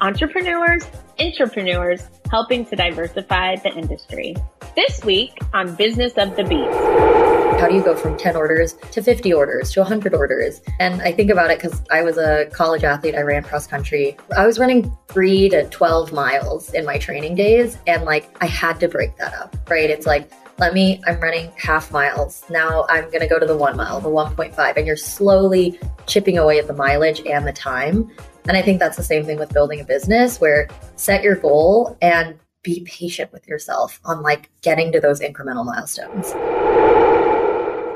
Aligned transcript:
entrepreneurs, 0.00 0.84
entrepreneurs, 1.18 2.08
helping 2.30 2.64
to 2.66 2.76
diversify 2.76 3.56
the 3.56 3.72
industry. 3.76 4.34
This 4.76 5.04
week 5.04 5.38
on 5.52 5.74
Business 5.76 6.12
of 6.16 6.34
the 6.36 6.44
Beat. 6.44 6.68
How 7.60 7.68
do 7.68 7.74
you 7.76 7.82
go 7.82 7.94
from 7.94 8.18
10 8.18 8.36
orders 8.36 8.74
to 8.90 9.02
50 9.02 9.32
orders 9.32 9.72
to 9.72 9.80
100 9.80 10.12
orders? 10.12 10.60
And 10.80 11.00
I 11.02 11.12
think 11.12 11.30
about 11.30 11.50
it 11.50 11.62
because 11.62 11.82
I 11.90 12.02
was 12.02 12.18
a 12.18 12.46
college 12.52 12.82
athlete. 12.82 13.14
I 13.14 13.22
ran 13.22 13.44
cross 13.44 13.66
country. 13.66 14.16
I 14.36 14.44
was 14.46 14.58
running 14.58 14.94
three 15.08 15.48
to 15.50 15.68
12 15.70 16.12
miles 16.12 16.74
in 16.74 16.84
my 16.84 16.98
training 16.98 17.36
days. 17.36 17.78
And 17.86 18.04
like, 18.04 18.36
I 18.42 18.46
had 18.46 18.80
to 18.80 18.88
break 18.88 19.16
that 19.18 19.32
up, 19.34 19.56
right? 19.70 19.88
It's 19.88 20.06
like, 20.06 20.30
let 20.58 20.74
me, 20.74 21.00
I'm 21.06 21.20
running 21.20 21.52
half 21.56 21.90
miles. 21.90 22.44
Now 22.50 22.86
I'm 22.88 23.04
going 23.06 23.20
to 23.20 23.28
go 23.28 23.38
to 23.38 23.46
the 23.46 23.56
one 23.56 23.76
mile, 23.76 24.00
the 24.00 24.08
1.5. 24.08 24.76
And 24.76 24.86
you're 24.86 24.96
slowly 24.96 25.78
chipping 26.06 26.36
away 26.36 26.58
at 26.58 26.66
the 26.66 26.74
mileage 26.74 27.22
and 27.26 27.46
the 27.46 27.52
time. 27.52 28.10
And 28.46 28.58
I 28.58 28.62
think 28.62 28.78
that's 28.78 28.98
the 28.98 29.02
same 29.02 29.24
thing 29.24 29.38
with 29.38 29.54
building 29.54 29.80
a 29.80 29.84
business 29.84 30.38
where 30.38 30.68
set 30.96 31.22
your 31.22 31.36
goal 31.36 31.96
and 32.02 32.38
be 32.62 32.84
patient 32.84 33.32
with 33.32 33.48
yourself 33.48 34.00
on 34.04 34.22
like 34.22 34.50
getting 34.60 34.92
to 34.92 35.00
those 35.00 35.20
incremental 35.20 35.64
milestones. 35.64 36.32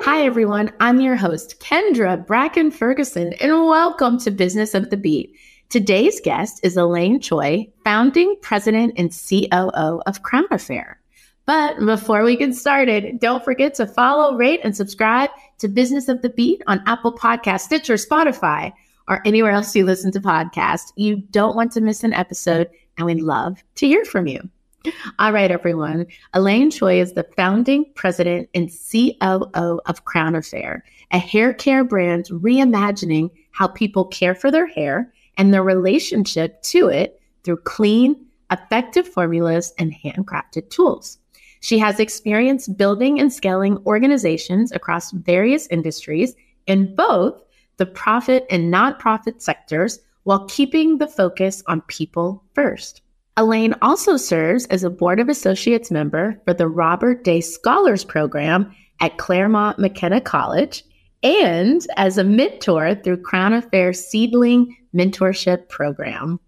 Hi, 0.04 0.22
everyone. 0.24 0.72
I'm 0.80 1.02
your 1.02 1.16
host, 1.16 1.60
Kendra 1.60 2.26
Bracken 2.26 2.70
Ferguson, 2.70 3.34
and 3.34 3.66
welcome 3.66 4.18
to 4.20 4.30
Business 4.30 4.72
of 4.72 4.88
the 4.88 4.96
Beat. 4.96 5.36
Today's 5.68 6.18
guest 6.18 6.60
is 6.62 6.78
Elaine 6.78 7.20
Choi, 7.20 7.66
founding 7.84 8.34
president 8.40 8.94
and 8.96 9.12
COO 9.12 10.00
of 10.06 10.22
Crown 10.22 10.46
Affair. 10.50 10.98
But 11.44 11.78
before 11.78 12.24
we 12.24 12.36
get 12.36 12.54
started, 12.54 13.20
don't 13.20 13.44
forget 13.44 13.74
to 13.74 13.86
follow, 13.86 14.34
rate, 14.34 14.60
and 14.64 14.74
subscribe 14.74 15.28
to 15.58 15.68
Business 15.68 16.08
of 16.08 16.22
the 16.22 16.30
Beat 16.30 16.62
on 16.66 16.82
Apple 16.86 17.12
Podcast, 17.12 17.60
Stitcher, 17.60 17.94
Spotify 17.94 18.72
or 19.08 19.20
anywhere 19.24 19.52
else 19.52 19.74
you 19.74 19.84
listen 19.84 20.12
to 20.12 20.20
podcasts. 20.20 20.92
You 20.96 21.16
don't 21.16 21.56
want 21.56 21.72
to 21.72 21.80
miss 21.80 22.04
an 22.04 22.12
episode, 22.12 22.68
and 22.96 23.06
we'd 23.06 23.22
love 23.22 23.62
to 23.76 23.86
hear 23.86 24.04
from 24.04 24.26
you. 24.26 24.48
All 25.18 25.32
right, 25.32 25.50
everyone. 25.50 26.06
Elaine 26.34 26.70
Choi 26.70 27.00
is 27.00 27.12
the 27.12 27.26
founding 27.36 27.86
president 27.94 28.48
and 28.54 28.70
COO 28.70 29.80
of 29.86 30.04
Crown 30.04 30.34
Affair, 30.34 30.84
a 31.10 31.18
hair 31.18 31.52
care 31.52 31.84
brand 31.84 32.26
reimagining 32.26 33.30
how 33.50 33.66
people 33.66 34.04
care 34.04 34.34
for 34.34 34.50
their 34.50 34.66
hair 34.66 35.12
and 35.36 35.52
their 35.52 35.64
relationship 35.64 36.62
to 36.62 36.88
it 36.88 37.20
through 37.44 37.56
clean, 37.58 38.26
effective 38.50 39.08
formulas 39.08 39.72
and 39.78 39.92
handcrafted 39.92 40.70
tools. 40.70 41.18
She 41.60 41.78
has 41.78 41.98
experience 41.98 42.68
building 42.68 43.18
and 43.18 43.32
scaling 43.32 43.78
organizations 43.84 44.70
across 44.70 45.10
various 45.10 45.66
industries 45.68 46.34
in 46.66 46.94
both 46.94 47.42
the 47.78 47.86
profit 47.86 48.46
and 48.50 48.72
nonprofit 48.72 49.40
sectors 49.40 49.98
while 50.24 50.46
keeping 50.46 50.98
the 50.98 51.08
focus 51.08 51.62
on 51.66 51.80
people 51.82 52.44
first. 52.54 53.00
Elaine 53.36 53.74
also 53.82 54.16
serves 54.16 54.66
as 54.66 54.84
a 54.84 54.90
Board 54.90 55.20
of 55.20 55.28
Associates 55.28 55.90
member 55.90 56.40
for 56.44 56.52
the 56.52 56.68
Robert 56.68 57.24
Day 57.24 57.40
Scholars 57.40 58.04
Program 58.04 58.74
at 59.00 59.16
Claremont 59.16 59.78
McKenna 59.78 60.20
College 60.20 60.84
and 61.22 61.86
as 61.96 62.18
a 62.18 62.24
mentor 62.24 62.94
through 62.96 63.22
Crown 63.22 63.52
Affairs 63.52 64.04
Seedling 64.04 64.76
Mentorship 64.94 65.68
Program. 65.68 66.40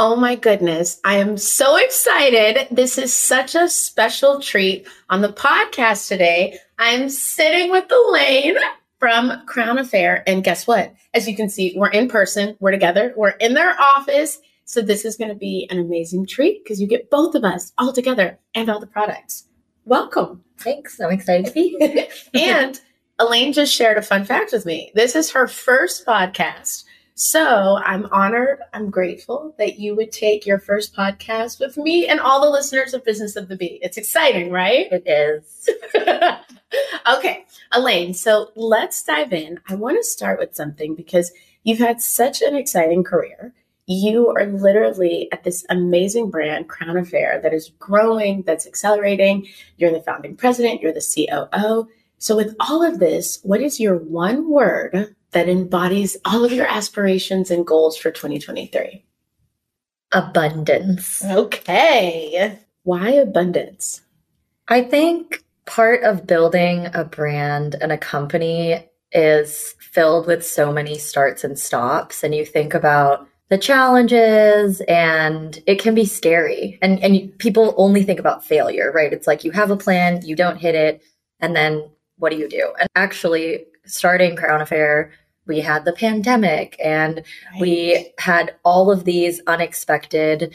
Oh 0.00 0.14
my 0.14 0.36
goodness. 0.36 1.00
I 1.04 1.16
am 1.16 1.36
so 1.36 1.76
excited. 1.76 2.68
This 2.70 2.98
is 2.98 3.12
such 3.12 3.56
a 3.56 3.68
special 3.68 4.40
treat 4.40 4.86
on 5.10 5.22
the 5.22 5.32
podcast 5.32 6.06
today. 6.06 6.56
I'm 6.78 7.08
sitting 7.08 7.72
with 7.72 7.90
Elaine 7.90 8.56
from 8.98 9.44
Crown 9.46 9.78
Affair. 9.78 10.22
And 10.26 10.44
guess 10.44 10.66
what? 10.66 10.94
As 11.14 11.28
you 11.28 11.36
can 11.36 11.48
see, 11.48 11.74
we're 11.76 11.90
in 11.90 12.08
person, 12.08 12.56
we're 12.60 12.70
together, 12.70 13.12
we're 13.16 13.30
in 13.30 13.54
their 13.54 13.78
office. 13.80 14.38
So 14.64 14.82
this 14.82 15.04
is 15.04 15.16
going 15.16 15.30
to 15.30 15.36
be 15.36 15.66
an 15.70 15.78
amazing 15.78 16.26
treat 16.26 16.62
because 16.62 16.80
you 16.80 16.86
get 16.86 17.10
both 17.10 17.34
of 17.34 17.44
us 17.44 17.72
all 17.78 17.92
together 17.92 18.38
and 18.54 18.68
all 18.68 18.80
the 18.80 18.86
products. 18.86 19.44
Welcome. 19.84 20.44
Thanks. 20.58 21.00
I'm 21.00 21.10
excited 21.10 21.46
to 21.46 21.52
be 21.52 21.76
here. 21.78 22.08
and 22.34 22.80
Elaine 23.18 23.52
just 23.52 23.74
shared 23.74 23.96
a 23.96 24.02
fun 24.02 24.24
fact 24.24 24.52
with 24.52 24.66
me. 24.66 24.92
This 24.94 25.16
is 25.16 25.30
her 25.30 25.48
first 25.48 26.06
podcast. 26.06 26.84
So 27.14 27.78
I'm 27.84 28.06
honored, 28.12 28.60
I'm 28.72 28.90
grateful 28.90 29.52
that 29.58 29.80
you 29.80 29.96
would 29.96 30.12
take 30.12 30.46
your 30.46 30.60
first 30.60 30.94
podcast 30.94 31.58
with 31.58 31.76
me 31.76 32.06
and 32.06 32.20
all 32.20 32.40
the 32.40 32.48
listeners 32.48 32.94
of 32.94 33.04
Business 33.04 33.34
of 33.34 33.48
the 33.48 33.56
Beat. 33.56 33.80
It's 33.82 33.96
exciting, 33.96 34.52
right? 34.52 34.86
It 34.92 35.02
is. 35.04 35.68
okay, 37.16 37.44
Elaine, 37.72 38.14
so 38.14 38.50
let's 38.54 39.02
dive 39.02 39.32
in. 39.32 39.60
I 39.68 39.74
want 39.74 39.98
to 39.98 40.04
start 40.04 40.38
with 40.38 40.54
something 40.54 40.94
because 40.94 41.32
you've 41.62 41.78
had 41.78 42.00
such 42.00 42.42
an 42.42 42.56
exciting 42.56 43.04
career. 43.04 43.54
You 43.86 44.28
are 44.28 44.44
literally 44.44 45.28
at 45.32 45.44
this 45.44 45.64
amazing 45.70 46.30
brand, 46.30 46.68
Crown 46.68 46.98
Affair, 46.98 47.40
that 47.42 47.54
is 47.54 47.70
growing, 47.78 48.42
that's 48.42 48.66
accelerating. 48.66 49.46
You're 49.78 49.92
the 49.92 50.02
founding 50.02 50.36
president, 50.36 50.82
you're 50.82 50.92
the 50.92 51.00
COO. 51.50 51.88
So, 52.18 52.36
with 52.36 52.54
all 52.60 52.82
of 52.82 52.98
this, 52.98 53.40
what 53.44 53.62
is 53.62 53.80
your 53.80 53.96
one 53.96 54.50
word 54.50 55.14
that 55.30 55.48
embodies 55.48 56.18
all 56.24 56.44
of 56.44 56.52
your 56.52 56.66
aspirations 56.66 57.50
and 57.50 57.66
goals 57.66 57.96
for 57.96 58.10
2023? 58.10 59.04
Abundance. 60.12 61.24
Okay. 61.24 62.58
Why 62.82 63.10
abundance? 63.10 64.02
I 64.66 64.82
think 64.82 65.44
part 65.68 66.02
of 66.02 66.26
building 66.26 66.88
a 66.94 67.04
brand 67.04 67.76
and 67.80 67.92
a 67.92 67.98
company 67.98 68.88
is 69.12 69.74
filled 69.78 70.26
with 70.26 70.44
so 70.44 70.72
many 70.72 70.96
starts 70.96 71.44
and 71.44 71.58
stops. 71.58 72.24
And 72.24 72.34
you 72.34 72.44
think 72.44 72.74
about 72.74 73.28
the 73.50 73.58
challenges 73.58 74.80
and 74.88 75.62
it 75.66 75.78
can 75.78 75.94
be 75.94 76.06
scary. 76.06 76.78
And, 76.80 77.02
and 77.02 77.16
you, 77.16 77.28
people 77.38 77.74
only 77.76 78.02
think 78.02 78.18
about 78.18 78.44
failure, 78.44 78.90
right? 78.92 79.12
It's 79.12 79.26
like 79.26 79.44
you 79.44 79.50
have 79.52 79.70
a 79.70 79.76
plan, 79.76 80.24
you 80.24 80.34
don't 80.34 80.58
hit 80.58 80.74
it, 80.74 81.02
and 81.38 81.54
then 81.54 81.88
what 82.16 82.32
do 82.32 82.38
you 82.38 82.48
do? 82.48 82.72
And 82.80 82.88
actually, 82.96 83.66
starting 83.84 84.36
Crown 84.36 84.60
Affair, 84.60 85.12
we 85.46 85.60
had 85.60 85.84
the 85.84 85.92
pandemic 85.92 86.76
and 86.82 87.22
right. 87.52 87.60
we 87.60 88.12
had 88.18 88.54
all 88.64 88.90
of 88.90 89.04
these 89.04 89.40
unexpected 89.46 90.54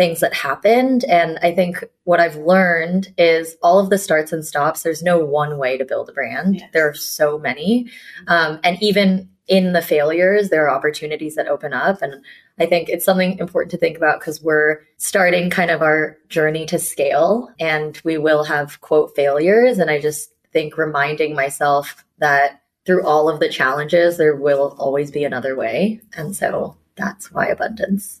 things 0.00 0.20
that 0.20 0.32
happened. 0.32 1.04
And 1.04 1.38
I 1.42 1.54
think 1.54 1.84
what 2.04 2.20
I've 2.20 2.36
learned 2.36 3.12
is 3.18 3.58
all 3.62 3.78
of 3.78 3.90
the 3.90 3.98
starts 3.98 4.32
and 4.32 4.42
stops, 4.42 4.82
there's 4.82 5.02
no 5.02 5.18
one 5.18 5.58
way 5.58 5.76
to 5.76 5.84
build 5.84 6.08
a 6.08 6.12
brand. 6.12 6.54
Yes. 6.56 6.70
There 6.72 6.88
are 6.88 6.94
so 6.94 7.38
many. 7.38 7.90
Um, 8.26 8.60
and 8.64 8.82
even 8.82 9.28
in 9.46 9.74
the 9.74 9.82
failures, 9.82 10.48
there 10.48 10.66
are 10.66 10.74
opportunities 10.74 11.34
that 11.34 11.48
open 11.48 11.74
up. 11.74 12.00
And 12.00 12.24
I 12.58 12.64
think 12.64 12.88
it's 12.88 13.04
something 13.04 13.38
important 13.38 13.72
to 13.72 13.76
think 13.76 13.98
about 13.98 14.20
because 14.20 14.42
we're 14.42 14.80
starting 14.96 15.50
kind 15.50 15.70
of 15.70 15.82
our 15.82 16.16
journey 16.30 16.64
to 16.66 16.78
scale 16.78 17.50
and 17.60 18.00
we 18.02 18.16
will 18.16 18.44
have 18.44 18.80
quote 18.80 19.14
failures. 19.14 19.78
And 19.78 19.90
I 19.90 20.00
just 20.00 20.32
think 20.50 20.78
reminding 20.78 21.34
myself 21.34 22.06
that 22.20 22.62
through 22.86 23.04
all 23.04 23.28
of 23.28 23.38
the 23.38 23.50
challenges, 23.50 24.16
there 24.16 24.34
will 24.34 24.74
always 24.78 25.10
be 25.10 25.24
another 25.24 25.54
way. 25.56 26.00
And 26.14 26.34
so 26.34 26.78
that's 26.96 27.30
why 27.30 27.48
abundance. 27.48 28.19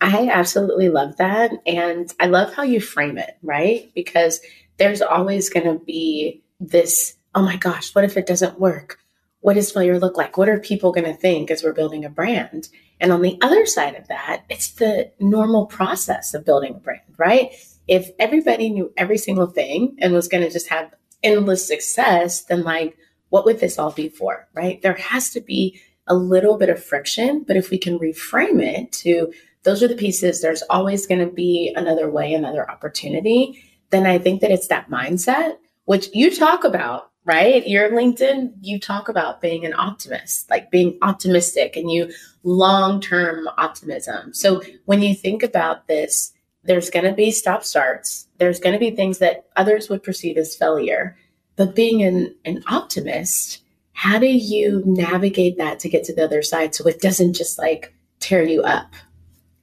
I 0.00 0.28
absolutely 0.28 0.88
love 0.88 1.16
that. 1.16 1.52
And 1.66 2.12
I 2.18 2.26
love 2.26 2.54
how 2.54 2.62
you 2.62 2.80
frame 2.80 3.18
it, 3.18 3.36
right? 3.42 3.90
Because 3.94 4.40
there's 4.78 5.02
always 5.02 5.50
going 5.50 5.66
to 5.66 5.84
be 5.84 6.42
this 6.58 7.16
oh 7.32 7.42
my 7.42 7.56
gosh, 7.56 7.94
what 7.94 8.04
if 8.04 8.16
it 8.16 8.26
doesn't 8.26 8.58
work? 8.58 8.98
What 9.38 9.54
does 9.54 9.70
failure 9.70 10.00
look 10.00 10.16
like? 10.16 10.36
What 10.36 10.48
are 10.48 10.58
people 10.58 10.90
going 10.90 11.06
to 11.06 11.14
think 11.14 11.48
as 11.48 11.62
we're 11.62 11.72
building 11.72 12.04
a 12.04 12.10
brand? 12.10 12.68
And 12.98 13.12
on 13.12 13.22
the 13.22 13.38
other 13.40 13.66
side 13.66 13.94
of 13.94 14.08
that, 14.08 14.44
it's 14.50 14.72
the 14.72 15.12
normal 15.20 15.66
process 15.66 16.34
of 16.34 16.44
building 16.44 16.74
a 16.74 16.78
brand, 16.78 17.02
right? 17.16 17.52
if 17.90 18.12
everybody 18.20 18.70
knew 18.70 18.92
every 18.96 19.18
single 19.18 19.48
thing 19.48 19.96
and 19.98 20.12
was 20.12 20.28
going 20.28 20.44
to 20.44 20.50
just 20.50 20.68
have 20.68 20.94
endless 21.24 21.66
success, 21.66 22.42
then 22.42 22.62
like, 22.62 22.96
what 23.30 23.44
would 23.44 23.58
this 23.58 23.80
all 23.80 23.90
be 23.90 24.08
for? 24.08 24.48
Right? 24.54 24.80
There 24.80 24.94
has 24.94 25.30
to 25.30 25.40
be 25.40 25.80
a 26.06 26.14
little 26.14 26.56
bit 26.56 26.68
of 26.68 26.82
friction, 26.82 27.44
but 27.44 27.56
if 27.56 27.70
we 27.70 27.78
can 27.78 27.98
reframe 27.98 28.62
it 28.62 28.92
to 28.92 29.32
those 29.62 29.82
are 29.82 29.88
the 29.88 29.94
pieces, 29.94 30.40
there's 30.40 30.62
always 30.70 31.06
going 31.06 31.20
to 31.20 31.32
be 31.32 31.72
another 31.76 32.10
way, 32.10 32.32
another 32.32 32.70
opportunity, 32.70 33.62
then 33.90 34.06
I 34.06 34.18
think 34.18 34.40
that 34.40 34.50
it's 34.50 34.68
that 34.68 34.88
mindset, 34.88 35.56
which 35.84 36.08
you 36.14 36.34
talk 36.34 36.64
about, 36.64 37.10
right? 37.24 37.66
Your 37.68 37.90
LinkedIn, 37.90 38.54
you 38.62 38.78
talk 38.80 39.08
about 39.08 39.40
being 39.40 39.66
an 39.66 39.74
optimist, 39.74 40.48
like 40.48 40.70
being 40.70 40.98
optimistic 41.02 41.76
and 41.76 41.90
you 41.90 42.12
long 42.42 43.00
term 43.00 43.48
optimism. 43.58 44.32
So 44.32 44.62
when 44.86 45.02
you 45.02 45.14
think 45.14 45.42
about 45.42 45.86
this, 45.88 46.32
there's 46.62 46.90
going 46.90 47.06
to 47.06 47.12
be 47.12 47.30
stop 47.30 47.64
starts. 47.64 48.28
There's 48.38 48.60
going 48.60 48.74
to 48.74 48.78
be 48.78 48.90
things 48.90 49.18
that 49.18 49.46
others 49.56 49.88
would 49.88 50.02
perceive 50.02 50.36
as 50.36 50.54
failure. 50.54 51.16
But 51.56 51.74
being 51.74 52.02
an, 52.02 52.34
an 52.44 52.62
optimist, 52.68 53.62
how 53.92 54.18
do 54.18 54.26
you 54.26 54.82
navigate 54.86 55.58
that 55.58 55.78
to 55.80 55.88
get 55.88 56.04
to 56.04 56.14
the 56.14 56.24
other 56.24 56.42
side 56.42 56.74
so 56.74 56.86
it 56.86 57.00
doesn't 57.00 57.34
just 57.34 57.58
like 57.58 57.94
tear 58.18 58.42
you 58.42 58.62
up? 58.62 58.94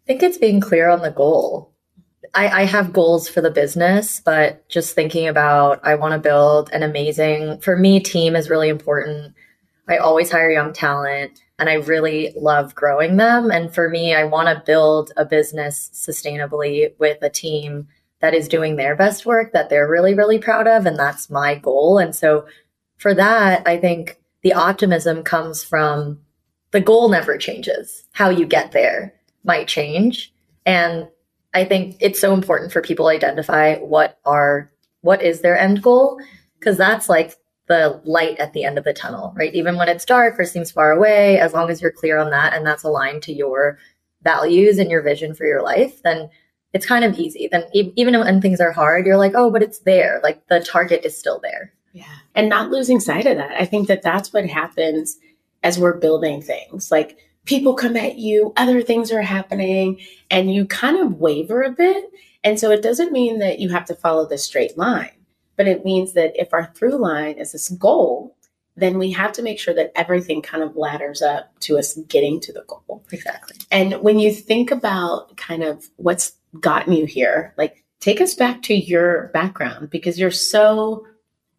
Think 0.07 0.23
it's 0.23 0.37
being 0.37 0.61
clear 0.61 0.87
on 0.89 1.01
the 1.01 1.11
goal. 1.11 1.73
I, 2.33 2.61
I 2.61 2.63
have 2.63 2.93
goals 2.93 3.27
for 3.27 3.41
the 3.41 3.51
business, 3.51 4.21
but 4.23 4.67
just 4.69 4.95
thinking 4.95 5.27
about 5.27 5.81
I 5.83 5.95
want 5.95 6.13
to 6.13 6.29
build 6.29 6.69
an 6.71 6.81
amazing, 6.81 7.59
for 7.59 7.75
me, 7.75 7.99
team 7.99 8.33
is 8.35 8.49
really 8.49 8.69
important. 8.69 9.33
I 9.89 9.97
always 9.97 10.31
hire 10.31 10.49
young 10.49 10.71
talent 10.71 11.41
and 11.59 11.69
I 11.69 11.73
really 11.73 12.33
love 12.37 12.73
growing 12.73 13.17
them. 13.17 13.51
And 13.51 13.73
for 13.73 13.89
me, 13.89 14.15
I 14.15 14.23
want 14.23 14.47
to 14.47 14.63
build 14.65 15.11
a 15.17 15.25
business 15.25 15.89
sustainably 15.93 16.93
with 16.99 17.21
a 17.21 17.29
team 17.29 17.87
that 18.21 18.33
is 18.33 18.47
doing 18.47 18.77
their 18.77 18.95
best 18.95 19.25
work 19.25 19.51
that 19.51 19.69
they're 19.69 19.89
really, 19.89 20.13
really 20.13 20.39
proud 20.39 20.67
of. 20.67 20.85
And 20.85 20.97
that's 20.97 21.29
my 21.29 21.55
goal. 21.55 21.97
And 21.97 22.15
so 22.15 22.45
for 22.97 23.13
that, 23.13 23.67
I 23.67 23.77
think 23.77 24.21
the 24.41 24.53
optimism 24.53 25.23
comes 25.23 25.65
from 25.65 26.19
the 26.71 26.81
goal 26.81 27.09
never 27.09 27.37
changes. 27.37 28.05
How 28.13 28.29
you 28.29 28.45
get 28.45 28.71
there 28.71 29.16
might 29.47 29.67
change. 29.67 30.33
And 30.65 31.07
I 31.53 31.65
think 31.65 31.95
it's 31.99 32.19
so 32.19 32.33
important 32.33 32.71
for 32.71 32.81
people 32.81 33.05
to 33.05 33.15
identify 33.15 33.77
what 33.77 34.19
are 34.25 34.71
what 35.01 35.23
is 35.23 35.41
their 35.41 35.57
end 35.57 35.81
goal 35.81 36.19
because 36.59 36.77
that's 36.77 37.07
like 37.07 37.35
the 37.67 38.01
light 38.05 38.37
at 38.39 38.53
the 38.53 38.63
end 38.63 38.77
of 38.77 38.83
the 38.83 38.93
tunnel, 38.93 39.33
right? 39.35 39.53
Even 39.53 39.75
when 39.75 39.89
it's 39.89 40.05
dark 40.05 40.39
or 40.39 40.45
seems 40.45 40.71
far 40.71 40.91
away, 40.91 41.39
as 41.39 41.53
long 41.53 41.69
as 41.69 41.81
you're 41.81 41.91
clear 41.91 42.17
on 42.17 42.29
that 42.31 42.53
and 42.53 42.65
that's 42.65 42.83
aligned 42.83 43.23
to 43.23 43.33
your 43.33 43.77
values 44.23 44.77
and 44.77 44.89
your 44.89 45.01
vision 45.01 45.33
for 45.33 45.45
your 45.45 45.61
life, 45.61 46.01
then 46.03 46.29
it's 46.73 46.85
kind 46.85 47.03
of 47.03 47.17
easy. 47.17 47.47
Then 47.51 47.63
even 47.73 48.17
when 48.19 48.41
things 48.41 48.59
are 48.59 48.71
hard, 48.71 49.05
you're 49.05 49.17
like, 49.17 49.33
oh, 49.35 49.51
but 49.51 49.63
it's 49.63 49.79
there. 49.79 50.19
Like 50.23 50.47
the 50.47 50.59
target 50.59 51.05
is 51.05 51.17
still 51.17 51.39
there. 51.39 51.73
Yeah. 51.93 52.05
And 52.35 52.49
not 52.49 52.69
losing 52.69 52.99
sight 52.99 53.25
of 53.25 53.37
that. 53.37 53.59
I 53.59 53.65
think 53.65 53.87
that 53.87 54.01
that's 54.03 54.31
what 54.31 54.45
happens 54.45 55.17
as 55.63 55.79
we're 55.79 55.97
building 55.97 56.41
things. 56.41 56.91
Like 56.91 57.17
people 57.47 57.73
come 57.73 57.97
at 57.97 58.19
you, 58.19 58.53
other 58.55 58.83
things 58.83 59.11
are 59.11 59.23
happening, 59.23 59.99
and 60.29 60.53
you 60.53 60.65
kind 60.65 60.97
of 60.97 61.19
waver 61.19 61.63
a 61.63 61.71
bit. 61.71 62.11
And 62.43 62.59
so 62.59 62.69
it 62.69 62.83
doesn't 62.83 63.11
mean 63.11 63.39
that 63.39 63.59
you 63.59 63.69
have 63.69 63.85
to 63.85 63.95
follow 63.95 64.27
the 64.27 64.37
straight 64.37 64.77
line 64.77 65.11
but 65.57 65.67
it 65.67 65.83
means 65.83 66.13
that 66.13 66.39
if 66.39 66.53
our 66.53 66.71
through 66.73 66.95
line 66.95 67.35
is 67.35 67.51
this 67.51 67.67
goal, 67.69 68.37
then 68.77 68.99
we 68.99 69.11
have 69.11 69.33
to 69.33 69.41
make 69.41 69.59
sure 69.59 69.73
that 69.73 69.91
everything 69.95 70.41
kind 70.41 70.63
of 70.63 70.77
ladders 70.77 71.21
up 71.21 71.59
to 71.59 71.77
us 71.77 71.95
getting 72.07 72.39
to 72.39 72.53
the 72.53 72.63
goal. 72.67 73.03
Exactly. 73.11 73.57
And 73.71 73.95
when 73.95 74.19
you 74.19 74.31
think 74.31 74.71
about 74.71 75.35
kind 75.35 75.63
of 75.63 75.89
what's 75.97 76.33
gotten 76.61 76.93
you 76.93 77.05
here, 77.05 77.53
like 77.57 77.83
take 77.99 78.21
us 78.21 78.35
back 78.35 78.61
to 78.63 78.75
your 78.75 79.29
background 79.33 79.89
because 79.89 80.19
you're 80.19 80.29
so 80.29 81.07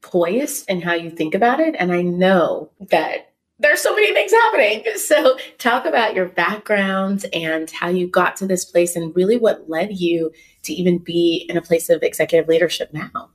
poised 0.00 0.70
in 0.70 0.80
how 0.80 0.94
you 0.94 1.10
think 1.10 1.34
about 1.34 1.58
it. 1.58 1.74
And 1.76 1.92
I 1.92 2.02
know 2.02 2.70
that 2.90 3.27
there's 3.58 3.80
so 3.80 3.94
many 3.94 4.12
things 4.12 4.32
happening. 4.32 4.84
So 4.96 5.38
talk 5.56 5.86
about 5.86 6.14
your 6.14 6.26
background 6.26 7.24
and 7.32 7.70
how 7.70 7.88
you 7.88 8.06
got 8.08 8.36
to 8.36 8.46
this 8.46 8.64
place 8.64 8.94
and 8.94 9.14
really 9.16 9.38
what 9.38 9.68
led 9.70 9.98
you 9.98 10.30
to 10.64 10.72
even 10.72 10.98
be 10.98 11.46
in 11.48 11.56
a 11.56 11.62
place 11.62 11.88
of 11.88 12.02
executive 12.02 12.46
leadership 12.46 12.92
now. 12.92 13.30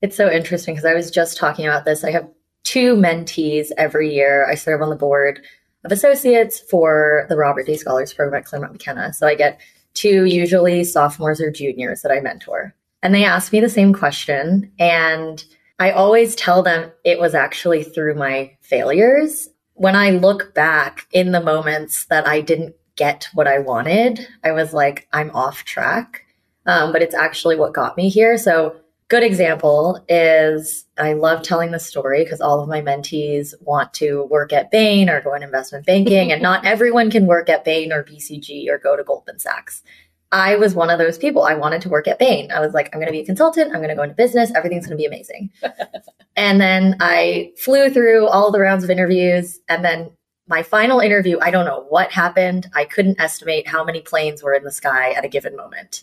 It's 0.00 0.16
so 0.16 0.30
interesting 0.30 0.74
because 0.74 0.86
I 0.86 0.94
was 0.94 1.10
just 1.10 1.36
talking 1.36 1.66
about 1.66 1.84
this. 1.84 2.04
I 2.04 2.10
have 2.12 2.28
two 2.64 2.96
mentees 2.96 3.70
every 3.76 4.14
year. 4.14 4.48
I 4.48 4.54
serve 4.54 4.80
on 4.80 4.88
the 4.88 4.96
board 4.96 5.40
of 5.84 5.92
associates 5.92 6.60
for 6.60 7.26
the 7.28 7.36
Robert 7.36 7.66
Day 7.66 7.76
Scholars 7.76 8.14
Program 8.14 8.40
at 8.40 8.46
Claremont 8.46 8.72
McKenna. 8.72 9.12
So 9.12 9.26
I 9.26 9.34
get 9.34 9.60
two 9.94 10.24
usually 10.24 10.84
sophomores 10.84 11.40
or 11.40 11.50
juniors 11.50 12.02
that 12.02 12.12
I 12.12 12.20
mentor. 12.20 12.74
And 13.02 13.14
they 13.14 13.24
ask 13.24 13.52
me 13.52 13.60
the 13.60 13.68
same 13.68 13.92
question. 13.92 14.72
And 14.78 15.44
I 15.78 15.92
always 15.92 16.34
tell 16.34 16.62
them 16.62 16.90
it 17.04 17.20
was 17.20 17.34
actually 17.34 17.84
through 17.84 18.14
my 18.14 18.56
failures. 18.60 19.48
When 19.74 19.94
I 19.94 20.10
look 20.10 20.54
back 20.54 21.06
in 21.12 21.30
the 21.30 21.40
moments 21.40 22.06
that 22.06 22.26
I 22.26 22.40
didn't 22.40 22.74
get 22.96 23.28
what 23.32 23.46
I 23.46 23.60
wanted, 23.60 24.26
I 24.42 24.52
was 24.52 24.72
like, 24.72 25.06
I'm 25.12 25.30
off 25.30 25.64
track. 25.64 26.24
Um, 26.66 26.92
but 26.92 27.00
it's 27.00 27.14
actually 27.14 27.56
what 27.56 27.72
got 27.72 27.96
me 27.96 28.08
here. 28.08 28.36
So 28.36 28.76
good 29.08 29.22
example 29.22 30.04
is 30.08 30.84
I 30.98 31.14
love 31.14 31.42
telling 31.42 31.70
the 31.70 31.78
story 31.78 32.24
because 32.24 32.40
all 32.40 32.60
of 32.60 32.68
my 32.68 32.82
mentees 32.82 33.54
want 33.60 33.94
to 33.94 34.24
work 34.24 34.52
at 34.52 34.70
Bain 34.70 35.08
or 35.08 35.22
go 35.22 35.32
in 35.34 35.42
investment 35.42 35.86
banking, 35.86 36.30
and 36.30 36.42
not 36.42 36.66
everyone 36.66 37.10
can 37.10 37.26
work 37.26 37.48
at 37.48 37.64
Bain 37.64 37.92
or 37.92 38.04
BCG 38.04 38.68
or 38.68 38.78
go 38.78 38.96
to 38.96 39.04
Goldman 39.04 39.38
Sachs. 39.38 39.82
I 40.30 40.56
was 40.56 40.74
one 40.74 40.90
of 40.90 40.98
those 40.98 41.16
people. 41.16 41.42
I 41.42 41.54
wanted 41.54 41.80
to 41.82 41.88
work 41.88 42.06
at 42.06 42.18
Bain. 42.18 42.50
I 42.50 42.60
was 42.60 42.74
like, 42.74 42.90
I'm 42.92 43.00
going 43.00 43.06
to 43.06 43.12
be 43.12 43.20
a 43.20 43.26
consultant. 43.26 43.72
I'm 43.72 43.78
going 43.78 43.88
to 43.88 43.94
go 43.94 44.02
into 44.02 44.14
business. 44.14 44.52
Everything's 44.54 44.86
going 44.86 44.98
to 44.98 45.00
be 45.00 45.06
amazing. 45.06 45.50
and 46.36 46.60
then 46.60 46.96
I 47.00 47.52
flew 47.56 47.88
through 47.88 48.28
all 48.28 48.52
the 48.52 48.60
rounds 48.60 48.84
of 48.84 48.90
interviews. 48.90 49.58
And 49.68 49.84
then 49.84 50.10
my 50.46 50.62
final 50.62 51.00
interview, 51.00 51.38
I 51.40 51.50
don't 51.50 51.64
know 51.64 51.86
what 51.88 52.12
happened. 52.12 52.68
I 52.74 52.84
couldn't 52.84 53.20
estimate 53.20 53.66
how 53.68 53.84
many 53.84 54.00
planes 54.00 54.42
were 54.42 54.54
in 54.54 54.64
the 54.64 54.72
sky 54.72 55.12
at 55.12 55.24
a 55.24 55.28
given 55.28 55.56
moment. 55.56 56.02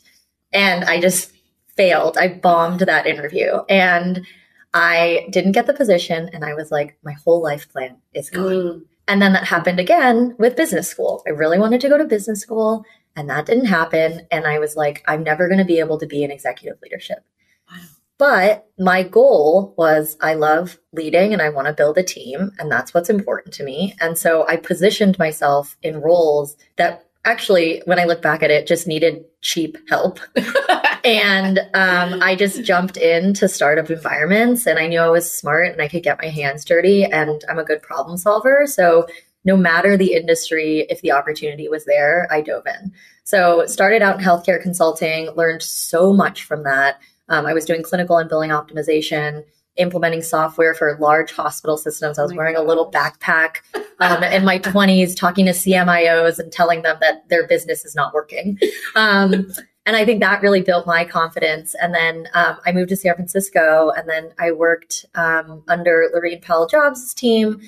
And 0.51 0.85
I 0.85 0.99
just 0.99 1.31
failed. 1.75 2.17
I 2.17 2.27
bombed 2.29 2.81
that 2.81 3.05
interview 3.05 3.59
and 3.69 4.25
I 4.73 5.27
didn't 5.29 5.51
get 5.51 5.67
the 5.67 5.73
position. 5.73 6.29
And 6.33 6.43
I 6.43 6.53
was 6.53 6.71
like, 6.71 6.97
my 7.03 7.13
whole 7.13 7.41
life 7.41 7.69
plan 7.71 7.97
is 8.13 8.29
gone. 8.29 8.51
Mm. 8.51 8.81
And 9.07 9.21
then 9.21 9.33
that 9.33 9.45
happened 9.45 9.79
again 9.79 10.35
with 10.39 10.55
business 10.55 10.87
school. 10.87 11.23
I 11.27 11.31
really 11.31 11.59
wanted 11.59 11.81
to 11.81 11.89
go 11.89 11.97
to 11.97 12.05
business 12.05 12.41
school 12.41 12.85
and 13.15 13.29
that 13.29 13.45
didn't 13.45 13.65
happen. 13.65 14.27
And 14.31 14.45
I 14.45 14.59
was 14.59 14.75
like, 14.75 15.03
I'm 15.07 15.23
never 15.23 15.47
going 15.47 15.59
to 15.59 15.65
be 15.65 15.79
able 15.79 15.97
to 15.99 16.05
be 16.05 16.23
in 16.23 16.31
executive 16.31 16.79
leadership. 16.81 17.19
Wow. 17.69 17.83
But 18.17 18.69
my 18.79 19.03
goal 19.03 19.73
was 19.77 20.17
I 20.21 20.35
love 20.35 20.77
leading 20.93 21.33
and 21.33 21.41
I 21.41 21.49
want 21.49 21.67
to 21.67 21.73
build 21.73 21.97
a 21.97 22.03
team, 22.03 22.51
and 22.59 22.71
that's 22.71 22.93
what's 22.93 23.09
important 23.09 23.53
to 23.55 23.63
me. 23.63 23.93
And 23.99 24.17
so 24.17 24.47
I 24.47 24.55
positioned 24.55 25.19
myself 25.19 25.77
in 25.83 26.01
roles 26.01 26.55
that 26.77 27.05
actually, 27.25 27.81
when 27.85 27.99
I 27.99 28.05
look 28.05 28.21
back 28.21 28.41
at 28.43 28.51
it, 28.51 28.67
just 28.67 28.87
needed 28.87 29.25
cheap 29.41 29.77
help. 29.89 30.19
and 31.03 31.59
um, 31.73 32.21
I 32.21 32.35
just 32.37 32.63
jumped 32.63 32.97
into 32.97 33.49
startup 33.49 33.89
environments 33.89 34.65
and 34.65 34.79
I 34.79 34.87
knew 34.87 34.99
I 34.99 35.09
was 35.09 35.31
smart 35.31 35.71
and 35.71 35.81
I 35.81 35.87
could 35.87 36.03
get 36.03 36.21
my 36.21 36.29
hands 36.29 36.63
dirty 36.63 37.03
and 37.03 37.43
I'm 37.49 37.59
a 37.59 37.65
good 37.65 37.81
problem 37.81 38.17
solver. 38.17 38.65
So 38.67 39.07
no 39.45 39.55
matter 39.55 39.95
the 39.95 40.13
industry, 40.13 40.85
if 40.89 41.01
the 41.01 41.11
opportunity 41.11 41.69
was 41.69 41.85
there, 41.85 42.27
I 42.31 42.41
dove 42.41 42.65
in. 42.67 42.91
So 43.23 43.65
started 43.65 44.01
out 44.01 44.19
in 44.19 44.25
healthcare 44.25 44.61
consulting, 44.61 45.29
learned 45.35 45.63
so 45.63 46.11
much 46.11 46.43
from 46.43 46.63
that. 46.63 46.99
Um, 47.29 47.45
I 47.45 47.53
was 47.53 47.65
doing 47.65 47.83
clinical 47.83 48.17
and 48.17 48.29
billing 48.29 48.51
optimization, 48.51 49.43
implementing 49.77 50.21
software 50.21 50.73
for 50.73 50.97
large 50.99 51.31
hospital 51.31 51.77
systems. 51.77 52.17
I 52.17 52.23
was 52.23 52.31
oh 52.31 52.35
wearing 52.35 52.55
a 52.55 52.61
little 52.61 52.91
backpack 52.91 53.57
um, 53.99 54.23
in 54.23 54.45
my 54.45 54.59
20s, 54.59 55.15
talking 55.15 55.45
to 55.45 55.51
CMIOs 55.51 56.39
and 56.39 56.51
telling 56.51 56.81
them 56.81 56.97
that 57.01 57.27
their 57.29 57.47
business 57.47 57.85
is 57.85 57.95
not 57.95 58.13
working. 58.13 58.59
Um, 58.95 59.51
and 59.85 59.95
I 59.95 60.03
think 60.05 60.19
that 60.21 60.41
really 60.41 60.61
built 60.61 60.87
my 60.87 61.05
confidence. 61.05 61.75
And 61.79 61.93
then 61.93 62.27
um, 62.33 62.57
I 62.65 62.71
moved 62.71 62.89
to 62.89 62.95
San 62.95 63.13
Francisco, 63.13 63.91
and 63.95 64.09
then 64.09 64.31
I 64.39 64.51
worked 64.51 65.05
um, 65.13 65.63
under 65.67 66.09
Laurene 66.13 66.41
Powell 66.41 66.67
Jobs' 66.67 67.13
team, 67.13 67.61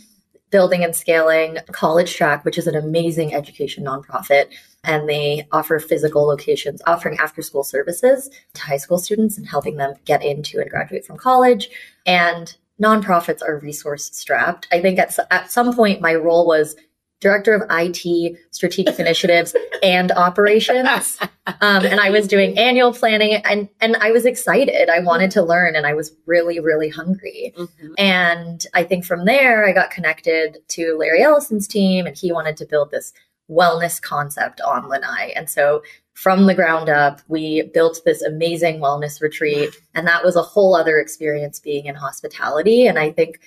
building 0.49 0.83
and 0.83 0.95
scaling 0.95 1.57
College 1.71 2.15
Track, 2.15 2.45
which 2.45 2.57
is 2.57 2.67
an 2.67 2.75
amazing 2.75 3.33
education 3.33 3.83
nonprofit. 3.83 4.47
And 4.83 5.09
they 5.09 5.47
offer 5.51 5.79
physical 5.79 6.23
locations, 6.23 6.81
offering 6.87 7.17
after 7.19 7.41
school 7.41 7.63
services 7.63 8.29
to 8.53 8.61
high 8.61 8.77
school 8.77 8.97
students 8.97 9.37
and 9.37 9.47
helping 9.47 9.75
them 9.75 9.95
get 10.05 10.23
into 10.23 10.59
and 10.59 10.69
graduate 10.69 11.05
from 11.05 11.17
college. 11.17 11.69
And 12.05 12.55
nonprofits 12.81 13.41
are 13.41 13.59
resource 13.59 14.09
strapped. 14.13 14.67
I 14.71 14.81
think 14.81 14.99
at, 14.99 15.17
at 15.31 15.51
some 15.51 15.75
point, 15.75 16.01
my 16.01 16.15
role 16.15 16.45
was 16.45 16.75
director 17.19 17.53
of 17.53 17.63
IT, 17.69 18.37
strategic 18.51 18.99
initiatives, 18.99 19.55
and 19.81 20.11
operations. 20.11 21.17
Um, 21.61 21.85
and 21.85 21.99
I 21.99 22.09
was 22.09 22.27
doing 22.27 22.57
annual 22.57 22.93
planning, 22.93 23.35
and 23.45 23.69
and 23.81 23.95
I 23.97 24.11
was 24.11 24.25
excited. 24.25 24.89
I 24.89 24.99
wanted 24.99 25.31
to 25.31 25.41
learn, 25.41 25.75
and 25.75 25.85
I 25.85 25.93
was 25.93 26.13
really, 26.25 26.59
really 26.59 26.89
hungry. 26.89 27.53
Mm-hmm. 27.57 27.93
And 27.97 28.65
I 28.73 28.83
think 28.83 29.05
from 29.05 29.25
there, 29.25 29.67
I 29.67 29.73
got 29.73 29.91
connected 29.91 30.57
to 30.69 30.97
Larry 30.97 31.23
Ellison's 31.23 31.67
team, 31.67 32.05
and 32.05 32.17
he 32.17 32.31
wanted 32.31 32.57
to 32.57 32.65
build 32.65 32.91
this 32.91 33.13
wellness 33.49 34.01
concept 34.01 34.61
on 34.61 34.89
Lanai. 34.89 35.31
And 35.35 35.49
so 35.49 35.81
from 36.13 36.47
the 36.47 36.55
ground 36.55 36.89
up, 36.89 37.21
we 37.27 37.61
built 37.73 38.01
this 38.03 38.21
amazing 38.21 38.79
wellness 38.79 39.21
retreat. 39.21 39.69
And 39.93 40.07
that 40.07 40.23
was 40.23 40.35
a 40.35 40.41
whole 40.41 40.75
other 40.75 40.99
experience 40.99 41.59
being 41.59 41.85
in 41.85 41.95
hospitality. 41.95 42.87
And 42.87 42.97
I 42.99 43.11
think 43.11 43.39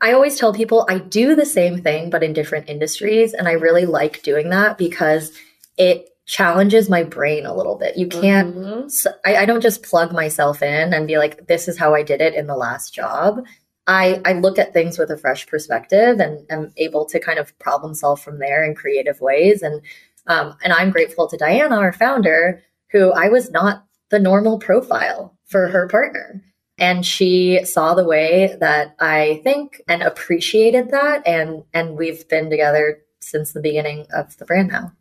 I 0.00 0.12
always 0.12 0.38
tell 0.38 0.52
people 0.54 0.86
I 0.88 0.98
do 0.98 1.34
the 1.34 1.44
same 1.46 1.82
thing, 1.82 2.10
but 2.10 2.22
in 2.22 2.32
different 2.32 2.68
industries. 2.68 3.34
And 3.34 3.46
I 3.48 3.52
really 3.52 3.86
like 3.86 4.22
doing 4.22 4.50
that 4.50 4.78
because 4.78 5.32
it 5.76 6.08
challenges 6.26 6.88
my 6.88 7.02
brain 7.02 7.44
a 7.44 7.54
little 7.54 7.76
bit. 7.76 7.96
You 7.96 8.06
can't, 8.06 8.54
Mhm. 8.56 8.90
so 8.90 9.10
I, 9.24 9.36
I 9.38 9.44
don't 9.46 9.60
just 9.60 9.82
plug 9.82 10.12
myself 10.12 10.62
in 10.62 10.94
and 10.94 11.06
be 11.06 11.18
like, 11.18 11.46
this 11.48 11.66
is 11.68 11.76
how 11.76 11.94
I 11.94 12.02
did 12.02 12.20
it 12.20 12.34
in 12.34 12.46
the 12.46 12.56
last 12.56 12.94
job. 12.94 13.44
I, 13.86 14.20
I 14.24 14.34
look 14.34 14.58
at 14.58 14.72
things 14.72 14.98
with 14.98 15.10
a 15.10 15.16
fresh 15.16 15.46
perspective 15.48 16.20
and 16.20 16.46
am 16.50 16.72
able 16.76 17.04
to 17.06 17.18
kind 17.18 17.38
of 17.40 17.58
problem 17.58 17.94
solve 17.94 18.20
from 18.20 18.38
there 18.38 18.62
in 18.64 18.74
creative 18.76 19.20
ways. 19.20 19.62
And 19.62 19.82
um, 20.26 20.54
and 20.62 20.72
I'm 20.72 20.90
grateful 20.90 21.26
to 21.28 21.36
Diana, 21.36 21.76
our 21.76 21.92
founder, 21.92 22.62
who 22.92 23.10
I 23.10 23.28
was 23.30 23.50
not 23.50 23.84
the 24.10 24.18
normal 24.20 24.58
profile 24.58 25.36
for 25.46 25.66
her 25.68 25.88
partner. 25.88 26.40
And 26.80 27.04
she 27.04 27.64
saw 27.64 27.94
the 27.94 28.04
way 28.04 28.56
that 28.58 28.96
I 28.98 29.42
think 29.44 29.82
and 29.86 30.02
appreciated 30.02 30.90
that. 30.90 31.26
And 31.26 31.64
and 31.72 31.96
we've 31.96 32.26
been 32.28 32.50
together 32.50 33.02
since 33.20 33.52
the 33.52 33.60
beginning 33.60 34.06
of 34.14 34.36
the 34.38 34.46
brand 34.46 34.68
now. 34.68 34.92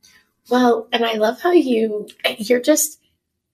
Well, 0.50 0.88
and 0.92 1.06
I 1.06 1.14
love 1.14 1.42
how 1.42 1.52
you 1.52 2.10
you're 2.38 2.62
just 2.62 3.00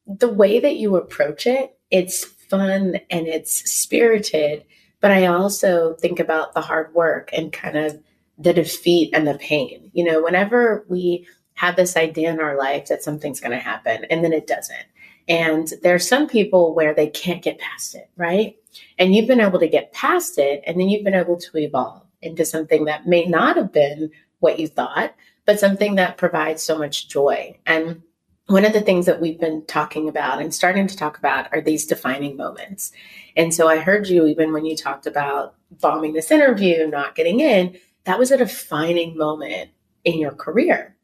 the 0.08 0.30
way 0.30 0.60
that 0.60 0.76
you 0.76 0.96
approach 0.96 1.48
it, 1.48 1.78
it's 1.92 2.24
fun 2.24 3.00
and 3.10 3.28
it's 3.28 3.72
spirited, 3.72 4.66
but 5.02 5.12
I 5.12 5.28
also 5.28 5.94
think 5.96 6.20
about 6.20 6.54
the 6.54 6.62
hard 6.62 6.94
work 6.94 7.30
and 7.34 7.52
kind 7.52 7.78
of 7.78 8.02
the 8.38 8.54
defeat 8.54 9.12
and 9.14 9.28
the 9.28 9.36
pain. 9.36 9.92
You 9.94 10.04
know, 10.04 10.22
whenever 10.22 10.86
we 10.90 11.28
have 11.56 11.76
this 11.76 11.96
idea 11.96 12.32
in 12.32 12.40
our 12.40 12.58
life 12.58 12.88
that 12.88 13.04
something's 13.04 13.40
going 13.40 13.52
to 13.52 13.58
happen 13.58 14.06
and 14.10 14.24
then 14.24 14.34
it 14.34 14.48
doesn't. 14.48 14.86
And 15.28 15.72
there 15.82 15.96
are 15.96 16.00
some 16.00 16.28
people 16.28 16.76
where 16.76 16.94
they 16.94 17.08
can't 17.08 17.42
get 17.42 17.60
past 17.60 17.96
it, 17.96 18.10
right? 18.16 18.56
And 18.98 19.16
you've 19.16 19.28
been 19.28 19.42
able 19.42 19.60
to 19.60 19.68
get 19.68 19.94
past 19.94 20.38
it 20.38 20.64
and 20.66 20.80
then 20.80 20.90
you've 20.90 21.04
been 21.04 21.14
able 21.14 21.38
to 21.38 21.58
evolve 21.58 22.04
into 22.22 22.46
something 22.46 22.86
that 22.86 23.08
may 23.08 23.26
not 23.26 23.58
have 23.58 23.72
been 23.72 24.12
what 24.40 24.60
you 24.60 24.68
thought, 24.68 25.16
but 25.46 25.60
something 25.60 25.96
that 25.96 26.18
provides 26.18 26.62
so 26.62 26.78
much 26.78 27.08
joy. 27.08 27.58
And 27.66 28.02
one 28.48 28.66
of 28.66 28.74
the 28.74 28.82
things 28.82 29.08
that 29.08 29.20
we've 29.20 29.40
been 29.40 29.66
talking 29.66 30.08
about 30.08 30.40
and 30.40 30.54
starting 30.54 30.86
to 30.88 30.98
talk 30.98 31.18
about 31.18 31.52
are 31.52 31.62
these 31.62 31.86
defining 31.86 32.38
moments. 32.38 32.92
And 33.36 33.54
so 33.54 33.68
I 33.68 33.78
heard 33.78 34.08
you 34.08 34.28
even 34.28 34.54
when 34.54 34.66
you 34.66 34.76
talked 34.76 35.08
about 35.08 35.56
bombing 35.72 36.14
this 36.14 36.30
interview, 36.30 36.88
not 36.88 37.16
getting 37.16 37.40
in, 37.40 37.78
that 38.04 38.20
was 38.20 38.30
a 38.30 38.38
defining 38.38 39.18
moment 39.18 39.72
in 40.04 40.20
your 40.20 40.32
career. 40.32 40.96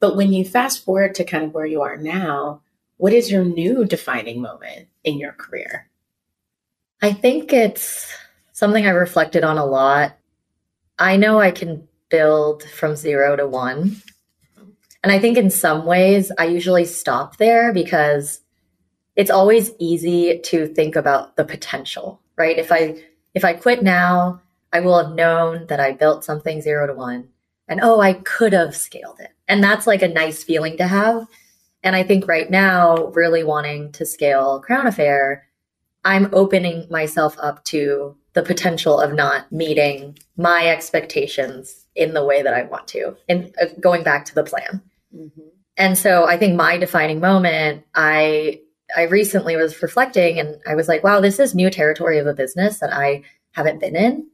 But 0.00 0.16
when 0.16 0.32
you 0.32 0.44
fast 0.44 0.84
forward 0.84 1.14
to 1.16 1.24
kind 1.24 1.44
of 1.44 1.54
where 1.54 1.66
you 1.66 1.82
are 1.82 1.96
now, 1.96 2.62
what 2.98 3.12
is 3.12 3.30
your 3.30 3.44
new 3.44 3.84
defining 3.84 4.42
moment 4.42 4.88
in 5.04 5.18
your 5.18 5.32
career? 5.32 5.88
I 7.00 7.12
think 7.12 7.52
it's 7.52 8.12
something 8.52 8.86
I 8.86 8.90
reflected 8.90 9.44
on 9.44 9.56
a 9.56 9.64
lot. 9.64 10.16
I 10.98 11.16
know 11.16 11.40
I 11.40 11.52
can 11.52 11.88
build 12.08 12.64
from 12.64 12.96
zero 12.96 13.36
to 13.36 13.46
one. 13.46 13.96
And 15.02 15.12
I 15.12 15.20
think 15.20 15.38
in 15.38 15.48
some 15.48 15.86
ways, 15.86 16.32
I 16.38 16.46
usually 16.46 16.84
stop 16.84 17.36
there 17.36 17.72
because 17.72 18.40
it's 19.14 19.30
always 19.30 19.70
easy 19.78 20.40
to 20.40 20.66
think 20.66 20.96
about 20.96 21.36
the 21.36 21.44
potential, 21.44 22.20
right? 22.36 22.58
If 22.58 22.72
I 22.72 23.02
if 23.34 23.44
I 23.44 23.52
quit 23.52 23.82
now, 23.82 24.42
I 24.72 24.80
will 24.80 25.02
have 25.02 25.14
known 25.14 25.66
that 25.68 25.80
I 25.80 25.92
built 25.92 26.24
something 26.24 26.60
zero 26.60 26.88
to 26.88 26.94
one 26.94 27.28
and 27.68 27.80
oh, 27.82 28.00
I 28.00 28.14
could 28.14 28.52
have 28.54 28.74
scaled 28.74 29.20
it. 29.20 29.30
And 29.46 29.62
that's 29.62 29.86
like 29.86 30.02
a 30.02 30.08
nice 30.08 30.42
feeling 30.42 30.76
to 30.78 30.88
have. 30.88 31.26
And 31.82 31.94
I 31.94 32.02
think 32.02 32.26
right 32.26 32.50
now, 32.50 33.06
really 33.08 33.44
wanting 33.44 33.92
to 33.92 34.04
scale 34.04 34.60
Crown 34.60 34.86
Affair, 34.86 35.46
I'm 36.04 36.28
opening 36.32 36.86
myself 36.90 37.36
up 37.40 37.64
to 37.66 38.16
the 38.32 38.42
potential 38.42 39.00
of 39.00 39.14
not 39.14 39.50
meeting 39.50 40.18
my 40.36 40.66
expectations 40.66 41.86
in 41.94 42.14
the 42.14 42.24
way 42.24 42.42
that 42.42 42.54
I 42.54 42.62
want 42.64 42.88
to, 42.88 43.16
and 43.28 43.54
uh, 43.60 43.66
going 43.80 44.02
back 44.04 44.24
to 44.26 44.34
the 44.34 44.44
plan. 44.44 44.82
And 45.76 45.96
so 45.96 46.24
I 46.26 46.36
think 46.36 46.56
my 46.56 46.76
defining 46.76 47.20
moment, 47.20 47.84
I 47.94 48.60
I 48.96 49.02
recently 49.02 49.56
was 49.56 49.82
reflecting 49.82 50.38
and 50.38 50.60
I 50.66 50.74
was 50.74 50.88
like, 50.88 51.04
wow, 51.04 51.20
this 51.20 51.38
is 51.38 51.54
new 51.54 51.70
territory 51.70 52.18
of 52.18 52.26
a 52.26 52.34
business 52.34 52.80
that 52.80 52.92
I 52.92 53.22
haven't 53.52 53.80
been 53.80 53.96
in. 53.96 54.26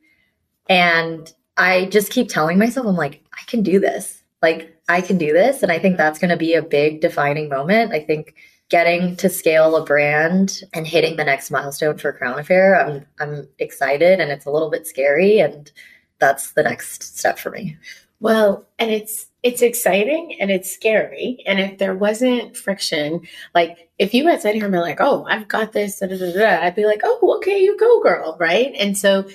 And 0.69 1.33
I 1.57 1.87
just 1.87 2.11
keep 2.11 2.29
telling 2.29 2.59
myself, 2.59 2.87
I'm 2.87 2.97
like, 2.97 3.25
I 3.33 3.43
can 3.47 3.63
do 3.63 3.81
this. 3.81 4.23
Like, 4.45 4.79
I 4.91 5.01
can 5.01 5.17
do 5.17 5.33
this. 5.33 5.63
And 5.63 5.73
I 5.73 5.79
think 5.79 5.95
mm-hmm. 5.95 6.03
that's 6.03 6.19
going 6.19 6.29
to 6.29 6.37
be 6.37 6.53
a 6.53 6.63
big 6.63 7.01
defining 7.01 7.49
moment. 7.49 7.93
I 7.93 8.01
think 8.01 8.35
getting 8.69 9.17
to 9.17 9.31
scale 9.31 9.75
a 9.77 9.85
brand 9.85 10.63
and 10.75 10.87
hitting 10.87 11.17
the 11.17 11.25
next 11.25 11.51
milestone 11.51 11.97
for 11.97 12.13
Crown 12.13 12.39
Affair, 12.39 12.79
I'm, 12.79 13.07
I'm 13.19 13.49
excited 13.59 14.21
and 14.21 14.31
it's 14.31 14.45
a 14.45 14.51
little 14.51 14.71
bit 14.71 14.87
scary. 14.87 15.39
And 15.39 15.73
that's 16.19 16.53
the 16.53 16.63
next 16.63 17.17
step 17.19 17.39
for 17.39 17.51
me. 17.51 17.79
Well, 18.21 18.67
and 18.79 18.91
it's 18.91 19.27
it's 19.43 19.61
exciting 19.61 20.37
and 20.41 20.51
it's 20.51 20.73
scary. 20.73 21.43
And 21.47 21.61
if 21.61 21.79
there 21.79 21.95
wasn't 21.95 22.57
friction, 22.57 23.21
like 23.55 23.91
if 23.99 24.15
you 24.15 24.27
had 24.27 24.41
said 24.41 24.55
here 24.55 24.65
and 24.65 24.73
been 24.73 24.81
like, 24.81 25.01
"Oh, 25.01 25.27
I've 25.29 25.49
got 25.49 25.73
this," 25.73 25.99
da, 25.99 26.07
da, 26.07 26.17
da, 26.17 26.33
da, 26.33 26.65
I'd 26.65 26.75
be 26.75 26.87
like, 26.87 27.03
"Oh, 27.05 27.37
okay, 27.39 27.59
you 27.59 27.77
go, 27.77 28.03
girl," 28.03 28.37
right? 28.41 28.73
And 28.79 28.97
so 28.97 29.29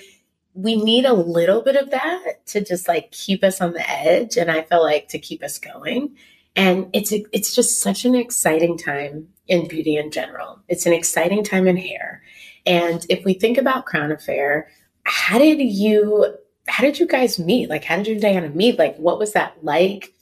we 0.54 0.76
need 0.76 1.04
a 1.04 1.12
little 1.12 1.62
bit 1.62 1.76
of 1.76 1.90
that 1.90 2.46
to 2.46 2.60
just 2.60 2.88
like 2.88 3.10
keep 3.12 3.44
us 3.44 3.60
on 3.60 3.72
the 3.72 3.88
edge, 3.88 4.36
and 4.36 4.50
I 4.50 4.62
feel 4.62 4.82
like 4.82 5.08
to 5.08 5.18
keep 5.18 5.42
us 5.42 5.58
going. 5.58 6.16
And 6.56 6.88
it's 6.92 7.12
it's 7.12 7.54
just 7.54 7.80
such 7.80 8.04
an 8.04 8.14
exciting 8.14 8.76
time 8.76 9.28
in 9.46 9.68
beauty 9.68 9.96
in 9.96 10.10
general. 10.10 10.60
It's 10.68 10.86
an 10.86 10.92
exciting 10.92 11.44
time 11.44 11.66
in 11.68 11.76
hair. 11.76 12.22
And 12.66 13.04
if 13.08 13.24
we 13.24 13.34
think 13.34 13.58
about 13.58 13.86
Crown 13.86 14.12
Affair, 14.12 14.68
how 15.04 15.38
did 15.38 15.60
you 15.60 16.34
how 16.68 16.84
did 16.84 16.98
you 16.98 17.06
guys 17.06 17.38
meet? 17.38 17.68
Like, 17.68 17.84
how 17.84 17.96
did 17.96 18.06
you 18.06 18.12
and 18.14 18.22
Diana 18.22 18.48
meet? 18.50 18.78
Like, 18.78 18.96
what 18.96 19.18
was 19.18 19.32
that 19.32 19.56
like? 19.62 20.14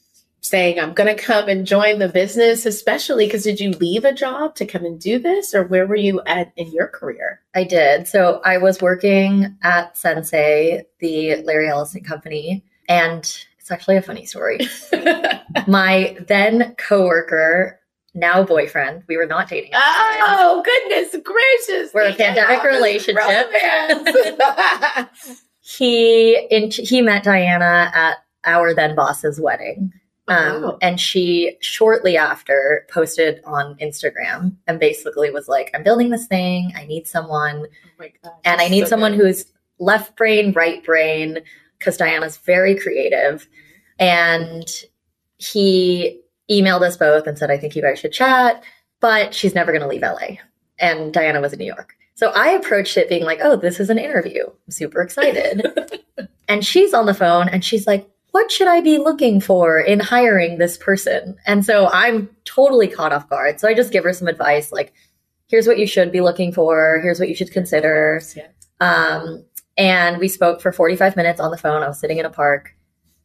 Saying, 0.49 0.81
I'm 0.81 0.95
going 0.95 1.14
to 1.14 1.23
come 1.23 1.47
and 1.50 1.67
join 1.67 1.99
the 1.99 2.09
business, 2.09 2.64
especially 2.64 3.26
because 3.26 3.43
did 3.43 3.61
you 3.61 3.73
leave 3.73 4.07
a 4.07 4.14
job 4.14 4.55
to 4.55 4.64
come 4.64 4.83
and 4.83 4.99
do 4.99 5.19
this, 5.19 5.55
or 5.55 5.64
where 5.64 5.87
were 5.87 5.95
you 5.95 6.23
at 6.25 6.55
in 6.57 6.73
your 6.73 6.88
career? 6.88 7.43
I 7.55 7.64
did. 7.64 8.09
So 8.09 8.40
I 8.47 8.57
was 8.57 8.81
working 8.81 9.59
at 9.62 9.99
Sensei, 9.99 10.87
the 11.00 11.43
Larry 11.43 11.69
Ellison 11.69 12.02
company, 12.02 12.64
and 12.88 13.25
it's 13.59 13.71
actually 13.71 13.99
a 13.99 14.02
funny 14.02 14.25
story. 14.25 14.61
My 15.67 16.17
then 16.26 16.75
coworker, 16.76 17.78
now 18.14 18.43
boyfriend, 18.43 19.02
we 19.07 19.19
were 19.19 19.26
not 19.26 19.50
dating. 19.50 19.75
at 19.75 19.81
the 19.81 20.19
time. 20.19 20.38
oh, 20.38 20.62
goodness 20.64 21.14
gracious. 21.23 21.93
We're 21.93 22.09
a 22.09 22.14
pandemic 22.14 22.64
relationship. 22.64 23.52
he 25.61 26.38
in, 26.50 26.71
he 26.71 27.02
met 27.02 27.23
Diana 27.23 27.90
at 27.93 28.17
our 28.47 28.73
then 28.73 28.95
boss's 28.95 29.38
wedding. 29.38 29.93
Um, 30.28 30.62
Wow. 30.62 30.78
And 30.82 31.00
she 31.00 31.56
shortly 31.61 32.16
after 32.16 32.87
posted 32.90 33.40
on 33.44 33.75
Instagram 33.76 34.54
and 34.66 34.78
basically 34.78 35.30
was 35.30 35.49
like, 35.49 35.70
I'm 35.75 35.82
building 35.82 36.11
this 36.11 36.26
thing. 36.26 36.73
I 36.76 36.87
need 36.87 37.06
someone. 37.06 37.66
Oh 38.00 38.04
gosh, 38.23 38.32
And 38.44 38.61
I 38.61 38.68
need 38.68 38.82
so 38.85 38.90
someone 38.90 39.12
good. 39.16 39.26
who's 39.26 39.47
left 39.78 40.16
brain, 40.16 40.52
right 40.52 40.85
brain, 40.85 41.38
because 41.78 41.97
Diana's 41.97 42.37
very 42.38 42.75
creative. 42.78 43.49
And 43.99 44.66
he 45.38 46.20
emailed 46.50 46.82
us 46.82 46.97
both 46.97 47.26
and 47.26 47.38
said, 47.38 47.50
I 47.50 47.58
think 47.58 47.75
you 47.76 47.82
guys 47.82 47.99
should 47.99 48.12
chat, 48.12 48.62
but 49.00 49.35
she's 49.35 49.54
never 49.54 49.73
going 49.73 49.82
to 49.82 49.88
leave 49.88 50.02
LA. 50.02 50.37
And 50.78 51.12
Diana 51.12 51.40
was 51.40 51.52
in 51.52 51.58
New 51.58 51.64
York. 51.66 51.94
So 52.14 52.32
I 52.35 52.49
approached 52.50 52.97
it 52.97 53.08
being 53.08 53.25
like, 53.25 53.38
oh, 53.42 53.56
this 53.56 53.78
is 53.78 53.90
an 53.90 53.99
interview. 53.99 54.44
I'm 54.47 54.70
super 54.73 55.00
excited. 55.02 55.64
and 56.49 56.64
she's 56.64 56.92
on 56.92 57.06
the 57.06 57.14
phone 57.14 57.49
and 57.49 57.64
she's 57.64 57.87
like, 57.87 58.08
what 58.32 58.50
should 58.52 58.68
I 58.68 58.80
be 58.80 58.99
looking 58.99 59.40
for 59.40 59.80
in 59.80 60.00
hiring 60.00 60.58
this 60.58 60.76
person? 60.76 61.37
And 61.47 61.64
so 61.64 61.88
I'm 61.92 62.28
totally 62.44 62.88
caught 62.88 63.12
off 63.12 63.28
guard. 63.28 63.58
So 63.61 63.68
I 63.68 63.75
just 63.75 63.92
give 63.92 64.04
her 64.04 64.12
some 64.12 64.28
advice 64.28 64.70
like, 64.70 64.92
here's 65.49 65.66
what 65.66 65.78
you 65.78 65.87
should 65.87 66.12
be 66.12 66.20
looking 66.20 66.52
for. 66.52 67.00
Here's 67.02 67.18
what 67.18 67.28
you 67.28 67.35
should 67.35 67.52
consider. 67.52 68.20
Yeah. 68.37 68.49
Um, 68.80 69.44
and 69.76 70.18
we 70.18 70.28
spoke 70.28 70.61
for 70.61 70.73
45 70.73 71.16
minutes 71.16 71.40
on 71.40 71.50
the 71.50 71.56
phone. 71.56 71.82
I 71.82 71.88
was 71.88 72.00
sitting 72.00 72.18
in 72.18 72.26
a 72.26 72.30
park 72.30 72.75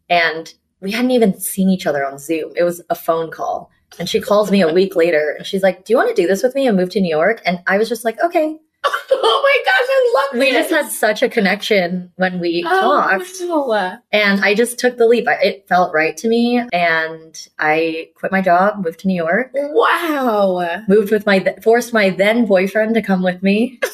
and 0.09 0.53
we 0.79 0.91
hadn't 0.91 1.11
even 1.11 1.39
seen 1.39 1.69
each 1.69 1.85
other 1.85 2.05
on 2.05 2.17
Zoom. 2.17 2.53
It 2.55 2.63
was 2.63 2.81
a 2.89 2.95
phone 2.95 3.31
call. 3.31 3.71
And 3.99 4.09
she 4.09 4.21
calls 4.21 4.51
me 4.51 4.61
a 4.61 4.73
week 4.73 4.95
later 4.95 5.35
and 5.37 5.45
she's 5.45 5.63
like, 5.63 5.85
Do 5.85 5.93
you 5.93 5.97
want 5.97 6.15
to 6.15 6.21
do 6.21 6.27
this 6.27 6.43
with 6.43 6.55
me 6.55 6.67
and 6.67 6.77
move 6.77 6.89
to 6.91 7.01
New 7.01 7.09
York? 7.09 7.41
And 7.45 7.59
I 7.67 7.77
was 7.77 7.89
just 7.89 8.05
like, 8.05 8.19
Okay. 8.23 8.57
oh 9.11 9.41
my 9.43 9.63
gosh, 9.65 9.87
I 9.89 10.11
love 10.15 10.39
We 10.39 10.51
this. 10.51 10.69
just 10.69 10.71
had 10.71 10.91
such 10.91 11.23
a 11.23 11.29
connection 11.29 12.11
when 12.17 12.39
we 12.39 12.63
oh, 12.67 12.79
talked. 12.81 13.31
wow. 13.41 13.97
And 14.11 14.43
I 14.43 14.53
just 14.55 14.77
took 14.79 14.97
the 14.97 15.07
leap. 15.07 15.25
It 15.27 15.65
felt 15.67 15.93
right 15.93 16.15
to 16.17 16.27
me. 16.27 16.61
And 16.73 17.47
I 17.59 18.09
quit 18.15 18.31
my 18.31 18.41
job, 18.41 18.83
moved 18.83 18.99
to 19.01 19.07
New 19.07 19.15
York, 19.15 19.51
Wow. 19.53 20.83
moved 20.87 21.11
with 21.11 21.25
my, 21.25 21.55
forced 21.63 21.93
my 21.93 22.09
then 22.09 22.45
boyfriend 22.45 22.95
to 22.95 23.01
come 23.01 23.23
with 23.23 23.41
me. 23.43 23.79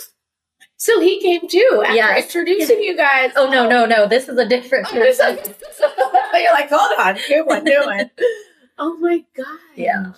So 0.81 1.01
he 1.01 1.19
came 1.19 1.45
too 1.45 1.83
after 1.85 1.93
Yes. 1.93 2.23
introducing 2.23 2.81
you 2.81 2.95
guys. 2.95 3.33
Oh 3.35 3.49
no, 3.49 3.67
no, 3.67 3.85
no. 3.85 4.07
This 4.07 4.29
is 4.29 4.37
a 4.37 4.47
different 4.47 4.87
Oh. 4.89 4.93
You're 6.33 6.53
like, 6.53 6.69
hold 6.69 6.97
on, 6.97 7.17
new 7.29 7.45
one, 7.45 7.65
new 7.65 7.85
one. 7.85 8.09
Oh 8.77 8.95
my 8.99 9.25
gosh. 9.35 9.45
Yeah. 9.75 10.13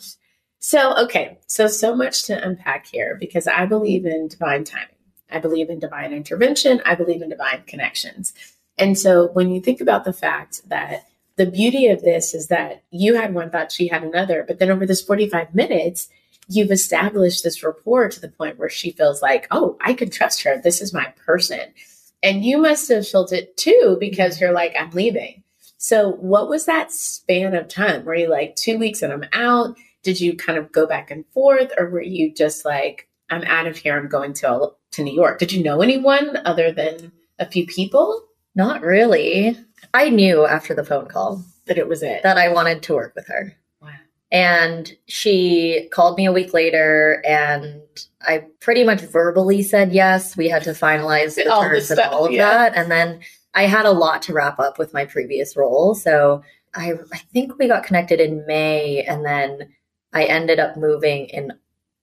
So, 0.64 0.96
okay. 1.06 1.40
So, 1.48 1.68
so 1.68 1.96
much 1.96 2.24
to 2.26 2.48
unpack 2.48 2.86
here 2.86 3.18
because 3.20 3.48
I 3.48 3.66
believe 3.66 4.06
in 4.06 4.28
divine 4.28 4.64
timing. 4.64 4.96
I 5.30 5.40
believe 5.40 5.72
in 5.72 5.80
divine 5.80 6.14
intervention. 6.14 6.82
I 6.86 6.94
believe 6.94 7.24
in 7.24 7.30
divine 7.30 7.64
connections. 7.66 8.32
And 8.78 8.98
so, 8.98 9.30
when 9.34 9.50
you 9.50 9.60
think 9.60 9.82
about 9.82 10.06
the 10.06 10.14
fact 10.14 10.62
that 10.70 11.08
the 11.36 11.48
beauty 11.48 11.88
of 11.88 12.04
this 12.04 12.36
is 12.36 12.48
that 12.48 12.84
you 12.92 13.16
had 13.16 13.34
one 13.34 13.50
thought, 13.50 13.72
she 13.72 13.88
had 13.88 14.04
another, 14.04 14.46
but 14.48 14.60
then 14.60 14.70
over 14.70 14.86
this 14.86 15.02
45 15.02 15.56
minutes, 15.56 16.10
you've 16.48 16.70
established 16.70 17.44
this 17.44 17.64
rapport 17.64 18.10
to 18.10 18.22
the 18.22 18.30
point 18.30 18.60
where 18.60 18.70
she 18.70 18.92
feels 18.92 19.20
like, 19.20 19.48
oh, 19.50 19.78
I 19.82 19.96
can 19.96 20.12
trust 20.12 20.44
her. 20.44 20.62
This 20.62 20.80
is 20.80 20.94
my 20.94 21.12
person. 21.26 21.74
And 22.22 22.46
you 22.46 22.60
must 22.60 22.88
have 22.90 23.08
felt 23.08 23.34
it 23.34 23.58
too 23.58 23.98
because 24.00 24.40
you're 24.40 24.52
like, 24.52 24.76
I'm 24.80 24.92
leaving. 24.92 25.42
So, 25.78 26.12
what 26.12 26.50
was 26.50 26.66
that 26.68 26.92
span 26.92 27.56
of 27.56 27.68
time? 27.68 28.06
Were 28.06 28.14
you 28.14 28.30
like 28.30 28.56
two 28.56 28.78
weeks 28.78 29.02
and 29.02 29.12
I'm 29.12 29.26
out? 29.34 29.76
Did 30.04 30.20
you 30.20 30.36
kind 30.36 30.58
of 30.58 30.72
go 30.72 30.88
back 30.88 31.12
and 31.12 31.26
forth, 31.34 31.72
or 31.78 31.90
were 31.90 32.02
you 32.02 32.34
just 32.34 32.66
like, 32.66 33.08
I'm 33.30 33.44
out 33.44 33.68
of 33.68 33.78
here, 33.78 33.98
I'm 33.98 34.10
going 34.10 34.34
to, 34.34 34.72
to 34.92 35.04
New 35.04 35.14
York? 35.14 35.40
Did 35.40 35.52
you 35.52 35.64
know 35.64 35.82
anyone 35.82 36.38
other 36.46 36.72
than 36.72 37.12
a 37.40 37.46
few 37.46 37.66
people 37.66 38.24
Not 38.56 38.82
really. 38.82 39.58
I 39.94 40.10
knew 40.10 40.46
after 40.46 40.74
the 40.74 40.84
phone 40.84 41.08
call 41.08 41.44
that 41.66 41.78
it 41.78 41.88
was 41.88 42.04
it? 42.04 42.24
that 42.24 42.38
I 42.38 42.50
wanted 42.50 42.84
to 42.84 42.94
work 42.94 43.14
with 43.16 43.28
her. 43.28 43.56
wow. 43.82 43.90
And 44.32 44.92
she 45.08 45.88
called 45.92 46.18
me 46.18 46.26
a 46.26 46.32
week 46.32 46.54
later 46.54 47.22
and 47.26 47.82
I 48.22 48.46
pretty 48.60 48.84
much 48.84 49.02
verbally 49.02 49.64
said 49.64 49.92
yes. 49.92 50.38
We 50.38 50.50
had 50.50 50.64
to 50.64 50.72
finalize 50.72 51.36
the 51.36 51.52
All 51.52 51.62
terms 51.64 51.90
and 51.90 52.00
all 52.00 52.26
of 52.26 52.32
yeah. 52.32 52.50
that. 52.50 52.76
And 52.76 52.92
then 52.92 53.22
I 53.54 53.64
had 53.64 53.86
a 53.86 53.92
lot 53.92 54.22
to 54.24 54.34
wrap 54.34 54.60
up 54.60 54.78
with 54.78 54.94
my 54.94 55.06
previous 55.06 55.58
role. 55.58 55.96
So 55.96 56.44
I, 56.74 56.94
I 57.12 57.18
think 57.34 57.58
we 57.58 57.68
got 57.68 57.84
connected 57.84 58.20
in 58.20 58.46
May 58.46 59.04
and 59.04 59.26
then 59.26 59.70
I 60.14 60.26
ended 60.26 60.60
up 60.60 60.78
moving 60.78 61.28
in 61.28 61.54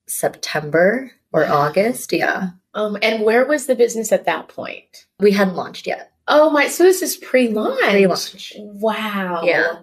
September 0.07 1.11
or 1.33 1.47
August. 1.49 2.13
Yeah. 2.13 2.51
Um, 2.75 2.97
and 3.03 3.25
where 3.25 3.47
was 3.47 3.67
the 3.67 3.75
business 3.75 4.13
at 4.13 4.27
that 4.27 4.49
point? 4.49 5.07
We 5.21 5.33
hadn't 5.33 5.57
launched 5.57 5.87
yet. 5.87 6.13
Oh 6.29 6.51
my! 6.51 6.69
So 6.69 6.85
this 6.85 7.01
is 7.01 7.17
pre-launch. 7.17 7.81
Pre-launch. 7.81 8.53
Wow. 8.59 9.43
Yeah. 9.45 9.79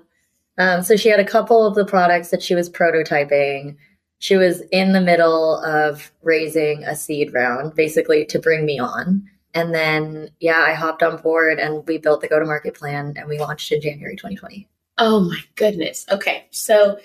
Um, 0.57 0.83
so 0.83 0.95
she 0.95 1.09
had 1.09 1.19
a 1.19 1.25
couple 1.25 1.65
of 1.65 1.75
the 1.75 1.85
products 1.85 2.29
that 2.29 2.41
she 2.41 2.55
was 2.55 2.69
prototyping. 2.69 3.75
She 4.19 4.37
was 4.37 4.61
in 4.71 4.93
the 4.93 5.01
middle 5.01 5.59
of 5.63 6.11
raising 6.21 6.83
a 6.83 6.95
seed 6.95 7.33
round, 7.33 7.75
basically 7.75 8.25
to 8.25 8.39
bring 8.39 8.65
me 8.65 8.79
on. 8.79 9.29
And 9.53 9.73
then, 9.73 10.29
yeah, 10.39 10.63
I 10.65 10.73
hopped 10.73 11.03
on 11.03 11.21
board 11.21 11.59
and 11.59 11.85
we 11.87 11.97
built 11.97 12.21
the 12.21 12.27
go 12.27 12.39
to 12.39 12.45
market 12.45 12.75
plan 12.75 13.13
and 13.17 13.27
we 13.27 13.39
launched 13.39 13.71
in 13.71 13.81
January 13.81 14.15
2020. 14.15 14.67
Oh 14.97 15.21
my 15.21 15.39
goodness. 15.55 16.05
Okay. 16.11 16.47
So 16.51 16.97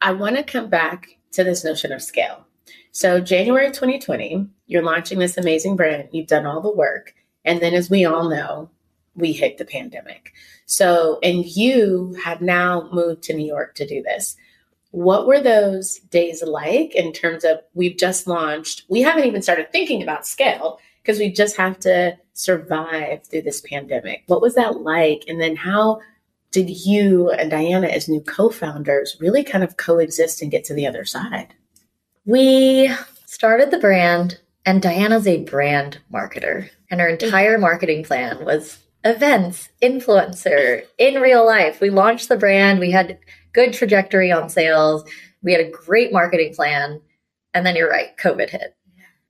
I 0.00 0.12
want 0.12 0.36
to 0.36 0.42
come 0.42 0.68
back 0.68 1.08
to 1.32 1.44
this 1.44 1.64
notion 1.64 1.92
of 1.92 2.02
scale. 2.02 2.44
So, 2.92 3.20
January 3.20 3.68
2020, 3.68 4.46
you're 4.66 4.82
launching 4.82 5.18
this 5.18 5.36
amazing 5.36 5.76
brand. 5.76 6.08
You've 6.12 6.26
done 6.26 6.46
all 6.46 6.60
the 6.60 6.74
work. 6.74 7.14
And 7.44 7.60
then, 7.60 7.74
as 7.74 7.90
we 7.90 8.04
all 8.04 8.28
know, 8.28 8.70
we 9.14 9.32
hit 9.32 9.58
the 9.58 9.64
pandemic. 9.64 10.32
So, 10.66 11.18
and 11.22 11.44
you 11.44 12.16
have 12.22 12.40
now 12.40 12.88
moved 12.92 13.22
to 13.24 13.34
New 13.34 13.46
York 13.46 13.74
to 13.76 13.86
do 13.86 14.02
this. 14.02 14.36
What 14.90 15.26
were 15.26 15.40
those 15.40 15.98
days 16.10 16.42
like 16.42 16.94
in 16.94 17.12
terms 17.12 17.44
of 17.44 17.58
we've 17.74 17.96
just 17.96 18.26
launched? 18.26 18.84
We 18.88 19.02
haven't 19.02 19.24
even 19.24 19.42
started 19.42 19.70
thinking 19.70 20.02
about 20.02 20.26
scale 20.26 20.78
because 21.02 21.18
we 21.18 21.30
just 21.30 21.56
have 21.56 21.78
to 21.80 22.16
survive 22.34 23.26
through 23.26 23.42
this 23.42 23.60
pandemic. 23.60 24.22
What 24.26 24.42
was 24.42 24.54
that 24.54 24.80
like? 24.80 25.24
And 25.26 25.40
then, 25.40 25.56
how 25.56 26.00
did 26.50 26.70
you 26.70 27.30
and 27.30 27.50
Diana, 27.50 27.88
as 27.88 28.08
new 28.08 28.20
co 28.20 28.48
founders, 28.48 29.16
really 29.20 29.44
kind 29.44 29.62
of 29.62 29.76
coexist 29.76 30.42
and 30.42 30.50
get 30.50 30.64
to 30.64 30.74
the 30.74 30.86
other 30.86 31.04
side? 31.04 31.54
We 32.24 32.90
started 33.26 33.70
the 33.70 33.78
brand, 33.78 34.40
and 34.64 34.82
Diana's 34.82 35.26
a 35.26 35.44
brand 35.44 35.98
marketer, 36.12 36.70
and 36.90 37.00
her 37.00 37.08
entire 37.08 37.58
marketing 37.58 38.04
plan 38.04 38.44
was 38.44 38.78
events, 39.04 39.68
influencer, 39.82 40.84
in 40.98 41.20
real 41.20 41.46
life. 41.46 41.80
We 41.80 41.90
launched 41.90 42.28
the 42.28 42.36
brand, 42.36 42.80
we 42.80 42.90
had 42.90 43.18
good 43.52 43.72
trajectory 43.72 44.32
on 44.32 44.48
sales, 44.48 45.08
we 45.42 45.52
had 45.52 45.60
a 45.60 45.70
great 45.70 46.12
marketing 46.12 46.54
plan, 46.54 47.00
and 47.54 47.64
then 47.64 47.76
you're 47.76 47.90
right, 47.90 48.16
COVID 48.16 48.50
hit. 48.50 48.74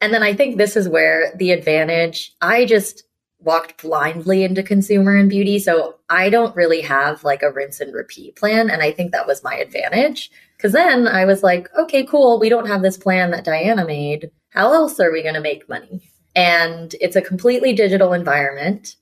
And 0.00 0.14
then 0.14 0.22
I 0.22 0.32
think 0.32 0.56
this 0.56 0.76
is 0.76 0.88
where 0.88 1.32
the 1.36 1.50
advantage, 1.50 2.34
I 2.40 2.64
just 2.64 3.04
walked 3.40 3.82
blindly 3.82 4.42
into 4.42 4.62
consumer 4.62 5.16
and 5.16 5.30
beauty. 5.30 5.58
So 5.58 5.96
I 6.08 6.28
don't 6.28 6.56
really 6.56 6.80
have 6.80 7.22
like 7.22 7.42
a 7.42 7.52
rinse 7.52 7.80
and 7.80 7.94
repeat 7.94 8.36
plan. 8.36 8.68
And 8.68 8.82
I 8.82 8.90
think 8.90 9.12
that 9.12 9.26
was 9.26 9.44
my 9.44 9.54
advantage. 9.54 10.30
Cause 10.58 10.72
then 10.72 11.06
I 11.06 11.24
was 11.24 11.42
like, 11.42 11.68
okay, 11.78 12.04
cool. 12.04 12.40
We 12.40 12.48
don't 12.48 12.66
have 12.66 12.82
this 12.82 12.96
plan 12.96 13.30
that 13.30 13.44
Diana 13.44 13.84
made. 13.84 14.30
How 14.50 14.72
else 14.72 14.98
are 14.98 15.12
we 15.12 15.22
going 15.22 15.34
to 15.34 15.40
make 15.40 15.68
money? 15.68 16.10
And 16.34 16.94
it's 17.00 17.16
a 17.16 17.22
completely 17.22 17.72
digital 17.72 18.12
environment. 18.12 18.96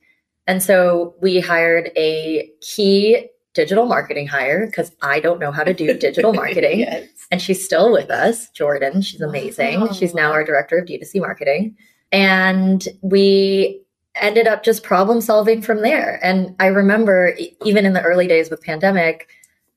And 0.45 0.61
so 0.61 1.15
we 1.19 1.39
hired 1.39 1.91
a 1.97 2.49
key 2.61 3.29
digital 3.53 3.87
marketing 3.87 4.27
hire 4.27 4.67
because 4.67 4.91
I 5.01 5.19
don't 5.19 5.39
know 5.39 5.51
how 5.51 5.63
to 5.63 5.73
do 5.73 5.93
digital 5.97 6.31
marketing. 6.31 6.81
Yes. 6.81 7.09
And 7.31 7.41
she's 7.41 7.65
still 7.65 7.91
with 7.91 8.11
us, 8.11 8.49
Jordan. 8.51 9.01
She's 9.01 9.21
amazing. 9.21 9.81
Wow. 9.81 9.91
She's 9.91 10.13
now 10.13 10.31
our 10.31 10.43
director 10.43 10.77
of 10.77 10.85
D2C 10.85 11.19
marketing. 11.19 11.75
And 12.11 12.87
we 13.01 13.81
ended 14.21 14.47
up 14.47 14.63
just 14.63 14.83
problem 14.83 15.21
solving 15.21 15.61
from 15.61 15.81
there. 15.81 16.19
And 16.23 16.55
I 16.59 16.67
remember 16.67 17.35
even 17.63 17.85
in 17.85 17.93
the 17.93 18.01
early 18.01 18.27
days 18.27 18.49
with 18.49 18.63
pandemic, 18.63 19.29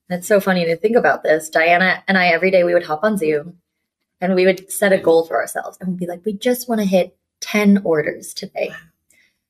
it's 0.09 0.27
so 0.27 0.39
funny 0.39 0.65
to 0.65 0.75
think 0.75 0.95
about 0.95 1.23
this. 1.23 1.49
Diana 1.49 2.03
and 2.07 2.17
I 2.17 2.27
every 2.27 2.51
day 2.51 2.63
we 2.63 2.73
would 2.73 2.85
hop 2.85 3.03
on 3.03 3.17
Zoom 3.17 3.57
and 4.19 4.35
we 4.35 4.45
would 4.45 4.71
set 4.71 4.93
a 4.93 4.97
goal 4.97 5.25
for 5.25 5.37
ourselves 5.37 5.77
and 5.79 5.89
we'd 5.89 5.99
be 5.99 6.07
like, 6.07 6.25
we 6.25 6.33
just 6.33 6.67
want 6.67 6.81
to 6.81 6.87
hit 6.87 7.17
10 7.39 7.81
orders 7.83 8.33
today. 8.33 8.71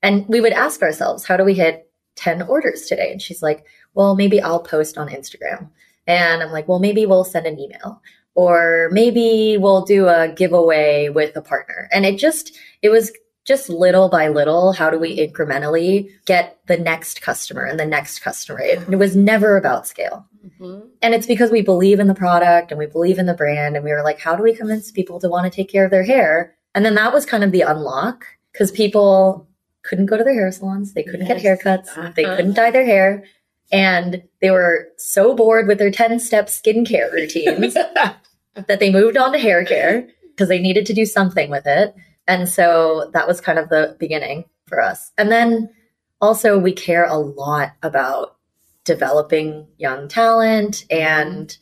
And 0.03 0.27
we 0.27 0.41
would 0.41 0.53
ask 0.53 0.81
ourselves, 0.81 1.25
how 1.25 1.37
do 1.37 1.43
we 1.43 1.55
hit 1.55 1.89
10 2.15 2.43
orders 2.43 2.85
today? 2.85 3.11
And 3.11 3.21
she's 3.21 3.41
like, 3.41 3.65
well, 3.93 4.15
maybe 4.15 4.41
I'll 4.41 4.61
post 4.61 4.97
on 4.97 5.09
Instagram. 5.09 5.69
And 6.07 6.41
I'm 6.41 6.51
like, 6.51 6.67
well, 6.67 6.79
maybe 6.79 7.05
we'll 7.05 7.23
send 7.23 7.45
an 7.45 7.59
email 7.59 8.01
or 8.33 8.89
maybe 8.91 9.57
we'll 9.59 9.83
do 9.83 10.07
a 10.07 10.29
giveaway 10.29 11.09
with 11.09 11.35
a 11.35 11.41
partner. 11.41 11.89
And 11.91 12.05
it 12.05 12.17
just, 12.17 12.57
it 12.81 12.89
was 12.89 13.11
just 13.51 13.67
little 13.69 14.07
by 14.07 14.29
little. 14.29 14.71
How 14.71 14.89
do 14.89 14.97
we 14.97 15.17
incrementally 15.17 16.07
get 16.25 16.57
the 16.67 16.77
next 16.77 17.21
customer 17.21 17.63
and 17.65 17.77
the 17.77 17.85
next 17.85 18.19
customer? 18.19 18.61
It, 18.61 18.79
it 18.89 18.95
was 18.95 19.13
never 19.15 19.57
about 19.57 19.85
scale. 19.87 20.25
And 20.59 21.13
it's 21.13 21.27
because 21.27 21.51
we 21.51 21.61
believe 21.61 21.99
in 21.99 22.07
the 22.07 22.13
product 22.15 22.71
and 22.71 22.77
we 22.79 22.85
believe 22.85 23.17
in 23.19 23.25
the 23.25 23.33
brand. 23.33 23.75
And 23.75 23.83
we 23.83 23.91
were 23.91 24.03
like, 24.03 24.19
how 24.19 24.35
do 24.35 24.43
we 24.43 24.55
convince 24.55 24.89
people 24.91 25.19
to 25.19 25.27
want 25.27 25.43
to 25.51 25.55
take 25.55 25.69
care 25.69 25.83
of 25.85 25.91
their 25.91 26.03
hair? 26.03 26.55
And 26.75 26.85
then 26.85 26.95
that 26.95 27.11
was 27.13 27.25
kind 27.25 27.43
of 27.43 27.51
the 27.51 27.61
unlock 27.61 28.25
because 28.53 28.71
people 28.71 29.47
couldn't 29.83 30.05
go 30.05 30.15
to 30.17 30.23
their 30.23 30.33
hair 30.33 30.51
salons. 30.51 30.93
They 30.93 31.03
couldn't 31.03 31.27
get 31.27 31.37
haircuts. 31.41 32.15
They 32.15 32.23
Uh-huh. 32.25 32.35
couldn't 32.37 32.53
dye 32.55 32.71
their 32.71 32.85
hair. 32.85 33.23
And 33.71 34.23
they 34.41 34.51
were 34.51 34.87
so 34.97 35.35
bored 35.35 35.67
with 35.67 35.77
their 35.79 35.91
10 35.91 36.19
step 36.19 36.47
skincare 36.47 37.11
routines 37.11 37.73
that 38.55 38.79
they 38.79 38.91
moved 38.91 39.17
on 39.17 39.31
to 39.33 39.39
hair 39.39 39.65
care 39.65 40.07
because 40.31 40.47
they 40.47 40.59
needed 40.59 40.85
to 40.87 40.93
do 40.93 41.05
something 41.05 41.49
with 41.49 41.65
it. 41.65 41.93
And 42.27 42.47
so 42.47 43.09
that 43.13 43.27
was 43.27 43.41
kind 43.41 43.59
of 43.59 43.69
the 43.69 43.95
beginning 43.99 44.45
for 44.67 44.81
us. 44.81 45.11
And 45.17 45.31
then 45.31 45.69
also, 46.21 46.57
we 46.59 46.71
care 46.71 47.05
a 47.05 47.17
lot 47.17 47.71
about 47.81 48.37
developing 48.83 49.67
young 49.77 50.07
talent. 50.07 50.85
And 50.91 51.55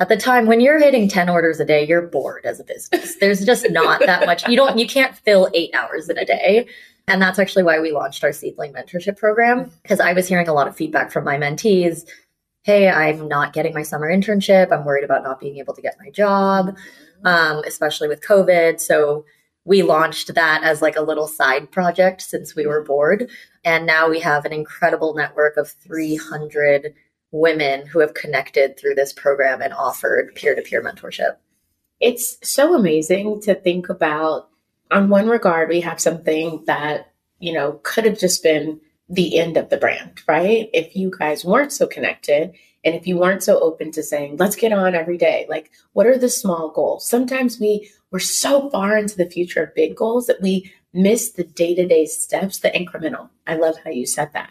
at 0.00 0.08
the 0.08 0.16
time, 0.16 0.46
when 0.46 0.60
you're 0.60 0.80
hitting 0.80 1.08
10 1.08 1.28
orders 1.28 1.60
a 1.60 1.64
day, 1.64 1.86
you're 1.86 2.02
bored 2.02 2.44
as 2.44 2.58
a 2.58 2.64
business. 2.64 3.16
There's 3.20 3.44
just 3.44 3.70
not 3.70 4.00
that 4.00 4.26
much. 4.26 4.48
You 4.48 4.56
don't, 4.56 4.78
you 4.78 4.86
can't 4.86 5.16
fill 5.16 5.48
eight 5.54 5.74
hours 5.74 6.08
in 6.08 6.18
a 6.18 6.24
day. 6.24 6.66
And 7.06 7.20
that's 7.20 7.38
actually 7.38 7.64
why 7.64 7.80
we 7.80 7.92
launched 7.92 8.22
our 8.24 8.32
Seedling 8.32 8.72
Mentorship 8.72 9.16
Program 9.16 9.70
because 9.82 10.00
I 10.00 10.12
was 10.12 10.28
hearing 10.28 10.48
a 10.48 10.52
lot 10.52 10.68
of 10.68 10.76
feedback 10.76 11.10
from 11.10 11.24
my 11.24 11.36
mentees. 11.36 12.06
Hey, 12.62 12.88
I'm 12.88 13.26
not 13.26 13.52
getting 13.52 13.74
my 13.74 13.82
summer 13.82 14.08
internship. 14.08 14.70
I'm 14.72 14.84
worried 14.84 15.04
about 15.04 15.22
not 15.22 15.40
being 15.40 15.56
able 15.58 15.74
to 15.74 15.82
get 15.82 15.96
my 15.98 16.10
job, 16.10 16.76
um, 17.24 17.62
especially 17.66 18.06
with 18.08 18.20
COVID. 18.22 18.80
So 18.80 19.24
we 19.70 19.84
launched 19.84 20.34
that 20.34 20.64
as 20.64 20.82
like 20.82 20.96
a 20.96 21.00
little 21.00 21.28
side 21.28 21.70
project 21.70 22.22
since 22.22 22.56
we 22.56 22.66
were 22.66 22.82
bored. 22.82 23.30
And 23.64 23.86
now 23.86 24.10
we 24.10 24.18
have 24.18 24.44
an 24.44 24.52
incredible 24.52 25.14
network 25.14 25.56
of 25.56 25.70
300 25.70 26.92
women 27.30 27.86
who 27.86 28.00
have 28.00 28.12
connected 28.14 28.76
through 28.76 28.96
this 28.96 29.12
program 29.12 29.62
and 29.62 29.72
offered 29.72 30.34
peer 30.34 30.56
to 30.56 30.62
peer 30.62 30.82
mentorship. 30.82 31.36
it's 32.00 32.36
so 32.42 32.74
amazing 32.74 33.40
to 33.42 33.54
think 33.54 33.88
about 33.88 34.48
on 34.90 35.08
one 35.08 35.28
regard 35.28 35.68
we 35.68 35.80
have 35.80 36.00
something 36.00 36.64
that 36.66 37.12
you 37.38 37.52
know 37.52 37.78
could 37.84 38.04
have 38.04 38.18
just 38.18 38.42
been 38.42 38.80
the 39.08 39.38
end 39.38 39.56
of 39.56 39.68
the 39.68 39.76
brand 39.76 40.20
right 40.26 40.68
if 40.72 40.96
you 40.96 41.12
guys 41.16 41.44
weren't 41.44 41.72
so 41.72 41.86
connected 41.86 42.52
And 42.84 42.94
if 42.94 43.06
you 43.06 43.18
weren't 43.18 43.42
so 43.42 43.60
open 43.60 43.90
to 43.92 44.02
saying, 44.02 44.36
let's 44.38 44.56
get 44.56 44.72
on 44.72 44.94
every 44.94 45.18
day, 45.18 45.46
like 45.48 45.70
what 45.92 46.06
are 46.06 46.18
the 46.18 46.30
small 46.30 46.70
goals? 46.70 47.08
Sometimes 47.08 47.60
we 47.60 47.90
we're 48.10 48.18
so 48.18 48.70
far 48.70 48.96
into 48.96 49.16
the 49.16 49.30
future 49.30 49.62
of 49.62 49.74
big 49.74 49.96
goals 49.96 50.26
that 50.26 50.40
we 50.40 50.72
miss 50.92 51.30
the 51.32 51.44
day-to-day 51.44 52.06
steps, 52.06 52.58
the 52.58 52.70
incremental. 52.70 53.28
I 53.46 53.54
love 53.54 53.76
how 53.84 53.90
you 53.90 54.06
said 54.06 54.32
that. 54.32 54.50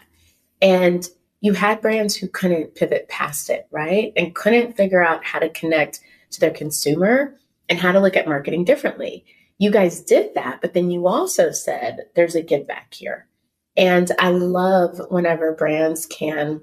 And 0.62 1.06
you 1.40 1.52
had 1.52 1.80
brands 1.80 2.16
who 2.16 2.28
couldn't 2.28 2.74
pivot 2.74 3.08
past 3.08 3.50
it, 3.50 3.66
right? 3.70 4.12
And 4.16 4.34
couldn't 4.34 4.76
figure 4.76 5.02
out 5.02 5.24
how 5.24 5.38
to 5.38 5.50
connect 5.50 6.00
to 6.30 6.40
their 6.40 6.50
consumer 6.50 7.36
and 7.68 7.78
how 7.78 7.92
to 7.92 8.00
look 8.00 8.16
at 8.16 8.28
marketing 8.28 8.64
differently. 8.64 9.24
You 9.58 9.70
guys 9.70 10.00
did 10.00 10.34
that, 10.34 10.60
but 10.62 10.72
then 10.72 10.90
you 10.90 11.06
also 11.06 11.50
said 11.50 12.06
there's 12.14 12.34
a 12.34 12.42
give 12.42 12.66
back 12.66 12.94
here. 12.94 13.26
And 13.76 14.10
I 14.18 14.30
love 14.30 15.00
whenever 15.10 15.54
brands 15.54 16.06
can 16.06 16.62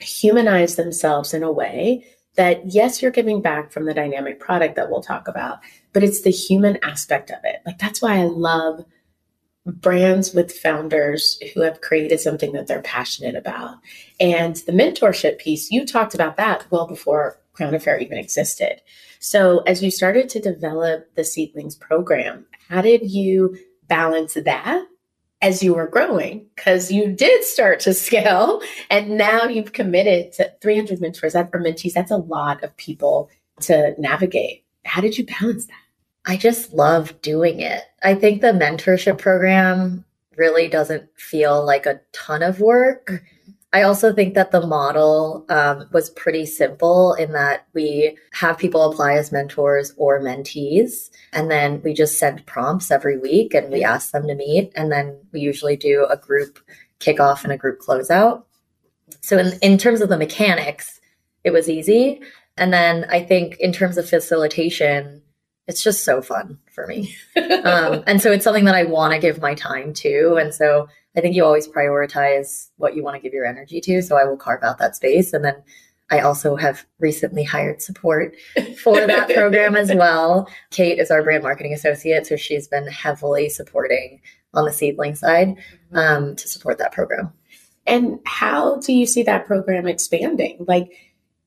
humanize 0.00 0.76
themselves 0.76 1.34
in 1.34 1.42
a 1.42 1.52
way 1.52 2.04
that, 2.36 2.72
yes, 2.72 3.02
you're 3.02 3.10
giving 3.10 3.42
back 3.42 3.72
from 3.72 3.84
the 3.84 3.94
dynamic 3.94 4.40
product 4.40 4.76
that 4.76 4.90
we'll 4.90 5.02
talk 5.02 5.28
about, 5.28 5.58
but 5.92 6.02
it's 6.02 6.22
the 6.22 6.30
human 6.30 6.78
aspect 6.82 7.30
of 7.30 7.38
it. 7.44 7.56
Like, 7.66 7.78
that's 7.78 8.00
why 8.00 8.16
I 8.16 8.24
love 8.24 8.84
brands 9.66 10.34
with 10.34 10.52
founders 10.52 11.38
who 11.54 11.60
have 11.60 11.80
created 11.80 12.20
something 12.20 12.52
that 12.52 12.66
they're 12.66 12.82
passionate 12.82 13.36
about. 13.36 13.76
And 14.18 14.56
the 14.56 14.72
mentorship 14.72 15.38
piece, 15.38 15.70
you 15.70 15.86
talked 15.86 16.14
about 16.14 16.36
that 16.36 16.66
well 16.70 16.86
before 16.86 17.38
Crown 17.52 17.74
Affair 17.74 17.98
even 17.98 18.18
existed. 18.18 18.80
So, 19.20 19.58
as 19.60 19.82
you 19.82 19.90
started 19.90 20.28
to 20.30 20.40
develop 20.40 21.14
the 21.14 21.22
Seedlings 21.22 21.78
program, 21.78 22.46
how 22.68 22.80
did 22.80 23.10
you 23.10 23.56
balance 23.86 24.34
that 24.34 24.86
as 25.42 25.62
you 25.62 25.74
were 25.74 25.88
growing? 25.88 26.46
Because 26.56 26.90
you 26.90 27.12
did 27.12 27.44
start 27.44 27.80
to 27.80 27.92
scale, 28.08 28.62
and 28.88 29.18
now 29.18 29.44
you've 29.44 29.72
committed 29.72 30.32
to 30.34 30.52
300 30.62 31.00
mentors 31.00 31.34
or 31.34 31.44
mentees. 31.44 31.92
That's 31.92 32.10
a 32.10 32.16
lot 32.16 32.64
of 32.64 32.76
people 32.76 33.28
to 33.62 33.94
navigate. 33.98 34.64
How 34.84 35.00
did 35.00 35.18
you 35.18 35.26
balance 35.26 35.66
that? 35.66 35.74
I 36.24 36.36
just 36.36 36.72
love 36.72 37.20
doing 37.20 37.60
it. 37.60 37.82
I 38.02 38.14
think 38.14 38.40
the 38.40 38.52
mentorship 38.52 39.18
program 39.18 40.04
really 40.36 40.68
doesn't 40.68 41.08
feel 41.16 41.64
like 41.64 41.84
a 41.84 42.00
ton 42.12 42.42
of 42.42 42.60
work. 42.60 43.22
I 43.74 43.82
also 43.82 44.12
think 44.12 44.34
that 44.34 44.50
the 44.50 44.66
model 44.66 45.46
um, 45.48 45.88
was 45.92 46.10
pretty 46.10 46.44
simple 46.44 47.14
in 47.14 47.32
that 47.32 47.66
we 47.72 48.18
have 48.32 48.58
people 48.58 48.90
apply 48.90 49.14
as 49.14 49.32
mentors 49.32 49.94
or 49.96 50.20
mentees, 50.20 51.10
and 51.32 51.50
then 51.50 51.80
we 51.82 51.94
just 51.94 52.18
send 52.18 52.44
prompts 52.44 52.90
every 52.90 53.18
week 53.18 53.54
and 53.54 53.72
we 53.72 53.82
ask 53.82 54.12
them 54.12 54.26
to 54.28 54.34
meet, 54.34 54.72
and 54.76 54.92
then 54.92 55.18
we 55.32 55.40
usually 55.40 55.76
do 55.76 56.06
a 56.10 56.18
group 56.18 56.58
kickoff 57.00 57.44
and 57.44 57.52
a 57.52 57.56
group 57.56 57.80
closeout. 57.80 58.44
So, 59.22 59.38
in, 59.38 59.58
in 59.62 59.78
terms 59.78 60.02
of 60.02 60.10
the 60.10 60.18
mechanics, 60.18 61.00
it 61.44 61.50
was 61.50 61.68
easy. 61.68 62.20
And 62.56 62.72
then 62.72 63.06
I 63.10 63.22
think 63.22 63.56
in 63.58 63.72
terms 63.72 63.96
of 63.96 64.08
facilitation, 64.08 65.22
it's 65.66 65.82
just 65.82 66.04
so 66.04 66.20
fun 66.20 66.58
for 66.74 66.86
me. 66.86 67.16
um, 67.64 68.04
and 68.06 68.20
so 68.20 68.32
it's 68.32 68.44
something 68.44 68.66
that 68.66 68.74
I 68.74 68.84
want 68.84 69.14
to 69.14 69.18
give 69.18 69.40
my 69.40 69.54
time 69.54 69.94
to. 69.94 70.36
And 70.40 70.54
so 70.54 70.88
I 71.16 71.20
think 71.20 71.36
you 71.36 71.44
always 71.44 71.68
prioritize 71.68 72.68
what 72.76 72.96
you 72.96 73.02
want 73.02 73.16
to 73.16 73.20
give 73.20 73.34
your 73.34 73.46
energy 73.46 73.80
to. 73.82 74.02
So 74.02 74.16
I 74.16 74.24
will 74.24 74.36
carve 74.36 74.62
out 74.62 74.78
that 74.78 74.96
space. 74.96 75.32
And 75.32 75.44
then 75.44 75.62
I 76.10 76.20
also 76.20 76.56
have 76.56 76.84
recently 76.98 77.42
hired 77.42 77.82
support 77.82 78.34
for 78.82 78.94
that 79.06 79.30
program 79.30 79.76
as 79.76 79.92
well. 79.94 80.48
Kate 80.70 80.98
is 80.98 81.10
our 81.10 81.22
brand 81.22 81.42
marketing 81.42 81.74
associate. 81.74 82.26
So 82.26 82.36
she's 82.36 82.68
been 82.68 82.86
heavily 82.86 83.48
supporting 83.48 84.20
on 84.54 84.64
the 84.64 84.72
seedling 84.72 85.14
side 85.14 85.56
mm-hmm. 85.56 85.96
um, 85.96 86.36
to 86.36 86.48
support 86.48 86.78
that 86.78 86.92
program. 86.92 87.32
And 87.86 88.20
how 88.26 88.78
do 88.80 88.92
you 88.92 89.06
see 89.06 89.22
that 89.24 89.46
program 89.46 89.86
expanding? 89.86 90.64
Like, 90.68 90.92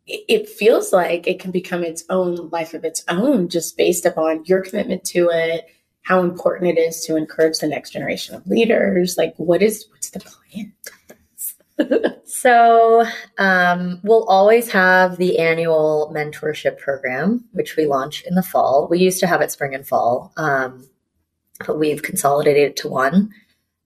it 0.07 0.47
feels 0.47 0.93
like 0.93 1.25
it 1.25 1.39
can 1.39 1.49
become 1.49 1.83
its 1.83 2.03
own 2.11 2.49
life 2.49 2.75
of 2.75 2.83
its 2.85 3.03
own 3.07 3.49
just 3.49 3.75
based 3.75 4.05
upon 4.05 4.45
your 4.45 4.61
commitment 4.61 5.03
to 5.03 5.29
it 5.31 5.65
how 6.05 6.21
important 6.21 6.77
it 6.77 6.79
is 6.79 7.03
to 7.03 7.15
encourage 7.15 7.57
the 7.59 7.67
next 7.67 7.91
generation 7.91 8.35
of 8.35 8.47
leaders 8.47 9.17
like 9.17 9.33
what 9.37 9.61
is 9.61 9.87
what's 9.91 10.11
the 10.11 10.19
plan 10.19 10.73
so 12.25 13.05
um, 13.37 13.99
we'll 14.03 14.23
always 14.25 14.71
have 14.71 15.17
the 15.17 15.37
annual 15.39 16.11
mentorship 16.15 16.77
program 16.77 17.43
which 17.51 17.75
we 17.75 17.85
launch 17.85 18.23
in 18.23 18.35
the 18.35 18.43
fall. 18.43 18.87
We 18.89 18.99
used 18.99 19.19
to 19.19 19.27
have 19.27 19.41
it 19.41 19.51
spring 19.51 19.75
and 19.75 19.85
fall 19.85 20.31
um, 20.37 20.87
but 21.65 21.79
we've 21.79 22.01
consolidated 22.01 22.63
it 22.63 22.75
to 22.77 22.89
one. 22.89 23.31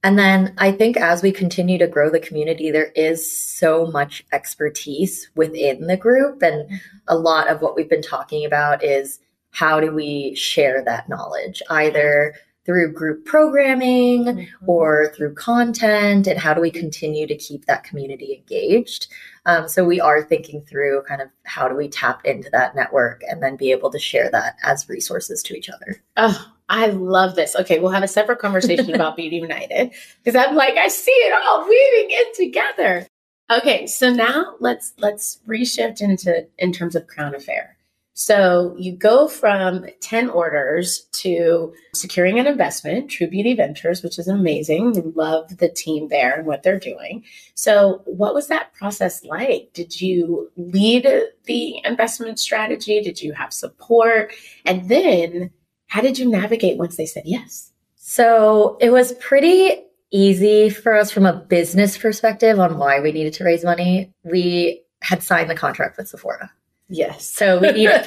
And 0.02 0.18
then 0.18 0.54
I 0.58 0.72
think 0.72 0.96
as 0.96 1.22
we 1.22 1.30
continue 1.30 1.78
to 1.78 1.86
grow 1.86 2.08
the 2.08 2.20
community, 2.20 2.70
there 2.70 2.90
is 2.94 3.30
so 3.30 3.86
much 3.86 4.24
expertise 4.32 5.30
within 5.34 5.86
the 5.86 5.96
group. 5.96 6.42
And 6.42 6.80
a 7.06 7.18
lot 7.18 7.48
of 7.48 7.60
what 7.60 7.76
we've 7.76 7.90
been 7.90 8.00
talking 8.02 8.46
about 8.46 8.82
is 8.82 9.20
how 9.50 9.80
do 9.80 9.92
we 9.92 10.34
share 10.34 10.82
that 10.84 11.08
knowledge, 11.08 11.62
either 11.70 12.34
through 12.64 12.92
group 12.92 13.24
programming 13.24 14.24
mm-hmm. 14.24 14.70
or 14.70 15.12
through 15.16 15.34
content, 15.34 16.26
and 16.26 16.38
how 16.38 16.54
do 16.54 16.60
we 16.60 16.70
continue 16.70 17.26
to 17.26 17.36
keep 17.36 17.64
that 17.64 17.84
community 17.84 18.34
engaged? 18.34 19.08
Um, 19.46 19.66
so 19.66 19.84
we 19.84 20.00
are 20.00 20.22
thinking 20.22 20.62
through 20.62 21.02
kind 21.08 21.20
of 21.20 21.28
how 21.44 21.68
do 21.68 21.74
we 21.74 21.88
tap 21.88 22.24
into 22.24 22.50
that 22.50 22.76
network 22.76 23.22
and 23.28 23.42
then 23.42 23.56
be 23.56 23.72
able 23.72 23.90
to 23.90 23.98
share 23.98 24.30
that 24.30 24.56
as 24.62 24.88
resources 24.88 25.42
to 25.44 25.56
each 25.56 25.70
other. 25.70 26.02
Oh, 26.16 26.52
I 26.68 26.86
love 26.86 27.34
this. 27.34 27.56
Okay, 27.56 27.80
we'll 27.80 27.90
have 27.90 28.04
a 28.04 28.08
separate 28.08 28.38
conversation 28.38 28.94
about 28.94 29.16
Beauty 29.16 29.36
United 29.36 29.92
because 30.22 30.36
I'm 30.36 30.54
like, 30.54 30.76
I 30.76 30.88
see 30.88 31.10
it 31.10 31.34
all 31.42 31.68
weaving 31.68 32.10
in 32.10 32.34
together. 32.34 33.06
Okay, 33.50 33.88
so 33.88 34.12
now 34.12 34.54
let's 34.60 34.92
let's 34.98 35.40
reshift 35.48 36.00
into 36.00 36.46
in 36.58 36.72
terms 36.72 36.94
of 36.94 37.08
Crown 37.08 37.34
Affair. 37.34 37.76
So 38.22 38.74
you 38.76 38.92
go 38.94 39.28
from 39.28 39.86
10 40.02 40.28
orders 40.28 41.08
to 41.12 41.72
securing 41.94 42.38
an 42.38 42.46
investment, 42.46 43.10
True 43.10 43.26
Beauty 43.26 43.54
Ventures, 43.54 44.02
which 44.02 44.18
is 44.18 44.28
amazing. 44.28 44.92
We 44.92 45.00
love 45.14 45.56
the 45.56 45.70
team 45.70 46.08
there 46.08 46.34
and 46.34 46.46
what 46.46 46.62
they're 46.62 46.78
doing. 46.78 47.24
So 47.54 48.02
what 48.04 48.34
was 48.34 48.48
that 48.48 48.74
process 48.74 49.24
like? 49.24 49.70
Did 49.72 50.02
you 50.02 50.52
lead 50.58 51.08
the 51.44 51.80
investment 51.82 52.38
strategy? 52.38 53.00
Did 53.00 53.22
you 53.22 53.32
have 53.32 53.54
support? 53.54 54.34
And 54.66 54.86
then 54.90 55.50
how 55.86 56.02
did 56.02 56.18
you 56.18 56.28
navigate 56.28 56.76
once 56.76 56.96
they 56.96 57.06
said 57.06 57.22
yes? 57.24 57.72
So 57.96 58.76
it 58.82 58.90
was 58.90 59.14
pretty 59.14 59.82
easy 60.10 60.68
for 60.68 60.94
us 60.94 61.10
from 61.10 61.24
a 61.24 61.32
business 61.32 61.96
perspective 61.96 62.60
on 62.60 62.76
why 62.76 63.00
we 63.00 63.12
needed 63.12 63.32
to 63.32 63.44
raise 63.44 63.64
money. 63.64 64.12
We 64.24 64.82
had 65.00 65.22
signed 65.22 65.48
the 65.48 65.54
contract 65.54 65.96
with 65.96 66.08
Sephora. 66.08 66.50
Yes. 66.90 67.24
So 67.30 67.58
we 67.58 67.70
needed 67.70 68.04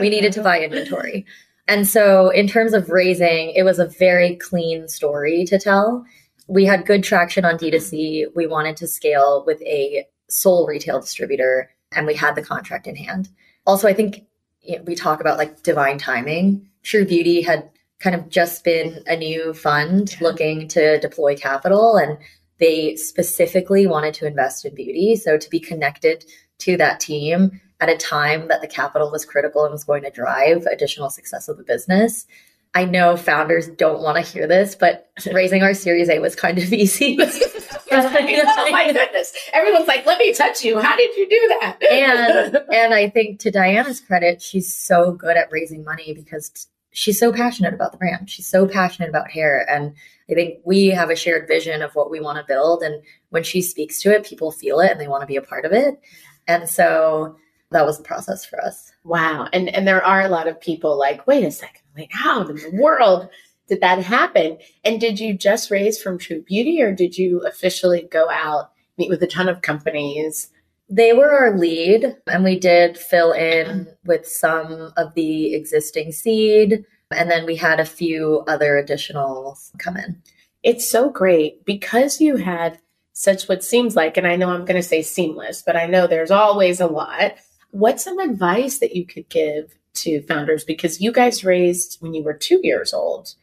we 0.00 0.08
needed 0.08 0.32
to 0.34 0.42
buy 0.42 0.60
inventory. 0.60 1.26
And 1.66 1.86
so 1.86 2.30
in 2.30 2.46
terms 2.46 2.74
of 2.74 2.88
raising, 2.88 3.50
it 3.50 3.64
was 3.64 3.78
a 3.78 3.86
very 3.86 4.36
clean 4.36 4.88
story 4.88 5.44
to 5.46 5.58
tell. 5.58 6.04
We 6.48 6.64
had 6.64 6.86
good 6.86 7.02
traction 7.04 7.44
on 7.44 7.58
D2C. 7.58 8.26
We 8.34 8.46
wanted 8.46 8.76
to 8.78 8.86
scale 8.86 9.44
with 9.46 9.60
a 9.62 10.06
sole 10.28 10.66
retail 10.66 11.00
distributor 11.00 11.70
and 11.92 12.06
we 12.06 12.14
had 12.14 12.36
the 12.36 12.42
contract 12.42 12.86
in 12.86 12.96
hand. 12.96 13.28
Also, 13.66 13.88
I 13.88 13.94
think 13.94 14.24
you 14.60 14.76
know, 14.76 14.84
we 14.84 14.94
talk 14.94 15.20
about 15.20 15.38
like 15.38 15.62
divine 15.62 15.98
timing. 15.98 16.68
True 16.82 17.04
Beauty 17.04 17.42
had 17.42 17.68
kind 17.98 18.14
of 18.16 18.28
just 18.28 18.64
been 18.64 19.02
a 19.06 19.16
new 19.16 19.54
fund 19.54 20.16
looking 20.20 20.68
to 20.68 20.98
deploy 21.00 21.36
capital 21.36 21.96
and 21.96 22.18
they 22.58 22.94
specifically 22.96 23.86
wanted 23.86 24.14
to 24.14 24.26
invest 24.26 24.64
in 24.64 24.74
beauty. 24.74 25.16
So 25.16 25.36
to 25.36 25.50
be 25.50 25.60
connected 25.60 26.24
to 26.58 26.76
that 26.76 27.00
team 27.00 27.60
at 27.82 27.88
a 27.88 27.96
time 27.96 28.46
that 28.46 28.60
the 28.60 28.68
capital 28.68 29.10
was 29.10 29.24
critical 29.24 29.64
and 29.64 29.72
was 29.72 29.82
going 29.82 30.04
to 30.04 30.10
drive 30.10 30.64
additional 30.66 31.10
success 31.10 31.48
of 31.48 31.56
the 31.56 31.64
business. 31.64 32.26
I 32.74 32.84
know 32.84 33.16
founders 33.16 33.66
don't 33.66 34.00
want 34.00 34.24
to 34.24 34.32
hear 34.32 34.46
this, 34.46 34.76
but 34.76 35.10
raising 35.32 35.64
our 35.64 35.74
Series 35.74 36.08
A 36.08 36.20
was 36.20 36.36
kind 36.36 36.58
of 36.58 36.72
easy. 36.72 37.18
oh 37.90 38.70
my 38.70 38.92
goodness. 38.92 39.34
Everyone's 39.52 39.88
like, 39.88 40.06
let 40.06 40.20
me 40.20 40.32
touch 40.32 40.64
you. 40.64 40.78
How 40.78 40.96
did 40.96 41.16
you 41.16 41.28
do 41.28 41.56
that? 41.60 41.78
and 41.90 42.56
and 42.72 42.94
I 42.94 43.10
think 43.10 43.40
to 43.40 43.50
Diana's 43.50 43.98
credit, 43.98 44.40
she's 44.40 44.72
so 44.72 45.10
good 45.10 45.36
at 45.36 45.50
raising 45.50 45.84
money 45.84 46.14
because 46.14 46.68
she's 46.92 47.18
so 47.18 47.32
passionate 47.32 47.74
about 47.74 47.90
the 47.90 47.98
brand. 47.98 48.30
She's 48.30 48.46
so 48.46 48.68
passionate 48.68 49.08
about 49.08 49.32
hair. 49.32 49.68
And 49.68 49.92
I 50.30 50.34
think 50.34 50.60
we 50.64 50.86
have 50.90 51.10
a 51.10 51.16
shared 51.16 51.48
vision 51.48 51.82
of 51.82 51.96
what 51.96 52.12
we 52.12 52.20
want 52.20 52.38
to 52.38 52.44
build. 52.46 52.84
And 52.84 53.02
when 53.30 53.42
she 53.42 53.60
speaks 53.60 54.00
to 54.02 54.12
it, 54.12 54.24
people 54.24 54.52
feel 54.52 54.78
it 54.78 54.92
and 54.92 55.00
they 55.00 55.08
want 55.08 55.22
to 55.22 55.26
be 55.26 55.36
a 55.36 55.42
part 55.42 55.64
of 55.64 55.72
it. 55.72 56.00
And 56.46 56.68
so 56.68 57.36
that 57.72 57.86
was 57.86 57.98
the 57.98 58.04
process 58.04 58.44
for 58.44 58.60
us. 58.60 58.92
Wow. 59.04 59.48
And 59.52 59.68
and 59.74 59.86
there 59.86 60.04
are 60.04 60.22
a 60.22 60.28
lot 60.28 60.48
of 60.48 60.60
people 60.60 60.98
like, 60.98 61.26
wait 61.26 61.44
a 61.44 61.50
second, 61.50 61.82
like 61.96 62.10
how 62.12 62.46
in 62.46 62.56
the 62.56 62.80
world 62.80 63.28
did 63.68 63.80
that 63.80 64.02
happen? 64.02 64.58
And 64.84 65.00
did 65.00 65.18
you 65.18 65.34
just 65.34 65.70
raise 65.70 66.00
from 66.00 66.18
True 66.18 66.42
Beauty 66.42 66.82
or 66.82 66.92
did 66.92 67.16
you 67.16 67.40
officially 67.46 68.08
go 68.10 68.28
out, 68.30 68.70
meet 68.98 69.08
with 69.08 69.22
a 69.22 69.26
ton 69.26 69.48
of 69.48 69.62
companies? 69.62 70.50
They 70.88 71.14
were 71.14 71.30
our 71.30 71.56
lead, 71.56 72.16
and 72.26 72.44
we 72.44 72.58
did 72.58 72.98
fill 72.98 73.32
in 73.32 73.88
with 74.04 74.26
some 74.26 74.92
of 74.98 75.14
the 75.14 75.54
existing 75.54 76.12
seed. 76.12 76.84
And 77.10 77.30
then 77.30 77.46
we 77.46 77.56
had 77.56 77.80
a 77.80 77.86
few 77.86 78.44
other 78.46 78.72
additionals 78.72 79.70
come 79.78 79.96
in. 79.96 80.20
It's 80.62 80.88
so 80.88 81.08
great 81.08 81.64
because 81.64 82.20
you 82.20 82.36
had 82.36 82.78
such 83.14 83.48
what 83.48 83.64
seems 83.64 83.96
like, 83.96 84.16
and 84.16 84.26
I 84.26 84.36
know 84.36 84.50
I'm 84.50 84.64
going 84.64 84.80
to 84.80 84.82
say 84.82 85.02
seamless, 85.02 85.62
but 85.64 85.76
I 85.76 85.86
know 85.86 86.06
there's 86.06 86.30
always 86.30 86.80
a 86.80 86.86
lot. 86.86 87.34
What's 87.72 88.04
some 88.04 88.18
advice 88.18 88.78
that 88.78 88.94
you 88.94 89.04
could 89.04 89.28
give 89.28 89.74
to 89.94 90.22
founders? 90.22 90.64
Because 90.64 91.00
you 91.00 91.12
guys 91.12 91.44
raised 91.44 92.00
when 92.00 92.14
you 92.14 92.22
were 92.22 92.34
two 92.34 92.60
years 92.62 92.94
old. 92.94 93.34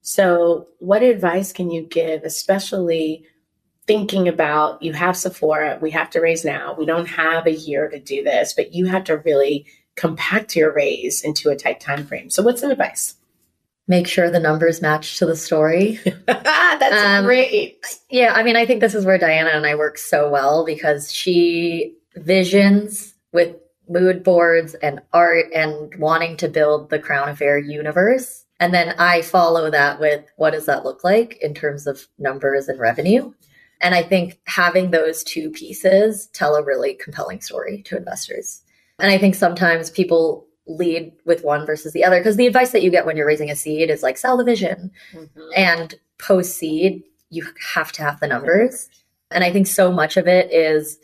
So, 0.00 0.68
what 0.78 1.02
advice 1.02 1.52
can 1.52 1.70
you 1.70 1.82
give, 1.82 2.22
especially 2.22 3.26
thinking 3.86 4.28
about 4.28 4.82
you 4.82 4.92
have 4.92 5.16
Sephora, 5.16 5.78
we 5.82 5.90
have 5.90 6.10
to 6.10 6.20
raise 6.20 6.44
now. 6.44 6.74
We 6.78 6.86
don't 6.86 7.08
have 7.08 7.46
a 7.46 7.52
year 7.52 7.88
to 7.88 7.98
do 7.98 8.22
this, 8.22 8.52
but 8.52 8.72
you 8.72 8.86
have 8.86 9.04
to 9.04 9.16
really 9.18 9.66
compact 9.96 10.54
your 10.54 10.72
raise 10.72 11.22
into 11.22 11.50
a 11.50 11.56
tight 11.56 11.80
time 11.80 12.06
frame. 12.06 12.30
So, 12.30 12.42
what's 12.42 12.60
some 12.60 12.70
advice? 12.70 13.16
Make 13.88 14.06
sure 14.06 14.30
the 14.30 14.38
numbers 14.38 14.82
match 14.82 15.18
to 15.18 15.26
the 15.26 15.34
story. 15.34 15.98
That's 16.26 17.04
um, 17.04 17.24
great. 17.24 17.84
Yeah, 18.10 18.34
I 18.34 18.42
mean, 18.42 18.54
I 18.54 18.66
think 18.66 18.80
this 18.80 18.94
is 18.94 19.06
where 19.06 19.18
Diana 19.18 19.50
and 19.50 19.66
I 19.66 19.74
work 19.74 19.96
so 19.96 20.28
well 20.28 20.64
because 20.64 21.10
she 21.10 21.96
visions 22.14 23.14
with 23.32 23.56
mood 23.88 24.22
boards 24.22 24.74
and 24.74 25.00
art 25.12 25.46
and 25.54 25.94
wanting 25.96 26.36
to 26.38 26.48
build 26.48 26.90
the 26.90 26.98
Crown 26.98 27.28
Affair 27.28 27.58
universe. 27.58 28.44
And 28.60 28.74
then 28.74 28.94
I 28.98 29.22
follow 29.22 29.70
that 29.70 30.00
with 30.00 30.24
what 30.36 30.50
does 30.50 30.66
that 30.66 30.84
look 30.84 31.04
like 31.04 31.38
in 31.40 31.54
terms 31.54 31.86
of 31.86 32.06
numbers 32.18 32.68
and 32.68 32.78
revenue? 32.78 33.32
And 33.80 33.94
I 33.94 34.02
think 34.02 34.40
having 34.44 34.90
those 34.90 35.22
two 35.22 35.50
pieces 35.50 36.26
tell 36.32 36.56
a 36.56 36.64
really 36.64 36.94
compelling 36.94 37.40
story 37.40 37.82
to 37.82 37.96
investors. 37.96 38.62
And 38.98 39.10
I 39.10 39.18
think 39.18 39.36
sometimes 39.36 39.90
people 39.90 40.46
lead 40.66 41.12
with 41.24 41.44
one 41.44 41.64
versus 41.64 41.92
the 41.92 42.04
other 42.04 42.18
because 42.18 42.36
the 42.36 42.46
advice 42.46 42.72
that 42.72 42.82
you 42.82 42.90
get 42.90 43.06
when 43.06 43.16
you're 43.16 43.26
raising 43.26 43.50
a 43.50 43.56
seed 43.56 43.90
is 43.90 44.02
like 44.02 44.18
sell 44.18 44.36
the 44.36 44.44
vision. 44.44 44.90
Mm-hmm. 45.12 45.40
And 45.56 45.94
post 46.18 46.56
seed, 46.56 47.04
you 47.30 47.46
have 47.74 47.92
to 47.92 48.02
have 48.02 48.18
the 48.20 48.26
numbers. 48.26 48.90
And 49.30 49.44
I 49.44 49.52
think 49.52 49.66
so 49.66 49.92
much 49.92 50.16
of 50.16 50.26
it 50.26 50.52
is, 50.52 50.98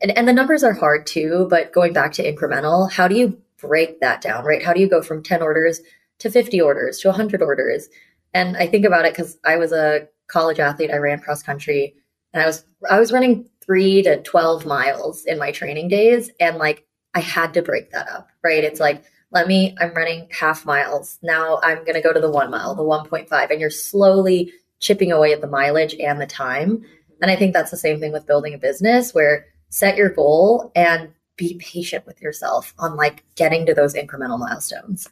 and, 0.00 0.16
and 0.16 0.28
the 0.28 0.32
numbers 0.32 0.62
are 0.62 0.72
hard 0.72 1.06
too, 1.06 1.46
but 1.50 1.72
going 1.72 1.92
back 1.92 2.12
to 2.12 2.32
incremental, 2.32 2.90
how 2.90 3.08
do 3.08 3.16
you 3.16 3.40
break 3.60 4.00
that 4.00 4.20
down, 4.20 4.44
right? 4.44 4.62
How 4.62 4.72
do 4.72 4.80
you 4.80 4.88
go 4.88 5.02
from 5.02 5.22
10 5.22 5.42
orders 5.42 5.80
to 6.20 6.30
50 6.30 6.60
orders 6.60 6.98
to 7.00 7.08
100 7.08 7.42
orders? 7.42 7.88
And 8.34 8.56
I 8.56 8.66
think 8.66 8.84
about 8.84 9.04
it 9.04 9.14
because 9.14 9.38
I 9.44 9.56
was 9.56 9.72
a 9.72 10.08
college 10.28 10.60
athlete, 10.60 10.90
I 10.92 10.96
ran 10.96 11.20
cross 11.20 11.42
country 11.42 11.94
and 12.32 12.42
I 12.42 12.46
was 12.46 12.64
I 12.88 13.00
was 13.00 13.12
running 13.12 13.48
3 13.64 14.02
to 14.02 14.22
12 14.22 14.66
miles 14.66 15.24
in 15.24 15.38
my 15.38 15.50
training 15.50 15.88
days 15.88 16.30
and 16.38 16.56
like 16.58 16.86
I 17.14 17.20
had 17.20 17.54
to 17.54 17.62
break 17.62 17.90
that 17.90 18.08
up, 18.08 18.28
right? 18.44 18.62
It's 18.62 18.80
like 18.80 19.02
let 19.30 19.48
me 19.48 19.74
I'm 19.80 19.94
running 19.94 20.28
half 20.30 20.64
miles. 20.64 21.18
Now 21.22 21.58
I'm 21.62 21.78
going 21.78 21.94
to 21.94 22.00
go 22.00 22.12
to 22.12 22.20
the 22.20 22.30
1 22.30 22.50
mile, 22.50 22.74
the 22.74 22.82
1.5 22.82 23.50
and 23.50 23.60
you're 23.60 23.70
slowly 23.70 24.52
chipping 24.78 25.10
away 25.10 25.32
at 25.32 25.40
the 25.40 25.46
mileage 25.46 25.94
and 25.98 26.20
the 26.20 26.26
time. 26.26 26.84
And 27.20 27.30
I 27.30 27.36
think 27.36 27.52
that's 27.52 27.70
the 27.70 27.76
same 27.76 27.98
thing 27.98 28.12
with 28.12 28.26
building 28.26 28.54
a 28.54 28.58
business 28.58 29.12
where 29.12 29.46
set 29.70 29.96
your 29.96 30.10
goal 30.10 30.72
and 30.74 31.10
be 31.36 31.54
patient 31.60 32.06
with 32.06 32.20
yourself 32.20 32.74
on 32.78 32.96
like 32.96 33.24
getting 33.36 33.66
to 33.66 33.74
those 33.74 33.94
incremental 33.94 34.38
milestones. 34.38 35.08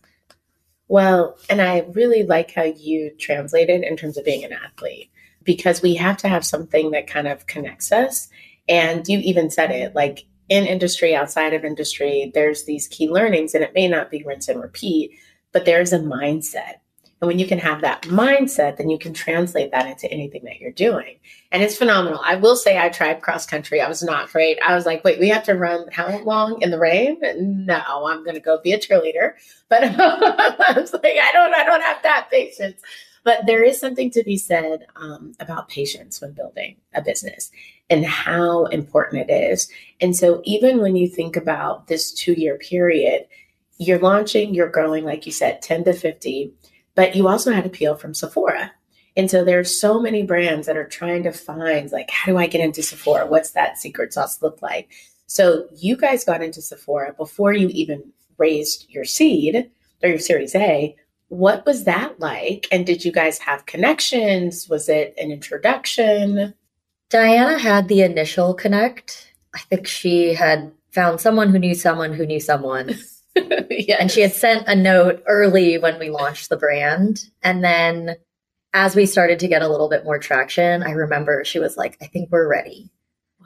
Well, 0.89 1.37
and 1.49 1.61
I 1.61 1.87
really 1.93 2.23
like 2.23 2.53
how 2.53 2.65
you 2.65 3.13
translated 3.19 3.83
in 3.83 3.97
terms 3.97 4.17
of 4.17 4.25
being 4.25 4.45
an 4.45 4.53
athlete 4.53 5.11
because 5.43 5.83
we 5.83 5.95
have 5.95 6.17
to 6.19 6.29
have 6.29 6.45
something 6.45 6.91
that 6.91 7.07
kind 7.07 7.29
of 7.29 7.47
connects 7.47 7.93
us. 7.93 8.29
And 8.69 9.07
you 9.07 9.19
even 9.21 9.51
said 9.51 9.71
it 9.71 9.95
like 9.95 10.27
in 10.49 10.67
industry, 10.67 11.15
outside 11.15 11.55
of 11.55 11.65
industry, 11.65 12.31
there's 12.35 12.65
these 12.65 12.87
key 12.87 13.09
learnings, 13.09 13.55
and 13.55 13.65
it 13.65 13.75
may 13.75 13.89
not 13.89 14.11
be 14.11 14.23
rinse 14.23 14.49
and 14.49 14.61
repeat, 14.61 15.13
but 15.53 15.65
there's 15.65 15.93
a 15.93 15.99
mindset. 15.99 16.77
And 17.21 17.29
when 17.29 17.39
you 17.39 17.47
can 17.47 17.59
have 17.59 17.81
that 17.81 18.03
mindset, 18.03 18.77
then 18.77 18.91
you 18.91 18.99
can 18.99 19.15
translate 19.15 19.71
that 19.71 19.87
into 19.87 20.11
anything 20.13 20.45
that 20.45 20.61
you're 20.61 20.71
doing. 20.71 21.19
And 21.51 21.63
it's 21.63 21.77
phenomenal. 21.77 22.21
I 22.23 22.37
will 22.37 22.57
say 22.57 22.79
I 22.79 22.91
tried 22.91 23.23
cross 23.23 23.47
country. 23.47 23.81
I 23.81 23.89
was 23.89 24.03
not 24.03 24.31
great. 24.31 24.59
I 24.61 24.75
was 24.75 24.85
like, 24.85 25.03
wait, 25.03 25.19
we 25.19 25.31
have 25.31 25.45
to 25.45 25.55
run 25.55 25.87
how 25.91 26.19
long 26.25 26.61
in 26.61 26.71
the 26.71 26.79
rain? 26.79 27.19
No, 27.67 28.07
I'm 28.07 28.23
going 28.23 28.35
to 28.35 28.41
go 28.41 28.61
be 28.63 28.73
a 28.73 28.79
cheerleader. 28.79 29.33
But 29.71 29.83
I 29.99 30.75
was 30.77 30.93
like, 30.93 31.05
I 31.05 31.31
don't, 31.33 31.55
I 31.55 31.65
don't 31.65 31.83
have 31.83 32.03
that 32.03 32.29
patience. 32.31 32.81
But 33.25 33.47
there 33.47 33.65
is 33.65 33.81
something 33.81 34.11
to 34.13 34.23
be 34.23 34.37
said 34.37 34.87
um, 34.95 35.33
about 35.41 35.69
patience 35.69 36.21
when 36.21 36.33
building 36.33 36.77
a 36.95 37.03
business 37.03 37.51
and 37.91 38.05
how 38.05 38.67
important 38.67 39.29
it 39.29 39.33
is. 39.33 39.69
And 40.01 40.15
so, 40.15 40.43
even 40.45 40.81
when 40.81 40.95
you 40.95 41.09
think 41.09 41.35
about 41.35 41.89
this 41.89 42.13
two 42.13 42.35
year 42.35 42.57
period, 42.57 43.27
you're 43.79 43.99
launching, 43.99 44.55
you're 44.55 44.71
growing, 44.71 45.05
like 45.05 45.27
you 45.27 45.33
said, 45.33 45.61
10 45.61 45.85
to 45.85 45.93
50, 45.93 46.53
but 46.97 47.15
you 47.15 47.29
also 47.29 47.53
had 47.53 47.65
appeal 47.65 47.95
from 47.95 48.15
Sephora. 48.15 48.73
And 49.17 49.31
so 49.31 49.45
there's 49.45 49.81
so 49.81 50.01
many 50.01 50.25
brands 50.25 50.67
that 50.67 50.77
are 50.77 50.89
trying 50.89 51.23
to 51.23 51.33
find 51.33 51.91
like, 51.93 52.11
how 52.11 52.33
do 52.33 52.39
I 52.39 52.49
get 52.49 52.61
into 52.61 52.83
Sephora? 52.83 53.27
What's 53.27 53.53
that 53.53 53.79
secret 53.79 54.13
sauce 54.13 54.43
look 54.43 54.61
like? 54.61 54.91
So 55.27 55.69
you 55.77 55.97
guys 55.97 56.25
got 56.25 56.43
into 56.43 56.61
Sephora 56.61 57.15
before 57.15 57.53
you 57.53 57.69
even 57.69 58.13
raised 58.39 58.87
your 58.91 59.05
seed 59.05 59.71
or 60.03 60.09
your 60.09 60.19
series 60.19 60.55
A. 60.55 60.97
What 61.29 61.65
was 61.67 61.85
that 61.85 62.21
like? 62.21 62.67
And 62.71 62.85
did 62.85 63.05
you 63.05 63.13
guys 63.13 63.39
have 63.39 63.67
connections? 63.67 64.69
Was 64.69 64.89
it 64.89 65.15
an 65.21 65.31
introduction? 65.31 66.55
Diana 67.09 67.59
had 67.59 67.89
the 67.89 68.03
initial 68.03 68.55
connect. 68.55 69.33
I 69.55 69.61
think 69.61 69.87
she 69.87 70.35
had 70.35 70.73
found 70.91 71.21
someone 71.21 71.51
who 71.51 71.59
knew 71.59 71.75
someone 71.75 72.13
who 72.13 72.27
knew 72.27 72.41
someone. 72.41 72.95
And 73.99 74.11
she 74.11 74.21
had 74.21 74.33
sent 74.33 74.67
a 74.69 74.75
note 74.75 75.23
early 75.27 75.79
when 75.79 75.99
we 75.99 76.11
launched 76.11 76.49
the 76.49 76.57
brand. 76.57 77.25
And 77.43 77.63
then 77.63 78.17
as 78.75 78.95
we 78.95 79.07
started 79.07 79.39
to 79.41 79.49
get 79.49 79.63
a 79.63 79.69
little 79.69 79.89
bit 79.89 80.05
more 80.05 80.19
traction, 80.19 80.83
I 80.83 80.91
remember 80.91 81.45
she 81.45 81.59
was 81.59 81.77
like, 81.77 81.97
I 82.03 82.07
think 82.07 82.31
we're 82.31 82.49
ready. 82.49 82.91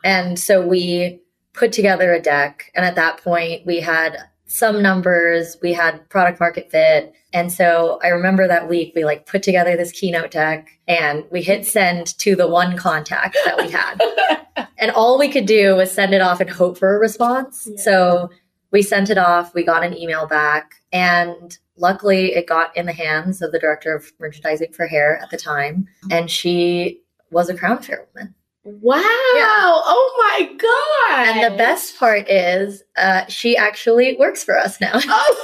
And 0.02 0.38
so 0.38 0.66
we 0.66 1.20
put 1.52 1.72
together 1.72 2.12
a 2.12 2.20
deck. 2.20 2.70
And 2.74 2.84
at 2.84 2.96
that 2.96 3.22
point, 3.22 3.66
we 3.66 3.80
had 3.80 4.16
some 4.46 4.82
numbers, 4.82 5.56
we 5.62 5.72
had 5.72 6.08
product 6.08 6.40
market 6.40 6.70
fit. 6.70 7.14
And 7.32 7.52
so 7.52 8.00
I 8.02 8.08
remember 8.08 8.48
that 8.48 8.68
week 8.68 8.92
we 8.96 9.04
like 9.04 9.24
put 9.24 9.44
together 9.44 9.76
this 9.76 9.92
keynote 9.92 10.32
deck 10.32 10.68
and 10.88 11.24
we 11.30 11.42
hit 11.42 11.64
send 11.64 12.18
to 12.18 12.34
the 12.34 12.48
one 12.48 12.76
contact 12.76 13.36
that 13.44 13.56
we 13.56 13.70
had. 13.70 14.66
and 14.78 14.90
all 14.90 15.18
we 15.18 15.28
could 15.28 15.46
do 15.46 15.76
was 15.76 15.92
send 15.92 16.14
it 16.14 16.20
off 16.20 16.40
and 16.40 16.50
hope 16.50 16.78
for 16.78 16.96
a 16.96 16.98
response. 16.98 17.68
Yeah. 17.70 17.80
So 17.80 18.30
we 18.72 18.82
sent 18.82 19.10
it 19.10 19.18
off, 19.18 19.54
we 19.54 19.64
got 19.64 19.84
an 19.84 19.96
email 19.96 20.26
back, 20.26 20.74
and 20.92 21.58
luckily 21.76 22.34
it 22.34 22.46
got 22.46 22.76
in 22.76 22.86
the 22.86 22.92
hands 22.92 23.42
of 23.42 23.52
the 23.52 23.58
director 23.58 23.94
of 23.94 24.12
merchandising 24.18 24.72
for 24.72 24.86
hair 24.86 25.18
at 25.18 25.30
the 25.30 25.36
time. 25.36 25.86
And 26.10 26.30
she 26.30 27.00
was 27.30 27.48
a 27.48 27.56
Crown 27.56 27.78
Affair 27.78 28.06
woman. 28.14 28.34
Wow. 28.62 29.00
Yeah. 29.00 29.42
Oh 29.42 30.38
my 30.38 30.52
God. 30.52 31.36
And 31.36 31.52
the 31.52 31.56
best 31.56 31.98
part 31.98 32.28
is 32.28 32.82
uh, 32.96 33.26
she 33.26 33.56
actually 33.56 34.16
works 34.18 34.44
for 34.44 34.58
us 34.58 34.80
now. 34.80 34.92
oh, 34.94 35.42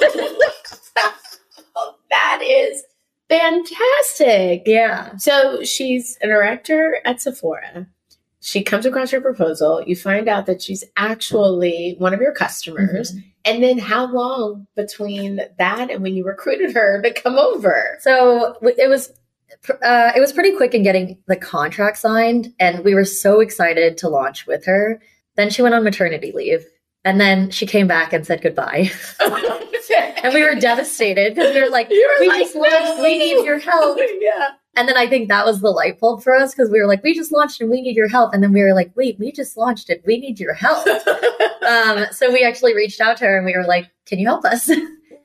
that 2.10 2.40
is 2.42 2.82
fantastic. 3.28 4.62
Yeah. 4.66 5.16
So 5.16 5.64
she's 5.64 6.18
a 6.22 6.26
director 6.26 6.98
at 7.04 7.22
Sephora. 7.22 7.86
She 8.46 8.62
comes 8.62 8.86
across 8.86 9.10
your 9.10 9.20
proposal. 9.20 9.82
You 9.84 9.96
find 9.96 10.28
out 10.28 10.46
that 10.46 10.62
she's 10.62 10.84
actually 10.96 11.96
one 11.98 12.14
of 12.14 12.20
your 12.20 12.30
customers. 12.30 13.10
Mm-hmm. 13.10 13.28
And 13.44 13.60
then 13.60 13.78
how 13.78 14.06
long 14.06 14.68
between 14.76 15.40
that 15.58 15.90
and 15.90 16.00
when 16.00 16.14
you 16.14 16.24
recruited 16.24 16.72
her 16.72 17.02
to 17.02 17.12
come 17.12 17.40
over? 17.40 17.98
So 18.02 18.56
it 18.62 18.88
was 18.88 19.10
uh, 19.82 20.12
it 20.14 20.20
was 20.20 20.32
pretty 20.32 20.56
quick 20.56 20.74
in 20.74 20.84
getting 20.84 21.18
the 21.26 21.34
contract 21.34 21.96
signed, 21.98 22.54
and 22.60 22.84
we 22.84 22.94
were 22.94 23.04
so 23.04 23.40
excited 23.40 23.98
to 23.98 24.08
launch 24.08 24.46
with 24.46 24.64
her. 24.64 25.00
Then 25.34 25.50
she 25.50 25.62
went 25.62 25.74
on 25.74 25.82
maternity 25.82 26.30
leave, 26.30 26.64
and 27.04 27.20
then 27.20 27.50
she 27.50 27.66
came 27.66 27.88
back 27.88 28.12
and 28.12 28.24
said 28.24 28.42
goodbye. 28.42 28.92
and 30.22 30.34
we 30.34 30.42
were 30.42 30.54
devastated 30.54 31.34
because 31.34 31.54
we 31.54 31.62
were 31.62 31.68
like, 31.68 31.88
we 31.90 32.28
like, 32.28 32.42
just 32.42 32.54
launched, 32.54 33.02
we 33.02 33.18
need 33.18 33.44
your 33.44 33.58
help. 33.58 33.98
yeah. 34.20 34.50
And 34.76 34.86
then 34.86 34.96
I 34.96 35.08
think 35.08 35.28
that 35.28 35.46
was 35.46 35.60
the 35.60 35.70
light 35.70 35.98
bulb 35.98 36.22
for 36.22 36.34
us 36.34 36.54
because 36.54 36.70
we 36.70 36.78
were 36.78 36.86
like, 36.86 37.02
we 37.02 37.14
just 37.14 37.32
launched 37.32 37.60
and 37.60 37.70
we 37.70 37.80
need 37.80 37.96
your 37.96 38.08
help. 38.08 38.34
And 38.34 38.42
then 38.42 38.52
we 38.52 38.62
were 38.62 38.74
like, 38.74 38.92
wait, 38.94 39.18
we 39.18 39.32
just 39.32 39.56
launched 39.56 39.88
it. 39.88 40.02
We 40.06 40.18
need 40.18 40.38
your 40.38 40.52
help. 40.52 40.86
um, 41.66 42.06
so 42.12 42.30
we 42.30 42.44
actually 42.44 42.74
reached 42.74 43.00
out 43.00 43.16
to 43.18 43.24
her 43.24 43.38
and 43.38 43.46
we 43.46 43.56
were 43.56 43.64
like, 43.64 43.90
can 44.04 44.18
you 44.18 44.26
help 44.26 44.44
us? 44.44 44.70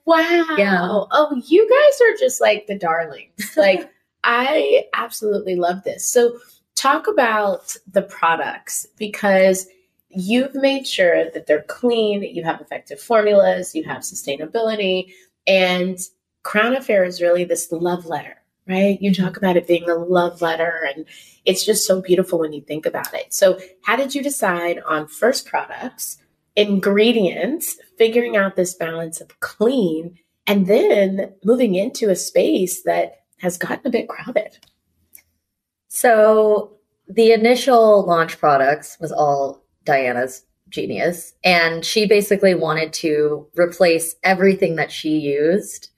Wow. 0.05 0.55
Yeah. 0.57 0.79
Oh, 0.81 1.41
you 1.45 1.69
guys 1.69 2.01
are 2.01 2.17
just 2.19 2.41
like 2.41 2.67
the 2.67 2.77
darlings. 2.77 3.51
Like, 3.55 3.89
I 4.23 4.85
absolutely 4.93 5.55
love 5.55 5.83
this. 5.83 6.07
So, 6.11 6.37
talk 6.75 7.07
about 7.07 7.75
the 7.91 8.01
products 8.01 8.87
because 8.97 9.67
you've 10.09 10.55
made 10.55 10.87
sure 10.87 11.29
that 11.31 11.45
they're 11.45 11.63
clean, 11.63 12.23
you 12.23 12.43
have 12.43 12.61
effective 12.61 12.99
formulas, 12.99 13.75
you 13.75 13.83
have 13.83 14.01
sustainability, 14.01 15.11
and 15.47 15.99
Crown 16.43 16.75
Affair 16.75 17.03
is 17.03 17.21
really 17.21 17.43
this 17.43 17.71
love 17.71 18.05
letter, 18.05 18.40
right? 18.71 19.01
You 19.01 19.13
talk 19.13 19.37
about 19.37 19.57
it 19.57 19.67
being 19.67 19.89
a 19.89 19.95
love 19.95 20.41
letter, 20.41 20.89
and 20.95 21.05
it's 21.45 21.65
just 21.65 21.85
so 21.85 22.01
beautiful 22.01 22.39
when 22.39 22.53
you 22.53 22.61
think 22.61 22.85
about 22.85 23.13
it. 23.13 23.33
So, 23.33 23.59
how 23.83 23.95
did 23.95 24.15
you 24.15 24.23
decide 24.23 24.79
on 24.87 25.07
first 25.07 25.45
products, 25.45 26.17
ingredients, 26.55 27.77
figuring 27.97 28.35
out 28.35 28.55
this 28.55 28.73
balance 28.73 29.21
of 29.21 29.39
clean, 29.41 30.17
and 30.47 30.67
then 30.67 31.33
moving 31.43 31.75
into 31.75 32.09
a 32.09 32.15
space 32.15 32.83
that 32.83 33.21
has 33.41 33.57
gotten 33.57 33.87
a 33.87 33.89
bit 33.89 34.07
crowded. 34.07 34.57
So 35.87 36.77
the 37.07 37.33
initial 37.33 38.05
launch 38.05 38.39
products 38.39 38.97
was 38.99 39.11
all 39.11 39.63
Diana's 39.83 40.45
genius. 40.69 41.33
And 41.43 41.83
she 41.83 42.05
basically 42.05 42.55
wanted 42.55 42.93
to 42.93 43.47
replace 43.55 44.15
everything 44.23 44.75
that 44.77 44.91
she 44.91 45.17
used 45.17 45.89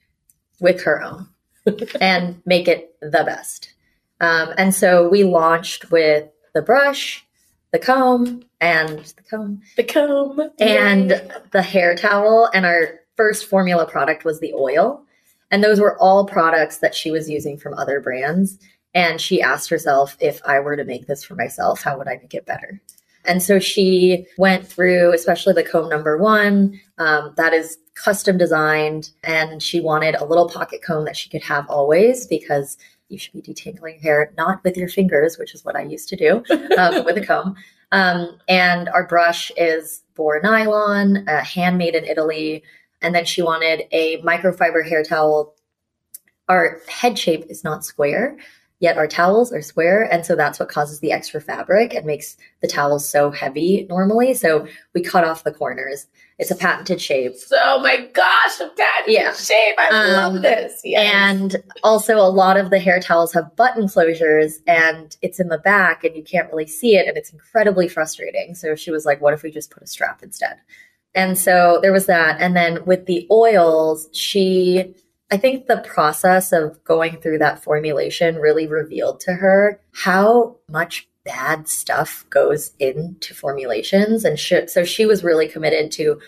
with 0.60 0.82
her 0.82 1.02
own 1.02 1.28
and 2.00 2.42
make 2.46 2.68
it 2.68 2.96
the 3.00 3.24
best. 3.24 3.74
Um, 4.20 4.50
and 4.56 4.74
so 4.74 5.08
we 5.08 5.24
launched 5.24 5.90
with 5.90 6.28
the 6.54 6.62
brush, 6.62 7.24
the 7.72 7.78
comb, 7.78 8.44
and 8.60 9.00
the 9.00 9.22
comb, 9.28 9.62
The 9.76 9.84
comb 9.84 10.50
and 10.58 11.30
the 11.50 11.62
hair 11.62 11.94
towel. 11.94 12.48
And 12.54 12.64
our 12.64 13.00
first 13.16 13.46
formula 13.46 13.86
product 13.86 14.24
was 14.24 14.40
the 14.40 14.54
oil. 14.54 15.02
And 15.50 15.62
those 15.62 15.80
were 15.80 15.98
all 15.98 16.26
products 16.26 16.78
that 16.78 16.94
she 16.94 17.10
was 17.10 17.28
using 17.28 17.58
from 17.58 17.74
other 17.74 18.00
brands. 18.00 18.58
And 18.94 19.20
she 19.20 19.42
asked 19.42 19.70
herself, 19.70 20.16
if 20.20 20.40
I 20.46 20.60
were 20.60 20.76
to 20.76 20.84
make 20.84 21.06
this 21.06 21.24
for 21.24 21.34
myself, 21.34 21.82
how 21.82 21.98
would 21.98 22.08
I 22.08 22.16
make 22.16 22.34
it 22.34 22.46
better? 22.46 22.80
And 23.24 23.42
so 23.42 23.58
she 23.58 24.26
went 24.38 24.66
through, 24.66 25.12
especially 25.12 25.54
the 25.54 25.64
comb 25.64 25.88
number 25.88 26.16
one, 26.16 26.80
um, 26.98 27.34
that 27.36 27.52
is 27.52 27.78
custom 27.94 28.36
designed. 28.38 29.10
And 29.22 29.62
she 29.62 29.80
wanted 29.80 30.14
a 30.16 30.24
little 30.24 30.48
pocket 30.48 30.82
comb 30.82 31.04
that 31.04 31.16
she 31.16 31.28
could 31.28 31.42
have 31.42 31.68
always 31.68 32.26
because 32.26 32.76
you 33.08 33.18
should 33.18 33.32
be 33.32 33.42
detangling 33.42 34.00
hair, 34.00 34.32
not 34.36 34.62
with 34.64 34.76
your 34.76 34.88
fingers, 34.88 35.38
which 35.38 35.54
is 35.54 35.64
what 35.64 35.76
I 35.76 35.82
used 35.82 36.08
to 36.08 36.16
do, 36.16 36.42
um, 36.78 37.04
with 37.04 37.16
a 37.16 37.24
comb. 37.24 37.56
Um, 37.92 38.38
and 38.48 38.88
our 38.88 39.06
brush 39.06 39.52
is 39.56 40.02
Boar 40.14 40.40
nylon, 40.42 41.28
uh, 41.28 41.44
handmade 41.44 41.94
in 41.94 42.04
Italy. 42.04 42.62
And 43.02 43.14
then 43.14 43.24
she 43.24 43.42
wanted 43.42 43.84
a 43.92 44.20
microfiber 44.22 44.86
hair 44.88 45.02
towel. 45.02 45.54
Our 46.48 46.80
head 46.88 47.18
shape 47.18 47.46
is 47.48 47.64
not 47.64 47.84
square, 47.84 48.36
yet 48.84 48.96
our 48.98 49.08
towels 49.08 49.52
are 49.52 49.62
square. 49.62 50.02
And 50.12 50.24
so 50.24 50.36
that's 50.36 50.60
what 50.60 50.68
causes 50.68 51.00
the 51.00 51.10
extra 51.10 51.40
fabric 51.40 51.92
and 51.94 52.06
makes 52.06 52.36
the 52.60 52.68
towels 52.68 53.08
so 53.08 53.30
heavy 53.32 53.86
normally. 53.88 54.34
So 54.34 54.68
we 54.94 55.02
cut 55.02 55.24
off 55.24 55.42
the 55.42 55.52
corners. 55.52 56.06
It's 56.38 56.50
a 56.50 56.54
patented 56.56 57.00
shape. 57.00 57.32
Oh 57.52 57.80
my 57.80 58.06
gosh, 58.12 58.60
I'm 58.60 58.70
that 58.76 59.04
Yeah. 59.08 59.32
shape. 59.32 59.74
I 59.78 59.88
Um, 59.88 60.12
love 60.12 60.42
this. 60.42 60.80
Yes. 60.84 61.14
And 61.14 61.56
also, 61.82 62.16
a 62.18 62.28
lot 62.28 62.56
of 62.56 62.70
the 62.70 62.78
hair 62.78 63.00
towels 63.00 63.32
have 63.32 63.56
button 63.56 63.84
closures 63.84 64.54
and 64.66 65.16
it's 65.22 65.40
in 65.40 65.48
the 65.48 65.58
back 65.58 66.04
and 66.04 66.14
you 66.16 66.22
can't 66.22 66.50
really 66.50 66.66
see 66.66 66.96
it. 66.96 67.08
And 67.08 67.16
it's 67.16 67.32
incredibly 67.32 67.88
frustrating. 67.88 68.54
So 68.54 68.74
she 68.74 68.90
was 68.90 69.04
like, 69.06 69.20
what 69.20 69.32
if 69.34 69.42
we 69.42 69.50
just 69.50 69.70
put 69.70 69.82
a 69.82 69.86
strap 69.86 70.22
instead? 70.22 70.56
And 71.14 71.38
so 71.38 71.78
there 71.80 71.92
was 71.92 72.06
that. 72.06 72.40
And 72.40 72.56
then 72.56 72.84
with 72.84 73.06
the 73.06 73.26
oils, 73.30 74.08
she, 74.12 74.92
I 75.30 75.36
think 75.36 75.66
the 75.66 75.78
process 75.78 76.52
of 76.52 76.82
going 76.84 77.16
through 77.16 77.38
that 77.38 77.62
formulation 77.62 78.36
really 78.36 78.66
revealed 78.66 79.20
to 79.20 79.32
her 79.34 79.80
how 79.92 80.56
much 80.68 81.08
bad 81.24 81.66
stuff 81.68 82.26
goes 82.30 82.72
into 82.78 83.34
formulations. 83.34 84.24
And 84.24 84.38
she, 84.38 84.66
so 84.68 84.84
she 84.84 85.06
was 85.06 85.24
really 85.24 85.48
committed 85.48 85.90
to 85.92 86.20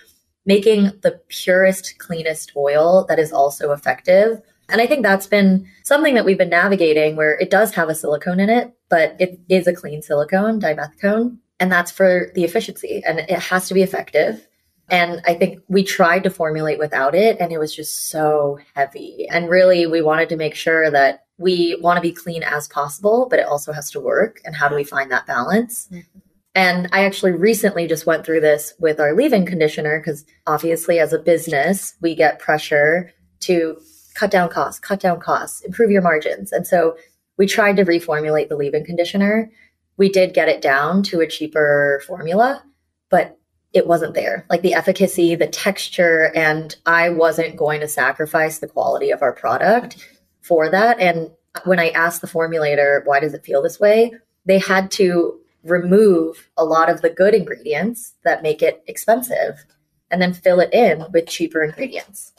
making 0.47 0.93
the 1.03 1.21
purest, 1.29 1.99
cleanest 1.99 2.53
oil 2.57 3.05
that 3.09 3.19
is 3.19 3.33
also 3.33 3.73
effective. 3.73 4.41
And 4.69 4.81
I 4.81 4.87
think 4.87 5.03
that's 5.03 5.27
been 5.27 5.69
something 5.85 6.15
that 6.15 6.25
we've 6.25 6.39
been 6.39 6.49
navigating 6.49 7.17
where 7.17 7.39
it 7.39 7.51
does 7.51 7.75
have 7.75 7.89
a 7.89 7.95
silicone 7.95 8.41
in 8.41 8.49
it, 8.49 8.73
but 8.89 9.17
it 9.21 9.41
is 9.49 9.67
a 9.67 9.75
clean 9.75 10.03
silicone, 10.03 10.61
dimethicone. 10.61 11.39
And 11.61 11.71
that's 11.71 11.91
for 11.91 12.31
the 12.35 12.45
efficiency 12.45 13.03
and 13.07 13.21
it 13.21 13.31
has 13.31 13.69
to 13.69 13.75
be 13.75 13.83
effective. 13.83 14.47
And 14.89 15.21
I 15.27 15.35
think 15.35 15.63
we 15.69 15.83
tried 15.83 16.23
to 16.25 16.31
formulate 16.31 16.79
without 16.79 17.15
it 17.15 17.39
and 17.41 17.53
it 17.53 17.59
was 17.59 17.75
just 17.75 18.09
so 18.09 18.59
heavy. 18.75 19.27
And 19.29 19.49
really, 19.51 19.87
we 19.87 20.01
wanted 20.01 20.29
to 20.29 20.37
make 20.37 20.55
sure 20.55 20.91
that 20.91 21.25
we 21.39 21.77
want 21.81 21.97
to 21.97 22.01
be 22.01 22.13
clean 22.13 22.43
as 22.43 22.69
possible, 22.69 23.27
but 23.29 23.39
it 23.39 23.47
also 23.47 23.73
has 23.73 23.91
to 23.91 24.01
work. 24.01 24.41
And 24.45 24.55
how 24.55 24.69
do 24.69 24.75
we 24.75 24.85
find 24.85 25.11
that 25.11 25.27
balance? 25.27 25.89
Mm-hmm. 25.89 26.19
And 26.55 26.89
I 26.91 27.05
actually 27.05 27.33
recently 27.33 27.87
just 27.87 28.07
went 28.07 28.25
through 28.25 28.41
this 28.41 28.73
with 28.79 28.99
our 28.99 29.15
leave 29.15 29.35
in 29.35 29.45
conditioner 29.45 30.01
because 30.01 30.25
obviously, 30.47 30.99
as 30.99 31.13
a 31.13 31.19
business, 31.19 31.95
we 32.01 32.15
get 32.15 32.39
pressure 32.39 33.13
to 33.41 33.79
cut 34.15 34.31
down 34.31 34.49
costs, 34.49 34.81
cut 34.81 34.99
down 34.99 35.21
costs, 35.21 35.61
improve 35.61 35.91
your 35.91 36.01
margins. 36.01 36.53
And 36.53 36.67
so 36.67 36.97
we 37.37 37.47
tried 37.47 37.77
to 37.77 37.85
reformulate 37.85 38.49
the 38.49 38.57
leave 38.57 38.73
in 38.73 38.85
conditioner. 38.85 39.51
We 39.99 40.09
did 40.09 40.33
get 40.33 40.49
it 40.49 40.63
down 40.63 41.03
to 41.05 41.21
a 41.21 41.27
cheaper 41.27 42.03
formula, 42.07 42.65
but 43.11 43.36
it 43.77 43.87
wasn't 43.87 44.15
there. 44.15 44.47
Like 44.49 44.63
the 44.63 44.73
efficacy, 44.73 45.35
the 45.35 45.47
texture, 45.47 46.33
and 46.35 46.75
I 46.87 47.11
wasn't 47.11 47.57
going 47.57 47.81
to 47.81 47.89
sacrifice 47.89 48.59
the 48.59 48.67
quality 48.67 49.11
of 49.11 49.21
our 49.21 49.35
product 49.35 50.09
for 50.41 50.71
that. 50.71 50.99
And 50.99 51.31
when 51.65 51.79
I 51.79 51.91
asked 51.91 52.23
the 52.23 52.27
formulator, 52.27 53.05
why 53.05 53.21
does 53.21 53.35
it 53.35 53.45
feel 53.45 53.63
this 53.63 53.79
way? 53.79 54.15
They 54.47 54.59
had 54.59 54.91
to 54.93 55.39
remove 55.63 56.49
a 56.57 56.65
lot 56.65 56.89
of 56.89 57.03
the 57.03 57.11
good 57.11 57.35
ingredients 57.35 58.15
that 58.25 58.43
make 58.43 58.63
it 58.63 58.83
expensive 58.87 59.67
and 60.11 60.23
then 60.23 60.33
fill 60.33 60.61
it 60.61 60.73
in 60.73 61.05
with 61.13 61.27
cheaper 61.27 61.63
ingredients. 61.63 62.33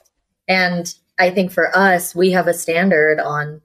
And 0.47 0.91
I 1.19 1.29
think 1.29 1.51
for 1.51 1.75
us, 1.77 2.15
we 2.15 2.31
have 2.31 2.47
a 2.47 2.53
standard 2.53 3.19
on 3.19 3.61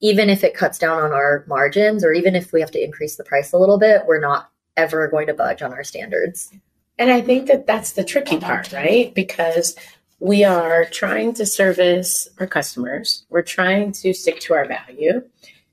even 0.00 0.28
if 0.28 0.44
it 0.44 0.54
cuts 0.54 0.78
down 0.78 1.00
on 1.00 1.12
our 1.12 1.44
margins 1.48 2.04
or 2.04 2.12
even 2.12 2.34
if 2.34 2.52
we 2.52 2.60
have 2.60 2.72
to 2.72 2.84
increase 2.84 3.16
the 3.16 3.24
price 3.24 3.52
a 3.52 3.58
little 3.58 3.78
bit, 3.78 4.02
we're 4.06 4.20
not 4.20 4.50
ever 4.76 5.08
going 5.08 5.28
to 5.28 5.34
budge 5.34 5.62
on 5.62 5.72
our 5.72 5.84
standards. 5.84 6.52
And 6.98 7.10
I 7.10 7.20
think 7.20 7.48
that 7.48 7.66
that's 7.66 7.92
the 7.92 8.04
tricky 8.04 8.38
part, 8.38 8.72
right? 8.72 9.12
Because 9.14 9.76
we 10.20 10.44
are 10.44 10.84
trying 10.86 11.34
to 11.34 11.46
service 11.46 12.28
our 12.38 12.46
customers, 12.46 13.24
we're 13.30 13.42
trying 13.42 13.92
to 13.92 14.14
stick 14.14 14.40
to 14.40 14.54
our 14.54 14.66
value. 14.66 15.22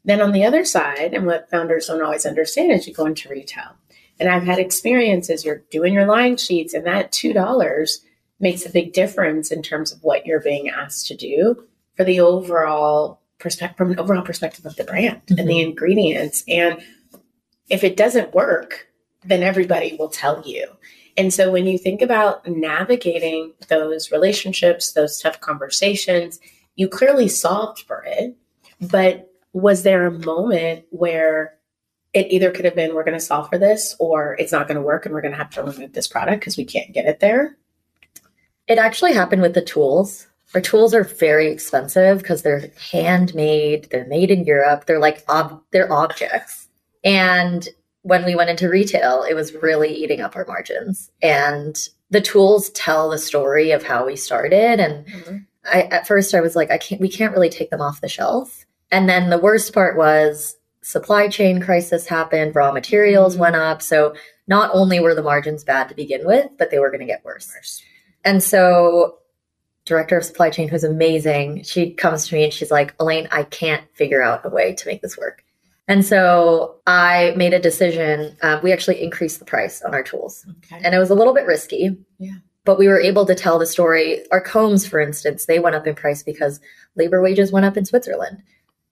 Then 0.04 0.22
on 0.22 0.32
the 0.32 0.44
other 0.44 0.66
side, 0.66 1.14
and 1.14 1.28
what 1.28 1.50
founders 1.50 1.88
don't 1.88 2.02
always 2.02 2.26
understand 2.26 2.72
is 2.72 2.88
you 2.88 2.94
go 2.94 3.06
into 3.06 3.30
retail. 3.30 3.76
And 4.20 4.30
I've 4.30 4.44
had 4.44 4.60
experiences, 4.60 5.46
you're 5.46 5.64
doing 5.70 5.94
your 5.94 6.06
line 6.06 6.38
sheets, 6.38 6.74
and 6.74 6.86
that 6.86 7.12
$2 7.12 7.98
makes 8.40 8.66
a 8.66 8.72
big 8.72 8.94
difference 8.94 9.52
in 9.52 9.62
terms 9.62 9.92
of 9.92 10.04
what 10.04 10.26
you're 10.26 10.42
being 10.42 10.70
asked 10.70 11.08
to 11.08 11.16
do 11.16 11.68
for 11.96 12.04
the 12.04 12.20
overall 12.20 13.22
perspective, 13.40 13.78
from 13.78 13.92
an 13.92 14.00
overall 14.00 14.24
perspective 14.24 14.66
of 14.66 14.76
the 14.76 14.84
brand 14.84 15.22
and 15.30 15.48
the 15.48 15.54
mm-hmm. 15.54 15.70
ingredients. 15.70 16.44
And 16.48 16.82
if 17.70 17.84
it 17.84 17.96
doesn't 17.96 18.34
work, 18.34 18.88
then 19.24 19.44
everybody 19.44 19.96
will 19.98 20.10
tell 20.10 20.44
you. 20.46 20.66
And 21.22 21.32
so 21.32 21.52
when 21.52 21.68
you 21.68 21.78
think 21.78 22.02
about 22.02 22.48
navigating 22.48 23.54
those 23.68 24.12
relationships, 24.12 24.94
those 24.94 25.22
tough 25.22 25.40
conversations, 25.40 26.40
you 26.76 26.88
clearly 26.88 27.28
solved 27.28 27.84
for 27.84 28.04
it. 28.08 28.36
But 28.82 29.32
was 29.54 29.84
there 29.84 30.08
a 30.08 30.12
moment 30.12 30.86
where 30.90 31.54
it 32.16 32.26
either 32.32 32.50
could 32.50 32.66
have 32.66 32.74
been 32.74 32.96
we're 32.96 33.04
going 33.04 33.20
to 33.20 33.24
solve 33.24 33.50
for 33.50 33.60
this 33.60 33.96
or 34.00 34.36
it's 34.40 34.52
not 34.52 34.68
going 34.68 34.78
to 34.78 34.82
work 34.82 35.06
and 35.06 35.14
we're 35.14 35.22
going 35.22 35.34
to 35.34 35.38
have 35.38 35.52
to 35.52 35.62
remove 35.62 35.94
this 35.94 36.08
product 36.08 36.40
because 36.40 36.58
we 36.58 36.66
can't 36.66 36.92
get 36.92 37.06
it 37.06 37.20
there? 37.20 37.56
It 38.68 38.80
actually 38.80 39.14
happened 39.14 39.44
with 39.44 39.54
the 39.54 39.62
tools. 39.62 40.26
Our 40.56 40.62
tools 40.62 40.92
are 40.92 41.04
very 41.04 41.52
expensive 41.52 42.18
because 42.18 42.42
they're 42.42 42.72
handmade, 42.92 43.90
they're 43.92 44.08
made 44.08 44.32
in 44.32 44.44
Europe, 44.44 44.88
they're 44.88 44.98
like 44.98 45.24
ob- 45.30 45.62
they're 45.70 45.94
objects. 45.94 46.68
And 47.04 47.70
when 48.04 48.26
we 48.26 48.36
went 48.36 48.50
into 48.50 48.70
retail, 48.70 49.24
it 49.24 49.34
was 49.34 49.54
really 49.54 49.94
eating 49.94 50.22
up 50.22 50.36
our 50.36 50.46
margins. 50.46 51.12
And 51.22 51.78
the 52.10 52.22
tools 52.22 52.70
tell 52.72 53.10
the 53.10 53.18
story 53.18 53.72
of 53.72 53.84
how 53.84 54.06
we 54.06 54.16
started. 54.16 54.80
And 54.80 55.06
mm-hmm. 55.06 55.38
I, 55.66 55.84
at 55.84 56.08
first, 56.08 56.34
I 56.34 56.42
was 56.42 56.56
like, 56.56 56.72
I 56.72 56.78
can't, 56.78 57.00
we 57.00 57.10
can't 57.10 57.34
really 57.34 57.50
take 57.50 57.70
them 57.70 57.82
off 57.82 58.02
the 58.02 58.10
shelf. 58.10 58.66
And 58.92 59.08
then 59.08 59.30
the 59.30 59.38
worst 59.38 59.74
part 59.74 59.98
was 59.98 60.58
supply 60.82 61.28
chain 61.28 61.62
crisis 61.62 62.08
happened, 62.08 62.56
raw 62.56 62.72
materials 62.72 63.34
mm-hmm. 63.34 63.42
went 63.42 63.56
up. 63.56 63.82
So 63.82 64.16
not 64.48 64.72
only 64.74 65.00
were 65.00 65.16
the 65.16 65.24
margins 65.24 65.64
bad 65.64 65.90
to 65.90 65.96
begin 65.96 66.26
with, 66.26 66.50
but 66.58 66.72
they 66.72 66.80
were 66.80 66.90
going 66.90 67.02
to 67.02 67.06
get 67.06 67.24
worse. 67.24 67.84
And 68.26 68.42
so 68.42 69.20
director 69.86 70.18
of 70.18 70.26
supply 70.26 70.50
chain 70.50 70.68
who's 70.68 70.84
amazing 70.84 71.64
she 71.64 71.92
comes 71.92 72.28
to 72.28 72.36
me 72.36 72.44
and 72.44 72.54
she's 72.54 72.72
like 72.72 72.94
elaine 73.00 73.28
i 73.32 73.44
can't 73.44 73.84
figure 73.94 74.22
out 74.22 74.46
a 74.46 74.50
way 74.50 74.74
to 74.76 74.88
make 74.88 75.02
this 75.02 75.18
work 75.18 75.44
and 75.92 76.06
so 76.06 76.76
i 76.88 77.34
made 77.36 77.54
a 77.54 77.60
decision 77.70 78.36
uh, 78.42 78.60
we 78.64 78.72
actually 78.72 79.02
increased 79.08 79.40
the 79.40 79.46
price 79.54 79.82
on 79.82 79.94
our 79.94 80.04
tools. 80.12 80.46
Okay. 80.58 80.80
and 80.84 80.96
it 80.96 81.00
was 81.00 81.10
a 81.12 81.16
little 81.20 81.34
bit 81.34 81.46
risky 81.46 81.84
Yeah. 82.20 82.38
but 82.66 82.80
we 82.80 82.88
were 82.88 83.00
able 83.10 83.26
to 83.26 83.36
tell 83.44 83.58
the 83.60 83.66
story. 83.76 84.08
Our 84.32 84.42
combs 84.54 84.88
for 84.88 85.00
instance 85.08 85.46
they 85.46 85.60
went 85.60 85.76
up 85.76 85.88
in 85.88 85.96
price 85.96 86.22
because 86.32 86.60
labor 86.96 87.22
wages 87.22 87.52
went 87.52 87.66
up 87.66 87.78
in 87.78 87.86
switzerland. 87.86 88.38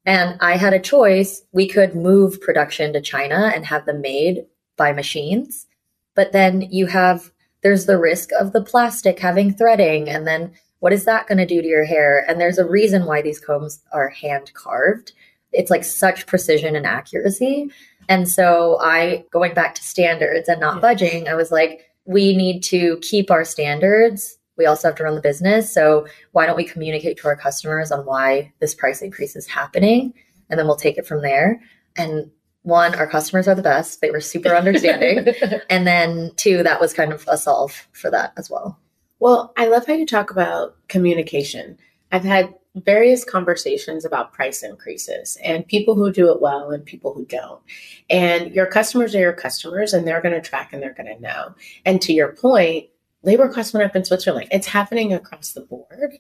And 0.06 0.38
i 0.42 0.54
had 0.58 0.74
a 0.74 0.80
choice. 0.94 1.32
We 1.60 1.66
could 1.76 1.94
move 2.10 2.42
production 2.48 2.94
to 2.94 3.02
china 3.14 3.52
and 3.56 3.66
have 3.66 3.86
them 3.86 4.02
made 4.02 4.46
by 4.78 4.92
machines 4.94 5.68
but 6.16 6.32
then 6.32 6.54
you 6.78 6.86
have 6.88 7.32
there's 7.64 7.86
the 7.86 7.98
risk 8.10 8.30
of 8.42 8.52
the 8.54 8.64
plastic 8.72 9.20
having 9.20 9.54
threading 9.54 10.10
and 10.10 10.26
then 10.26 10.52
what 10.80 10.94
is 10.94 11.04
that 11.06 11.28
going 11.28 11.38
to 11.40 11.46
do 11.46 11.62
to 11.62 11.68
your 11.68 11.84
hair? 11.84 12.26
And 12.28 12.40
there's 12.40 12.58
a 12.58 12.66
reason 12.80 13.06
why 13.06 13.22
these 13.22 13.40
combs 13.40 13.82
are 13.92 14.08
hand 14.08 14.54
carved 14.54 15.12
it's 15.52 15.72
like 15.72 15.84
such 15.84 16.26
precision 16.26 16.76
and 16.76 16.86
accuracy 16.86 17.70
and 18.08 18.28
so 18.30 18.78
i 18.82 19.24
going 19.32 19.54
back 19.54 19.76
to 19.76 19.84
standards 19.84 20.48
and 20.48 20.60
not 20.60 20.76
Yeah. 20.76 20.82
budging 20.82 21.28
i 21.28 21.36
was 21.36 21.52
like 21.52 21.86
we 22.06 22.36
need 22.36 22.62
to 22.64 22.98
keep 23.02 23.32
our 23.32 23.44
standards 23.46 24.38
we 24.58 24.66
also 24.66 24.88
have 24.90 24.96
to 24.98 25.04
run 25.04 25.16
the 25.16 25.22
business 25.22 25.74
so 25.74 26.08
why 26.32 26.46
don't 26.46 26.58
we 26.58 26.66
communicate 26.66 27.18
to 27.18 27.28
our 27.28 27.36
customers 27.36 27.92
on 27.92 28.06
why 28.06 28.52
this 28.60 28.76
price 28.76 29.02
increase 29.02 29.36
is 29.36 29.48
happening 29.48 30.14
and 30.50 30.60
then 30.60 30.68
we'll 30.68 30.76
take 30.76 30.98
it 30.98 31.08
from 31.08 31.22
there 31.22 31.62
and 31.96 32.30
one, 32.64 32.94
our 32.96 33.08
customers 33.08 33.48
are 33.48 33.56
the 33.56 33.62
best. 33.64 34.02
They 34.02 34.12
were 34.12 34.20
super 34.20 34.50
understanding. 34.50 35.34
and 35.70 35.88
then 35.88 36.32
two, 36.36 36.62
that 36.64 36.80
was 36.80 36.94
kind 36.94 37.14
of 37.14 37.26
a 37.30 37.38
solve 37.38 37.88
for 37.94 38.12
that 38.12 38.34
as 38.38 38.50
well. 38.50 38.78
Well, 39.20 39.54
I 39.58 39.68
love 39.68 39.86
how 39.88 39.94
you 39.94 40.06
talk 40.06 40.30
about 40.30 40.76
communication. 40.90 41.78
I've 42.12 42.26
had 42.26 42.54
various 42.76 43.24
conversations 43.24 44.06
about 44.06 44.34
price 44.34 44.64
increases 44.64 45.38
and 45.44 45.68
people 45.68 45.96
who 45.96 46.12
do 46.12 46.32
it 46.32 46.42
well 46.42 46.72
and 46.72 46.86
people 46.86 47.14
who 47.14 47.26
don't. 47.26 47.62
And 48.10 48.54
your 48.54 48.68
customers 48.68 49.16
are 49.16 49.20
your 49.20 49.34
customers 49.34 49.94
and 49.94 50.08
they're 50.08 50.22
going 50.22 50.36
to 50.36 50.42
track 50.42 50.72
and 50.72 50.82
they're 50.82 50.94
going 50.94 51.14
to 51.14 51.22
know. 51.22 51.56
And 51.86 52.02
to 52.04 52.14
your 52.14 52.34
point, 52.34 52.88
labor 53.24 53.50
costs 53.50 53.74
went 53.74 53.86
up 53.86 53.96
in 53.96 54.06
Switzerland. 54.06 54.50
It's 54.52 54.68
happening 54.68 55.14
across 55.14 55.54
the 55.54 55.62
board. 55.62 56.20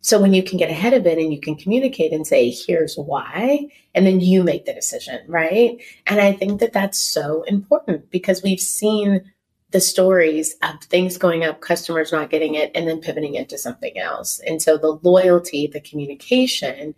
So 0.00 0.20
when 0.20 0.32
you 0.32 0.44
can 0.44 0.58
get 0.58 0.70
ahead 0.70 0.94
of 0.94 1.06
it 1.06 1.18
and 1.18 1.32
you 1.32 1.40
can 1.40 1.56
communicate 1.56 2.12
and 2.12 2.24
say, 2.24 2.50
here's 2.50 2.96
why, 2.96 3.66
and 3.94 4.06
then 4.06 4.20
you 4.20 4.44
make 4.44 4.64
the 4.64 4.72
decision, 4.72 5.20
right? 5.26 5.82
And 6.06 6.20
I 6.20 6.32
think 6.32 6.60
that 6.60 6.72
that's 6.72 6.98
so 6.98 7.42
important 7.42 8.08
because 8.10 8.42
we've 8.42 8.60
seen 8.60 9.24
the 9.70 9.80
stories 9.80 10.54
of 10.62 10.80
things 10.84 11.18
going 11.18 11.44
up, 11.44 11.60
customers 11.60 12.12
not 12.12 12.30
getting 12.30 12.54
it, 12.54 12.70
and 12.74 12.88
then 12.88 13.00
pivoting 13.00 13.34
into 13.34 13.58
something 13.58 13.98
else. 13.98 14.40
And 14.40 14.62
so 14.62 14.78
the 14.78 14.98
loyalty, 15.02 15.66
the 15.66 15.80
communication 15.80 16.94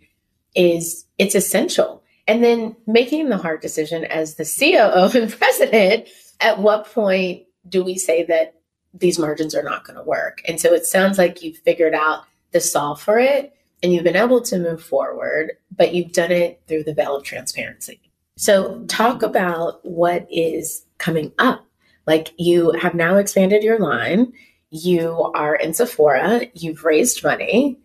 is 0.55 1.05
it's 1.17 1.35
essential. 1.35 2.03
And 2.27 2.43
then 2.43 2.75
making 2.87 3.29
the 3.29 3.37
hard 3.37 3.61
decision 3.61 4.05
as 4.05 4.35
the 4.35 4.45
COO 4.45 5.17
and 5.21 5.31
president, 5.31 6.07
at 6.39 6.59
what 6.59 6.91
point 6.91 7.43
do 7.67 7.83
we 7.83 7.97
say 7.97 8.23
that 8.23 8.55
these 8.93 9.19
margins 9.19 9.55
are 9.55 9.63
not 9.63 9.85
going 9.85 9.97
to 9.97 10.03
work? 10.03 10.41
And 10.47 10.59
so 10.59 10.73
it 10.73 10.85
sounds 10.85 11.17
like 11.17 11.43
you've 11.43 11.57
figured 11.57 11.93
out 11.93 12.23
the 12.51 12.61
solve 12.61 13.01
for 13.01 13.19
it 13.19 13.53
and 13.83 13.91
you've 13.93 14.03
been 14.03 14.15
able 14.15 14.41
to 14.41 14.59
move 14.59 14.83
forward, 14.83 15.53
but 15.75 15.93
you've 15.93 16.13
done 16.13 16.31
it 16.31 16.61
through 16.67 16.83
the 16.83 16.93
veil 16.93 17.17
of 17.17 17.23
transparency. 17.23 17.99
So 18.37 18.83
talk 18.85 19.23
about 19.23 19.83
what 19.85 20.27
is 20.31 20.85
coming 20.97 21.31
up 21.37 21.65
like 22.07 22.33
you 22.37 22.71
have 22.71 22.93
now 22.95 23.17
expanded 23.17 23.63
your 23.63 23.79
line, 23.79 24.33
you 24.69 25.31
are 25.35 25.55
in 25.55 25.73
Sephora, 25.73 26.47
you've 26.53 26.83
raised 26.83 27.23
money. 27.23 27.79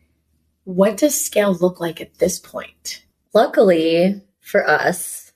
What 0.64 0.96
does 0.96 1.20
scale 1.20 1.54
look 1.54 1.80
like 1.80 2.00
at 2.00 2.18
this 2.18 2.38
point? 2.38 3.04
Luckily 3.34 4.22
for 4.40 4.68
us, 4.68 5.32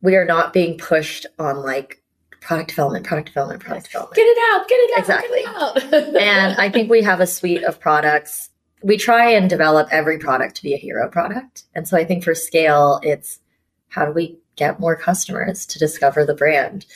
we 0.00 0.16
are 0.16 0.24
not 0.24 0.52
being 0.52 0.78
pushed 0.78 1.26
on 1.38 1.62
like 1.62 2.02
product 2.40 2.70
development, 2.70 3.04
product 3.04 3.28
development, 3.28 3.60
product 3.60 3.86
development. 3.86 4.14
Get 4.14 4.22
it 4.22 4.38
out, 4.52 4.68
get 4.68 4.76
it 4.76 4.90
out. 4.92 4.98
Exactly. 5.00 5.38
It 5.38 5.46
out. 5.46 6.16
and 6.22 6.60
I 6.60 6.70
think 6.70 6.88
we 6.88 7.02
have 7.02 7.20
a 7.20 7.26
suite 7.26 7.64
of 7.64 7.80
products. 7.80 8.50
We 8.82 8.96
try 8.96 9.30
and 9.32 9.50
develop 9.50 9.88
every 9.90 10.18
product 10.18 10.56
to 10.56 10.62
be 10.62 10.74
a 10.74 10.78
hero 10.78 11.08
product. 11.08 11.64
And 11.74 11.88
so 11.88 11.96
I 11.96 12.04
think 12.04 12.22
for 12.22 12.34
scale, 12.34 13.00
it's 13.02 13.40
how 13.88 14.06
do 14.06 14.12
we 14.12 14.38
get 14.54 14.78
more 14.78 14.94
customers 14.94 15.66
to 15.66 15.78
discover 15.78 16.24
the 16.24 16.34
brand? 16.34 16.86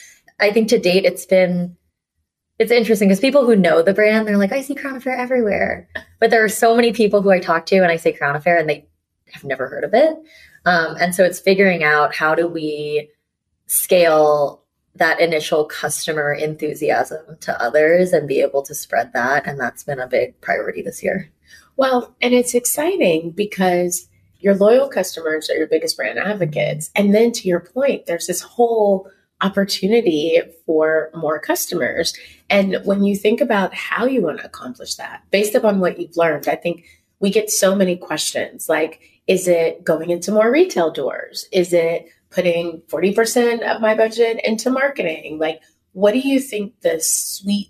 I 0.41 0.51
think 0.51 0.67
to 0.69 0.79
date 0.79 1.05
it's 1.05 1.25
been 1.25 1.77
it's 2.59 2.71
interesting 2.71 3.07
because 3.07 3.19
people 3.19 3.45
who 3.45 3.55
know 3.55 3.81
the 3.81 3.93
brand, 3.93 4.27
they're 4.27 4.37
like, 4.37 4.51
I 4.51 4.61
see 4.61 4.75
Crown 4.75 4.95
Affair 4.95 5.17
everywhere. 5.17 5.89
But 6.19 6.29
there 6.29 6.43
are 6.43 6.49
so 6.49 6.75
many 6.75 6.93
people 6.93 7.23
who 7.23 7.31
I 7.31 7.39
talk 7.39 7.65
to 7.67 7.77
and 7.77 7.91
I 7.91 7.95
say 7.95 8.13
Crown 8.13 8.35
Affair 8.35 8.57
and 8.57 8.69
they 8.69 8.87
have 9.31 9.43
never 9.43 9.67
heard 9.67 9.83
of 9.83 9.95
it. 9.95 10.15
Um, 10.65 10.95
and 10.99 11.15
so 11.15 11.23
it's 11.23 11.39
figuring 11.39 11.83
out 11.83 12.13
how 12.13 12.35
do 12.35 12.47
we 12.47 13.09
scale 13.65 14.61
that 14.93 15.19
initial 15.19 15.65
customer 15.65 16.33
enthusiasm 16.33 17.37
to 17.39 17.59
others 17.59 18.13
and 18.13 18.27
be 18.27 18.41
able 18.41 18.61
to 18.63 18.75
spread 18.75 19.11
that. 19.13 19.47
And 19.47 19.59
that's 19.59 19.83
been 19.83 19.99
a 19.99 20.07
big 20.07 20.39
priority 20.41 20.83
this 20.83 21.01
year. 21.01 21.31
Well, 21.77 22.15
and 22.21 22.33
it's 22.33 22.53
exciting 22.53 23.31
because 23.31 24.07
your 24.39 24.55
loyal 24.55 24.87
customers 24.87 25.49
are 25.49 25.55
your 25.55 25.67
biggest 25.67 25.97
brand 25.97 26.19
advocates. 26.19 26.91
And 26.95 27.15
then 27.15 27.31
to 27.31 27.47
your 27.47 27.61
point, 27.61 28.05
there's 28.05 28.27
this 28.27 28.41
whole 28.41 29.09
opportunity 29.41 30.39
for 30.65 31.09
more 31.15 31.39
customers. 31.39 32.13
And 32.49 32.77
when 32.83 33.03
you 33.03 33.15
think 33.15 33.41
about 33.41 33.73
how 33.73 34.05
you 34.05 34.21
want 34.21 34.39
to 34.39 34.45
accomplish 34.45 34.95
that, 34.95 35.23
based 35.31 35.55
upon 35.55 35.79
what 35.79 35.99
you've 35.99 36.17
learned, 36.17 36.47
I 36.47 36.55
think 36.55 36.85
we 37.19 37.29
get 37.29 37.49
so 37.49 37.75
many 37.75 37.95
questions 37.95 38.67
like, 38.67 39.01
is 39.27 39.47
it 39.47 39.83
going 39.83 40.09
into 40.09 40.31
more 40.31 40.51
retail 40.51 40.91
doors? 40.91 41.47
Is 41.51 41.73
it 41.73 42.07
putting 42.31 42.81
40% 42.87 43.61
of 43.61 43.81
my 43.81 43.95
budget 43.95 44.39
into 44.43 44.69
marketing? 44.69 45.37
Like, 45.37 45.61
what 45.93 46.13
do 46.13 46.19
you 46.19 46.39
think 46.39 46.81
the 46.81 46.99
sweet 47.01 47.69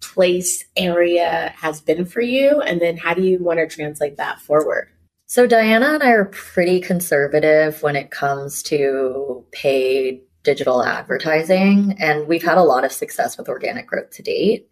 place 0.00 0.64
area 0.76 1.52
has 1.56 1.80
been 1.80 2.04
for 2.04 2.20
you? 2.20 2.60
And 2.60 2.80
then 2.80 2.96
how 2.96 3.14
do 3.14 3.22
you 3.22 3.42
want 3.42 3.58
to 3.58 3.66
translate 3.66 4.16
that 4.18 4.40
forward? 4.40 4.88
So, 5.26 5.46
Diana 5.46 5.94
and 5.94 6.02
I 6.02 6.10
are 6.10 6.26
pretty 6.26 6.80
conservative 6.80 7.82
when 7.82 7.96
it 7.96 8.10
comes 8.10 8.62
to 8.64 9.44
paid 9.50 10.20
digital 10.44 10.84
advertising 10.84 11.96
and 11.98 12.28
we've 12.28 12.44
had 12.44 12.58
a 12.58 12.62
lot 12.62 12.84
of 12.84 12.92
success 12.92 13.36
with 13.36 13.48
organic 13.48 13.86
growth 13.86 14.10
to 14.10 14.22
date. 14.22 14.68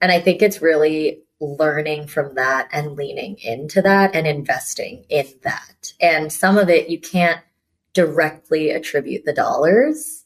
And 0.00 0.10
I 0.10 0.20
think 0.20 0.40
it's 0.40 0.62
really 0.62 1.22
learning 1.40 2.06
from 2.06 2.34
that 2.36 2.68
and 2.72 2.96
leaning 2.96 3.36
into 3.42 3.82
that 3.82 4.14
and 4.14 4.26
investing 4.26 5.04
in 5.10 5.26
that. 5.42 5.92
And 6.00 6.32
some 6.32 6.56
of 6.56 6.70
it 6.70 6.88
you 6.88 6.98
can't 6.98 7.40
directly 7.92 8.70
attribute 8.70 9.24
the 9.24 9.32
dollars, 9.32 10.24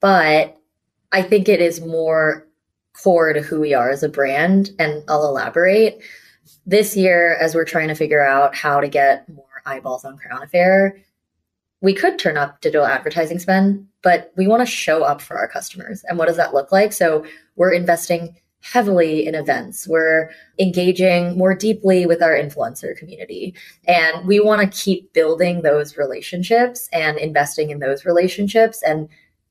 but 0.00 0.56
I 1.12 1.22
think 1.22 1.48
it 1.48 1.60
is 1.60 1.80
more 1.80 2.46
core 3.02 3.32
to 3.32 3.40
who 3.40 3.60
we 3.60 3.74
are 3.74 3.90
as 3.90 4.02
a 4.02 4.08
brand. 4.08 4.70
And 4.78 5.02
I'll 5.08 5.26
elaborate. 5.26 6.02
This 6.64 6.96
year, 6.96 7.36
as 7.36 7.54
we're 7.54 7.64
trying 7.64 7.88
to 7.88 7.94
figure 7.94 8.24
out 8.24 8.54
how 8.54 8.80
to 8.80 8.88
get 8.88 9.28
more 9.28 9.44
eyeballs 9.64 10.04
on 10.04 10.16
Crown 10.16 10.42
Affair, 10.42 10.98
we 11.80 11.94
could 11.94 12.18
turn 12.18 12.36
up 12.36 12.60
digital 12.60 12.86
advertising 12.86 13.38
spend, 13.38 13.86
but 14.02 14.32
we 14.36 14.48
want 14.48 14.60
to 14.60 14.66
show 14.66 15.02
up 15.02 15.20
for 15.20 15.36
our 15.36 15.48
customers. 15.48 16.04
And 16.08 16.18
what 16.18 16.26
does 16.26 16.36
that 16.36 16.54
look 16.54 16.72
like? 16.72 16.92
So 16.92 17.24
we're 17.56 17.72
investing 17.72 18.36
heavily 18.72 19.26
in 19.26 19.34
events. 19.34 19.86
We're 19.86 20.30
engaging 20.58 21.38
more 21.38 21.54
deeply 21.54 22.06
with 22.06 22.22
our 22.22 22.32
influencer 22.32 22.96
community. 22.96 23.54
And 23.86 24.26
we 24.26 24.40
want 24.40 24.60
to 24.60 24.78
keep 24.78 25.12
building 25.12 25.62
those 25.62 25.96
relationships 25.96 26.88
and 26.92 27.18
investing 27.18 27.70
in 27.70 27.78
those 27.78 28.04
relationships 28.04 28.82
and 28.82 29.08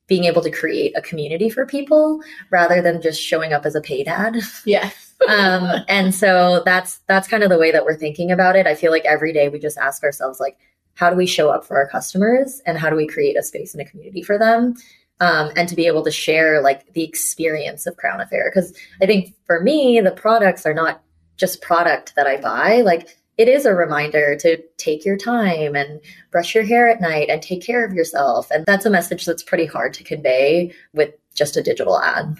being 0.07 0.25
able 0.25 0.41
to 0.41 0.51
create 0.51 0.95
a 0.95 1.01
community 1.01 1.49
for 1.49 1.65
people 1.65 2.21
rather 2.51 2.81
than 2.81 3.01
just 3.01 3.21
showing 3.21 3.53
up 3.53 3.65
as 3.65 3.75
a 3.75 3.81
paid 3.81 4.07
ad. 4.07 4.37
Yeah. 4.65 4.89
um, 5.29 5.85
and 5.87 6.13
so 6.13 6.61
that's 6.65 6.99
that's 7.07 7.29
kind 7.29 7.41
of 7.41 7.49
the 7.49 7.57
way 7.57 7.71
that 7.71 7.85
we're 7.85 7.95
thinking 7.95 8.31
about 8.31 8.57
it. 8.57 8.67
I 8.67 8.75
feel 8.75 8.91
like 8.91 9.05
every 9.05 9.31
day 9.31 9.47
we 9.47 9.59
just 9.59 9.77
ask 9.77 10.03
ourselves 10.03 10.41
like, 10.41 10.57
how 10.95 11.09
do 11.09 11.15
we 11.15 11.27
show 11.27 11.49
up 11.49 11.65
for 11.65 11.77
our 11.77 11.87
customers 11.87 12.61
and 12.65 12.77
how 12.77 12.89
do 12.89 12.95
we 12.95 13.07
create 13.07 13.37
a 13.37 13.43
space 13.43 13.73
and 13.73 13.81
a 13.81 13.89
community 13.89 14.23
for 14.23 14.37
them 14.37 14.75
um, 15.19 15.51
and 15.55 15.69
to 15.69 15.75
be 15.75 15.87
able 15.87 16.03
to 16.03 16.11
share 16.11 16.61
like 16.61 16.91
the 16.93 17.03
experience 17.03 17.85
of 17.85 17.97
crown 17.97 18.19
affair? 18.19 18.51
Because 18.53 18.73
i 19.01 19.05
think 19.05 19.33
for 19.45 19.61
me 19.61 20.01
the 20.01 20.11
products 20.11 20.65
are 20.65 20.73
not 20.73 21.01
just 21.37 21.61
product 21.61 22.13
that 22.15 22.27
i 22.27 22.37
buy. 22.37 22.81
Like 22.81 23.17
it 23.37 23.49
is 23.49 23.65
a 23.65 23.75
reminder 23.75 24.37
to 24.37 24.57
take 24.77 25.03
your 25.03 25.17
time 25.17 25.75
and 25.75 25.99
brush 26.31 26.55
your 26.55 26.63
hair 26.63 26.87
at 26.87 27.01
night 27.01 27.29
and 27.29 27.41
take 27.41 27.61
care 27.61 27.85
of 27.85 27.93
yourself. 27.93 28.49
And 28.49 28.65
that's 28.65 28.85
a 28.85 28.89
message 28.89 29.25
that's 29.25 29.43
pretty 29.43 29.65
hard 29.65 29.93
to 29.95 30.05
convey 30.05 30.73
with 30.93 31.13
just 31.33 31.57
a 31.57 31.63
digital 31.63 31.99
ad. 31.99 32.37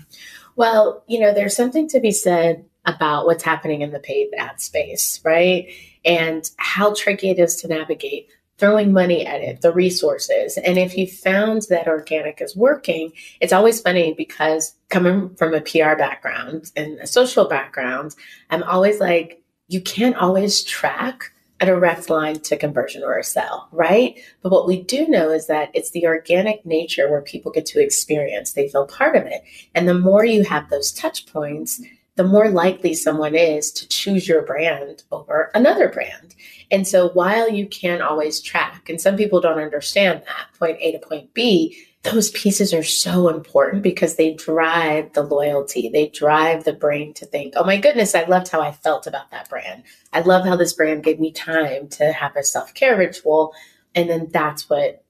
Well 0.55 1.03
you 1.07 1.19
know 1.19 1.33
there's 1.33 1.55
something 1.55 1.89
to 1.89 1.99
be 1.99 2.11
said 2.11 2.63
about 2.85 3.25
what's 3.25 3.43
happening 3.43 3.81
in 3.81 3.91
the 3.91 3.99
paid 3.99 4.29
ad 4.37 4.61
space 4.61 5.19
right? 5.25 5.67
And 6.05 6.49
how 6.57 6.93
tricky 6.93 7.31
it 7.31 7.39
is 7.39 7.55
to 7.57 7.67
navigate 7.67 8.29
throwing 8.57 8.93
money 8.93 9.25
at 9.25 9.41
it, 9.41 9.61
the 9.61 9.73
resources. 9.73 10.57
And 10.57 10.77
if 10.77 10.97
you 10.97 11.07
found 11.07 11.63
that 11.69 11.87
organic 11.87 12.41
is 12.41 12.55
working, 12.55 13.11
it's 13.41 13.53
always 13.53 13.81
funny 13.81 14.13
because 14.13 14.75
coming 14.89 15.35
from 15.35 15.53
a 15.53 15.61
PR 15.61 15.95
background 15.97 16.71
and 16.75 16.99
a 16.99 17.07
social 17.07 17.45
background, 17.45 18.15
I'm 18.49 18.63
always 18.63 18.99
like, 18.99 19.41
you 19.67 19.81
can't 19.81 20.15
always 20.15 20.63
track 20.63 21.33
a 21.59 21.65
direct 21.65 22.09
line 22.09 22.39
to 22.41 22.57
conversion 22.57 23.03
or 23.03 23.17
a 23.17 23.23
sell, 23.23 23.69
right? 23.71 24.19
But 24.41 24.51
what 24.51 24.67
we 24.67 24.81
do 24.81 25.07
know 25.07 25.31
is 25.31 25.47
that 25.47 25.69
it's 25.73 25.91
the 25.91 26.05
organic 26.05 26.65
nature 26.65 27.09
where 27.09 27.21
people 27.21 27.51
get 27.51 27.65
to 27.67 27.81
experience, 27.81 28.53
they 28.53 28.67
feel 28.67 28.85
part 28.85 29.15
of 29.15 29.25
it. 29.25 29.41
And 29.73 29.87
the 29.87 29.93
more 29.93 30.25
you 30.25 30.43
have 30.43 30.69
those 30.69 30.91
touch 30.91 31.25
points, 31.25 31.81
the 32.15 32.23
more 32.23 32.49
likely 32.49 32.93
someone 32.93 33.35
is 33.35 33.71
to 33.71 33.87
choose 33.87 34.27
your 34.27 34.41
brand 34.41 35.03
over 35.11 35.51
another 35.53 35.89
brand. 35.89 36.35
And 36.71 36.87
so 36.87 37.09
while 37.09 37.49
you 37.49 37.67
can 37.67 38.01
always 38.01 38.41
track, 38.41 38.89
and 38.89 38.99
some 38.99 39.17
people 39.17 39.41
don't 39.41 39.59
understand 39.59 40.23
that 40.25 40.47
point 40.57 40.77
A 40.79 40.93
to 40.93 40.99
point 40.99 41.33
B, 41.33 41.77
those 42.03 42.29
pieces 42.31 42.73
are 42.73 42.83
so 42.83 43.29
important 43.29 43.81
because 43.81 44.15
they 44.15 44.33
drive 44.33 45.13
the 45.13 45.23
loyalty. 45.23 45.89
They 45.89 46.07
drive 46.07 46.63
the 46.63 46.73
brain 46.73 47.13
to 47.15 47.25
think, 47.25 47.55
oh 47.57 47.63
my 47.63 47.77
goodness, 47.77 48.13
I 48.13 48.25
loved 48.25 48.49
how 48.49 48.61
I 48.61 48.71
felt 48.71 49.07
about 49.07 49.31
that 49.31 49.49
brand. 49.49 49.83
I 50.13 50.21
love 50.21 50.45
how 50.45 50.55
this 50.55 50.73
brand 50.73 51.03
gave 51.03 51.19
me 51.19 51.31
time 51.31 51.87
to 51.89 52.11
have 52.11 52.35
a 52.35 52.43
self 52.43 52.73
care 52.75 52.95
ritual. 52.97 53.53
And 53.95 54.09
then 54.09 54.27
that's 54.31 54.69
what 54.69 55.03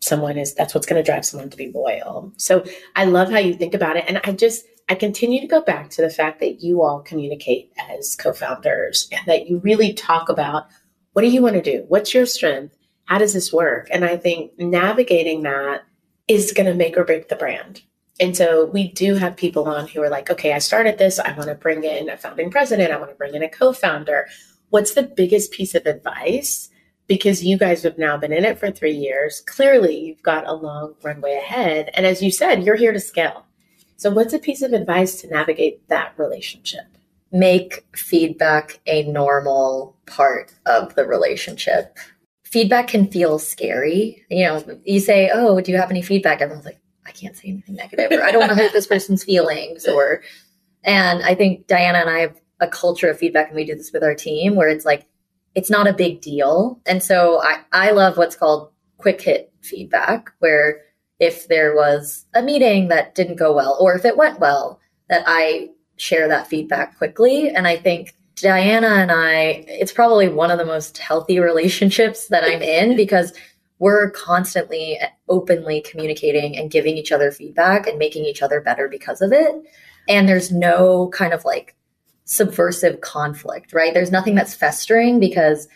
someone 0.00 0.36
is, 0.36 0.54
that's 0.54 0.74
what's 0.74 0.86
going 0.86 1.02
to 1.02 1.10
drive 1.10 1.24
someone 1.24 1.48
to 1.48 1.56
be 1.56 1.72
loyal. 1.72 2.32
So 2.36 2.64
I 2.94 3.06
love 3.06 3.30
how 3.30 3.38
you 3.38 3.54
think 3.54 3.72
about 3.72 3.96
it. 3.96 4.04
And 4.06 4.20
I 4.22 4.32
just, 4.32 4.66
I 4.88 4.94
continue 4.94 5.40
to 5.40 5.46
go 5.46 5.62
back 5.62 5.90
to 5.90 6.02
the 6.02 6.10
fact 6.10 6.40
that 6.40 6.62
you 6.62 6.82
all 6.82 7.00
communicate 7.00 7.72
as 7.90 8.16
co 8.16 8.32
founders 8.32 9.08
and 9.12 9.22
that 9.26 9.48
you 9.48 9.58
really 9.58 9.94
talk 9.94 10.28
about 10.28 10.66
what 11.12 11.22
do 11.22 11.28
you 11.28 11.42
want 11.42 11.54
to 11.54 11.62
do? 11.62 11.84
What's 11.88 12.12
your 12.12 12.26
strength? 12.26 12.76
How 13.06 13.18
does 13.18 13.32
this 13.32 13.52
work? 13.52 13.88
And 13.90 14.04
I 14.04 14.16
think 14.16 14.52
navigating 14.58 15.42
that 15.42 15.82
is 16.28 16.52
going 16.52 16.66
to 16.66 16.74
make 16.74 16.96
or 16.96 17.04
break 17.04 17.28
the 17.28 17.36
brand. 17.36 17.82
And 18.20 18.36
so 18.36 18.66
we 18.66 18.88
do 18.88 19.14
have 19.14 19.36
people 19.36 19.64
on 19.64 19.88
who 19.88 20.02
are 20.02 20.08
like, 20.08 20.30
okay, 20.30 20.52
I 20.52 20.58
started 20.58 20.98
this. 20.98 21.18
I 21.18 21.32
want 21.32 21.48
to 21.48 21.54
bring 21.54 21.84
in 21.84 22.08
a 22.08 22.16
founding 22.16 22.50
president. 22.50 22.92
I 22.92 22.96
want 22.96 23.10
to 23.10 23.16
bring 23.16 23.34
in 23.34 23.42
a 23.42 23.48
co 23.48 23.72
founder. 23.72 24.26
What's 24.70 24.94
the 24.94 25.02
biggest 25.02 25.52
piece 25.52 25.74
of 25.74 25.86
advice? 25.86 26.68
Because 27.06 27.44
you 27.44 27.58
guys 27.58 27.82
have 27.82 27.98
now 27.98 28.16
been 28.16 28.32
in 28.32 28.44
it 28.44 28.58
for 28.58 28.70
three 28.70 28.94
years. 28.94 29.42
Clearly, 29.46 29.98
you've 29.98 30.22
got 30.22 30.46
a 30.46 30.54
long 30.54 30.94
runway 31.02 31.36
ahead. 31.36 31.90
And 31.94 32.06
as 32.06 32.22
you 32.22 32.30
said, 32.30 32.64
you're 32.64 32.76
here 32.76 32.92
to 32.92 33.00
scale. 33.00 33.46
So, 34.04 34.10
what's 34.10 34.34
a 34.34 34.38
piece 34.38 34.60
of 34.60 34.74
advice 34.74 35.22
to 35.22 35.28
navigate 35.28 35.88
that 35.88 36.12
relationship? 36.18 36.84
Make 37.32 37.86
feedback 37.96 38.78
a 38.84 39.04
normal 39.04 39.96
part 40.04 40.52
of 40.66 40.94
the 40.94 41.06
relationship. 41.06 41.96
Feedback 42.44 42.88
can 42.88 43.10
feel 43.10 43.38
scary. 43.38 44.22
You 44.28 44.44
know, 44.44 44.80
you 44.84 45.00
say, 45.00 45.30
Oh, 45.32 45.58
do 45.62 45.72
you 45.72 45.78
have 45.78 45.90
any 45.90 46.02
feedback? 46.02 46.42
Everyone's 46.42 46.66
like, 46.66 46.80
I 47.06 47.12
can't 47.12 47.34
say 47.34 47.48
anything 47.48 47.76
negative, 47.76 48.12
or 48.12 48.22
I 48.22 48.30
don't 48.30 48.40
want 48.40 48.52
to 48.52 48.62
hurt 48.62 48.74
this 48.74 48.86
person's 48.86 49.24
feelings, 49.24 49.88
or, 49.88 50.20
and 50.82 51.22
I 51.22 51.34
think 51.34 51.66
Diana 51.66 52.00
and 52.00 52.10
I 52.10 52.18
have 52.18 52.38
a 52.60 52.68
culture 52.68 53.08
of 53.08 53.18
feedback, 53.18 53.46
and 53.46 53.56
we 53.56 53.64
do 53.64 53.74
this 53.74 53.90
with 53.90 54.04
our 54.04 54.14
team 54.14 54.54
where 54.54 54.68
it's 54.68 54.84
like, 54.84 55.06
it's 55.54 55.70
not 55.70 55.88
a 55.88 55.94
big 55.94 56.20
deal. 56.20 56.78
And 56.84 57.02
so 57.02 57.40
I, 57.42 57.60
I 57.72 57.92
love 57.92 58.18
what's 58.18 58.36
called 58.36 58.70
quick 58.98 59.22
hit 59.22 59.50
feedback, 59.62 60.30
where 60.40 60.82
if 61.24 61.48
there 61.48 61.74
was 61.74 62.26
a 62.34 62.42
meeting 62.42 62.88
that 62.88 63.14
didn't 63.14 63.36
go 63.36 63.54
well, 63.54 63.76
or 63.80 63.94
if 63.94 64.04
it 64.04 64.16
went 64.16 64.40
well, 64.40 64.78
that 65.08 65.24
I 65.26 65.70
share 65.96 66.28
that 66.28 66.46
feedback 66.46 66.98
quickly. 66.98 67.48
And 67.48 67.66
I 67.66 67.76
think 67.76 68.14
Diana 68.36 68.88
and 68.88 69.10
I, 69.10 69.64
it's 69.68 69.92
probably 69.92 70.28
one 70.28 70.50
of 70.50 70.58
the 70.58 70.66
most 70.66 70.98
healthy 70.98 71.38
relationships 71.38 72.28
that 72.28 72.44
I'm 72.44 72.62
in 72.62 72.96
because 73.04 73.32
we're 73.78 74.10
constantly 74.10 74.98
openly 75.28 75.80
communicating 75.80 76.56
and 76.56 76.70
giving 76.70 76.96
each 76.96 77.12
other 77.12 77.30
feedback 77.32 77.86
and 77.86 77.98
making 77.98 78.24
each 78.24 78.42
other 78.42 78.60
better 78.60 78.88
because 78.88 79.20
of 79.20 79.32
it. 79.32 79.54
And 80.08 80.28
there's 80.28 80.52
no 80.52 81.08
kind 81.08 81.32
of 81.32 81.44
like 81.44 81.74
subversive 82.24 83.00
conflict, 83.00 83.72
right? 83.72 83.92
There's 83.94 84.12
nothing 84.12 84.34
that's 84.34 84.54
festering 84.54 85.20
because 85.20 85.68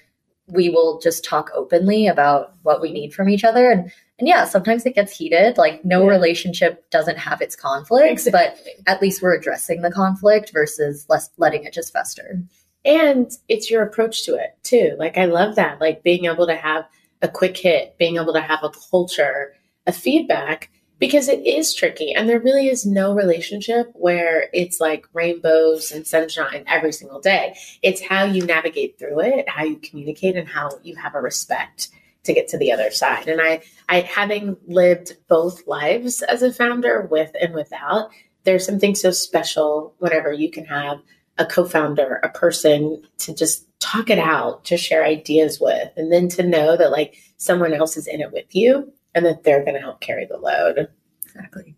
we 0.46 0.68
will 0.68 0.98
just 1.00 1.24
talk 1.24 1.50
openly 1.54 2.06
about 2.06 2.54
what 2.62 2.80
we 2.80 2.92
need 2.92 3.12
from 3.12 3.28
each 3.28 3.44
other. 3.44 3.70
And 3.70 3.92
and 4.18 4.26
yeah, 4.26 4.44
sometimes 4.44 4.84
it 4.84 4.94
gets 4.94 5.16
heated. 5.16 5.58
Like 5.58 5.84
no 5.84 6.04
yeah. 6.04 6.10
relationship 6.10 6.90
doesn't 6.90 7.18
have 7.18 7.40
its 7.40 7.54
conflicts, 7.54 8.26
exactly. 8.26 8.72
but 8.84 8.92
at 8.92 9.00
least 9.00 9.22
we're 9.22 9.34
addressing 9.34 9.82
the 9.82 9.92
conflict 9.92 10.50
versus 10.52 11.06
less 11.08 11.30
letting 11.36 11.64
it 11.64 11.72
just 11.72 11.92
fester. 11.92 12.42
And 12.84 13.30
it's 13.48 13.70
your 13.70 13.82
approach 13.82 14.24
to 14.24 14.34
it 14.34 14.58
too. 14.62 14.96
Like 14.98 15.16
I 15.16 15.26
love 15.26 15.54
that. 15.56 15.80
Like 15.80 16.02
being 16.02 16.24
able 16.24 16.46
to 16.46 16.56
have 16.56 16.84
a 17.22 17.28
quick 17.28 17.56
hit, 17.56 17.96
being 17.98 18.16
able 18.16 18.32
to 18.32 18.40
have 18.40 18.60
a 18.62 18.70
culture, 18.90 19.52
a 19.86 19.92
feedback, 19.92 20.70
because 20.98 21.28
it 21.28 21.46
is 21.46 21.74
tricky. 21.74 22.12
And 22.12 22.28
there 22.28 22.40
really 22.40 22.68
is 22.68 22.84
no 22.84 23.14
relationship 23.14 23.90
where 23.94 24.48
it's 24.52 24.80
like 24.80 25.06
rainbows 25.12 25.92
and 25.92 26.06
sunshine 26.06 26.64
every 26.66 26.92
single 26.92 27.20
day. 27.20 27.56
It's 27.82 28.00
how 28.00 28.24
you 28.24 28.44
navigate 28.44 28.98
through 28.98 29.20
it, 29.20 29.48
how 29.48 29.64
you 29.64 29.76
communicate, 29.76 30.36
and 30.36 30.48
how 30.48 30.70
you 30.82 30.96
have 30.96 31.14
a 31.14 31.20
respect 31.20 31.88
to 32.28 32.34
get 32.34 32.48
to 32.48 32.58
the 32.58 32.70
other 32.70 32.90
side. 32.90 33.26
And 33.26 33.40
I, 33.40 33.62
I 33.88 34.00
having 34.02 34.56
lived 34.66 35.16
both 35.28 35.66
lives 35.66 36.22
as 36.22 36.42
a 36.42 36.52
founder 36.52 37.08
with 37.10 37.32
and 37.40 37.54
without, 37.54 38.10
there's 38.44 38.64
something 38.64 38.94
so 38.94 39.10
special 39.10 39.94
whenever 39.98 40.32
you 40.32 40.50
can 40.50 40.64
have 40.66 41.00
a 41.38 41.46
co-founder, 41.46 42.20
a 42.22 42.28
person 42.28 43.02
to 43.18 43.34
just 43.34 43.66
talk 43.80 44.10
it 44.10 44.18
out, 44.18 44.64
to 44.66 44.76
share 44.76 45.04
ideas 45.04 45.58
with, 45.60 45.90
and 45.96 46.12
then 46.12 46.28
to 46.28 46.42
know 46.42 46.76
that 46.76 46.90
like 46.90 47.16
someone 47.36 47.72
else 47.72 47.96
is 47.96 48.06
in 48.06 48.20
it 48.20 48.32
with 48.32 48.54
you 48.54 48.92
and 49.14 49.24
that 49.24 49.42
they're 49.42 49.64
going 49.64 49.74
to 49.74 49.80
help 49.80 50.00
carry 50.00 50.26
the 50.26 50.36
load. 50.36 50.88
Exactly. 51.24 51.74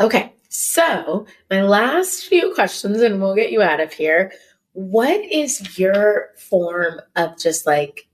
Okay. 0.00 0.32
So, 0.48 1.26
my 1.50 1.62
last 1.62 2.24
few 2.24 2.54
questions, 2.54 3.00
and 3.02 3.20
we'll 3.20 3.34
get 3.34 3.52
you 3.52 3.62
out 3.62 3.80
of 3.80 3.92
here. 3.92 4.32
What 4.72 5.20
is 5.24 5.78
your 5.78 6.30
form 6.36 7.00
of 7.16 7.38
just 7.38 7.66
like 7.66 8.07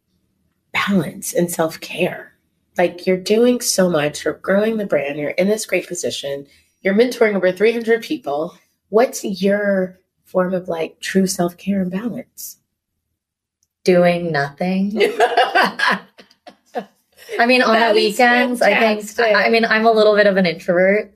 balance 0.75 1.33
and 1.33 1.51
self 1.51 1.81
care? 1.81 2.35
Like, 2.77 3.07
you're 3.07 3.16
doing 3.16 3.61
so 3.61 3.89
much, 3.89 4.25
you're 4.25 4.35
growing 4.35 4.77
the 4.77 4.87
brand, 4.87 5.18
you're 5.18 5.31
in 5.31 5.49
this 5.49 5.64
great 5.64 5.87
position, 5.87 6.47
you're 6.83 6.95
mentoring 6.95 7.35
over 7.35 7.51
300 7.53 8.03
people. 8.03 8.59
What's 8.91 9.25
your 9.25 9.99
form 10.25 10.53
of 10.53 10.68
like 10.68 11.01
true 11.01 11.27
self 11.27 11.57
care 11.57 11.81
and 11.81 11.91
balance? 11.91 12.59
Doing 13.85 14.33
nothing. 14.33 14.93
I 17.39 17.47
mean, 17.47 17.62
on 17.62 17.81
the 17.81 17.95
weekends, 17.95 18.61
fantastic. 18.61 19.25
I 19.25 19.33
think, 19.33 19.37
I 19.47 19.49
mean, 19.49 19.64
I'm 19.64 19.87
a 19.87 19.93
little 19.93 20.14
bit 20.14 20.27
of 20.27 20.37
an 20.37 20.47
introvert. 20.47 21.12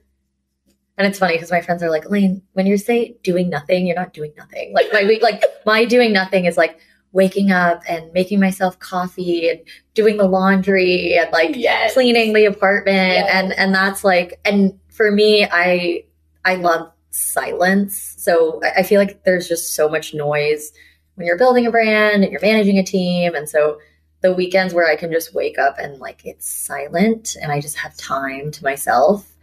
And 0.97 1.07
it's 1.07 1.19
funny 1.19 1.35
because 1.35 1.53
my 1.53 1.61
friends 1.61 1.83
are 1.83 1.91
like, 1.91 2.11
Lane, 2.11 2.43
when 2.55 2.67
you 2.67 2.77
say 2.77 3.17
doing 3.23 3.49
nothing, 3.49 3.87
you're 3.87 3.95
not 3.95 4.13
doing 4.13 4.33
nothing. 4.37 4.73
Like 4.75 4.93
my 4.93 5.05
week, 5.05 5.23
like 5.23 5.45
my 5.65 5.85
doing 5.85 6.13
nothing 6.13 6.47
is 6.47 6.57
like 6.57 6.81
waking 7.13 7.51
up 7.51 7.83
and 7.89 8.13
making 8.13 8.41
myself 8.41 8.79
coffee 8.79 9.49
and 9.49 9.61
doing 9.95 10.17
the 10.17 10.29
laundry 10.29 11.17
and 11.17 11.31
like 11.33 11.57
yes. 11.57 11.95
cleaning 11.95 12.33
the 12.33 12.45
apartment. 12.45 12.97
Yes. 12.97 13.31
And, 13.33 13.53
and 13.55 13.75
that's 13.75 14.05
like, 14.05 14.39
and 14.45 14.79
for 14.89 15.11
me, 15.11 15.47
I, 15.51 16.05
I 16.45 16.57
love 16.57 16.93
silence. 17.11 18.15
So 18.19 18.61
I 18.77 18.83
feel 18.83 19.01
like 19.01 19.25
there's 19.25 19.49
just 19.49 19.75
so 19.75 19.89
much 19.89 20.15
noise 20.15 20.73
when 21.15 21.27
you're 21.27 21.39
building 21.39 21.67
a 21.67 21.71
brand 21.71 22.23
and 22.23 22.31
you're 22.31 22.41
managing 22.43 22.79
a 22.79 22.85
team. 22.85 23.35
And 23.35 23.49
so 23.49 23.79
the 24.21 24.35
weekends 24.35 24.75
where 24.75 24.87
I 24.87 24.97
can 24.97 25.11
just 25.11 25.35
wake 25.35 25.59
up 25.59 25.79
and 25.79 25.99
like 25.99 26.25
it's 26.25 26.49
silent 26.49 27.37
and 27.41 27.53
I 27.53 27.61
just 27.61 27.77
have 27.79 27.97
time 27.97 28.51
to 28.53 28.65
myself. 28.65 29.35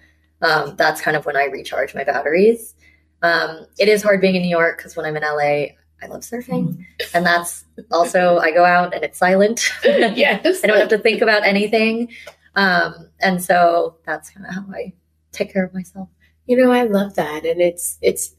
Um, 0.41 0.76
that's 0.76 1.01
kind 1.01 1.18
of 1.18 1.26
when 1.26 1.38
I 1.38 1.45
recharge 1.45 1.95
my 1.95 2.03
batteries. 2.03 2.76
Um, 3.22 3.66
it 3.80 3.88
is 3.88 4.03
hard 4.03 4.22
being 4.22 4.36
in 4.36 4.41
New 4.41 4.49
York 4.49 4.78
because 4.78 4.95
when 4.95 5.05
I'm 5.05 5.18
in 5.18 5.24
LA, 5.24 5.76
I 6.06 6.08
love 6.08 6.22
surfing. 6.22 6.86
And 7.14 7.26
that's 7.26 7.66
also, 7.91 8.38
I 8.38 8.51
go 8.51 8.64
out 8.64 8.93
and 8.93 9.03
it's 9.03 9.18
silent. 9.18 9.70
yes. 9.84 10.64
I 10.64 10.68
don't 10.68 10.80
have 10.80 10.89
to 10.89 10.99
think 10.99 11.22
about 11.22 11.45
anything. 11.45 12.12
Um, 12.56 13.10
and 13.20 13.43
so 13.43 13.97
that's 14.06 14.30
kind 14.30 14.45
of 14.45 14.53
how 14.53 14.66
I 14.74 14.93
take 15.32 15.51
care 15.51 15.66
of 15.66 15.74
myself. 15.74 16.10
You 16.45 16.58
know, 16.58 16.72
I 16.72 16.84
love 16.84 17.16
that. 17.16 17.45
And 17.45 17.60
it's, 17.60 17.97
it's, 18.01 18.36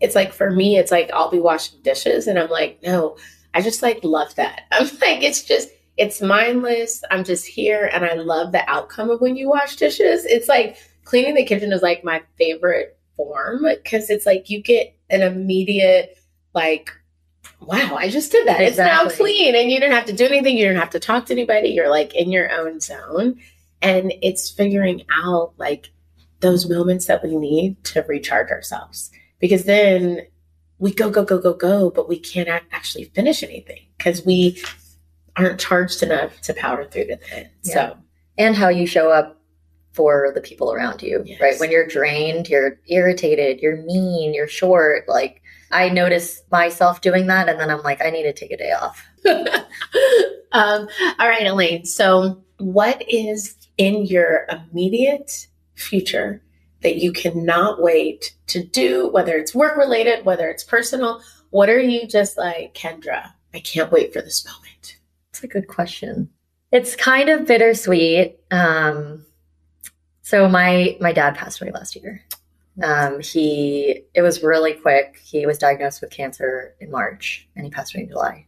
it's 0.00 0.14
like 0.14 0.32
for 0.32 0.50
me, 0.50 0.76
it's 0.76 0.90
like 0.90 1.10
I'll 1.12 1.30
be 1.30 1.40
washing 1.40 1.80
dishes 1.82 2.26
and 2.26 2.38
I'm 2.38 2.50
like, 2.50 2.82
no, 2.82 3.16
I 3.54 3.62
just 3.62 3.82
like 3.82 4.00
love 4.02 4.34
that. 4.34 4.62
I'm 4.72 4.86
like, 5.00 5.22
it's 5.22 5.44
just, 5.44 5.68
it's 5.96 6.20
mindless. 6.20 7.02
I'm 7.10 7.24
just 7.24 7.46
here 7.46 7.90
and 7.92 8.04
I 8.04 8.14
love 8.14 8.52
the 8.52 8.68
outcome 8.68 9.10
of 9.10 9.20
when 9.20 9.36
you 9.36 9.48
wash 9.48 9.76
dishes. 9.76 10.24
It's 10.24 10.48
like 10.48 10.76
cleaning 11.04 11.34
the 11.34 11.44
kitchen 11.44 11.72
is 11.72 11.82
like 11.82 12.04
my 12.04 12.22
favorite 12.36 12.98
form 13.16 13.64
because 13.64 14.10
it's 14.10 14.26
like 14.26 14.50
you 14.50 14.62
get 14.62 14.94
an 15.10 15.22
immediate, 15.22 16.16
like, 16.58 16.90
wow, 17.60 17.96
I 17.96 18.08
just 18.08 18.32
did 18.32 18.46
that. 18.46 18.60
Exactly. 18.60 18.66
It's 18.66 18.78
now 18.78 19.16
clean 19.16 19.54
and 19.54 19.70
you 19.70 19.80
don't 19.80 19.92
have 19.92 20.06
to 20.06 20.12
do 20.12 20.26
anything. 20.26 20.56
You 20.56 20.66
don't 20.66 20.76
have 20.76 20.90
to 20.90 21.00
talk 21.00 21.26
to 21.26 21.32
anybody. 21.32 21.70
You're 21.70 21.90
like 21.90 22.14
in 22.14 22.30
your 22.30 22.50
own 22.50 22.80
zone. 22.80 23.40
And 23.80 24.12
it's 24.22 24.50
figuring 24.50 25.04
out 25.10 25.54
like 25.56 25.90
those 26.40 26.68
moments 26.68 27.06
that 27.06 27.22
we 27.22 27.36
need 27.36 27.82
to 27.84 28.04
recharge 28.08 28.50
ourselves 28.50 29.10
because 29.38 29.64
then 29.64 30.26
we 30.78 30.92
go, 30.92 31.10
go, 31.10 31.24
go, 31.24 31.38
go, 31.38 31.54
go, 31.54 31.90
but 31.90 32.08
we 32.08 32.18
can't 32.18 32.48
actually 32.48 33.04
finish 33.04 33.42
anything 33.42 33.86
because 33.96 34.24
we 34.24 34.62
aren't 35.36 35.60
charged 35.60 36.02
enough 36.02 36.40
to 36.42 36.54
power 36.54 36.84
through 36.84 37.06
to 37.06 37.16
the 37.16 37.36
end. 37.36 37.50
Yeah. 37.62 37.74
So, 37.74 37.96
and 38.36 38.56
how 38.56 38.68
you 38.68 38.86
show 38.86 39.10
up 39.10 39.40
for 39.92 40.30
the 40.34 40.40
people 40.40 40.72
around 40.72 41.02
you, 41.02 41.22
yes. 41.24 41.40
right? 41.40 41.58
When 41.58 41.70
you're 41.72 41.86
drained, 41.86 42.48
you're 42.48 42.78
irritated, 42.86 43.60
you're 43.60 43.82
mean, 43.82 44.34
you're 44.34 44.46
short. 44.48 45.08
Like, 45.08 45.42
I 45.70 45.88
notice 45.88 46.42
myself 46.50 47.00
doing 47.00 47.26
that, 47.26 47.48
and 47.48 47.58
then 47.60 47.70
I'm 47.70 47.82
like, 47.82 48.02
I 48.02 48.10
need 48.10 48.24
to 48.24 48.32
take 48.32 48.50
a 48.50 48.56
day 48.56 48.72
off. 48.72 49.04
um, 50.52 50.88
all 51.18 51.28
right, 51.28 51.46
Elaine. 51.46 51.84
So, 51.84 52.42
what 52.58 53.02
is 53.08 53.56
in 53.76 54.04
your 54.06 54.46
immediate 54.50 55.48
future 55.74 56.42
that 56.82 56.96
you 56.96 57.12
cannot 57.12 57.82
wait 57.82 58.34
to 58.48 58.62
do, 58.62 59.08
whether 59.08 59.36
it's 59.36 59.54
work 59.54 59.76
related, 59.76 60.24
whether 60.24 60.48
it's 60.48 60.64
personal? 60.64 61.20
What 61.50 61.68
are 61.68 61.80
you 61.80 62.06
just 62.06 62.36
like, 62.36 62.74
Kendra? 62.74 63.32
I 63.54 63.60
can't 63.60 63.90
wait 63.90 64.12
for 64.12 64.20
this 64.20 64.44
moment. 64.44 64.98
It's 65.30 65.42
a 65.42 65.48
good 65.48 65.68
question. 65.68 66.30
It's 66.72 66.96
kind 66.96 67.28
of 67.28 67.46
bittersweet. 67.46 68.38
Um, 68.50 69.24
so 70.22 70.48
my 70.48 70.96
my 71.00 71.12
dad 71.12 71.36
passed 71.36 71.60
away 71.60 71.70
last 71.70 71.96
year. 71.96 72.22
Um, 72.82 73.20
he 73.20 74.02
it 74.14 74.22
was 74.22 74.42
really 74.42 74.74
quick. 74.74 75.20
He 75.22 75.46
was 75.46 75.58
diagnosed 75.58 76.00
with 76.00 76.10
cancer 76.10 76.74
in 76.80 76.90
March, 76.90 77.48
and 77.56 77.64
he 77.64 77.70
passed 77.70 77.94
away 77.94 78.04
in 78.04 78.08
July. 78.10 78.46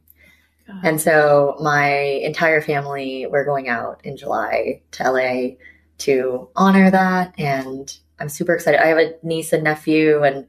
God. 0.67 0.81
And 0.85 1.01
so 1.01 1.57
my 1.61 1.91
entire 1.93 2.61
family 2.61 3.27
were 3.27 3.45
going 3.45 3.69
out 3.69 4.01
in 4.05 4.17
July 4.17 4.83
to 4.93 5.11
LA 5.11 5.57
to 5.99 6.49
honor 6.57 6.91
that 6.91 7.35
and 7.39 7.97
I'm 8.21 8.29
super 8.29 8.55
excited. 8.55 8.81
I 8.81 8.89
have 8.89 8.99
a 8.99 9.15
niece 9.23 9.53
and 9.53 9.65
nephew, 9.65 10.23
and 10.23 10.47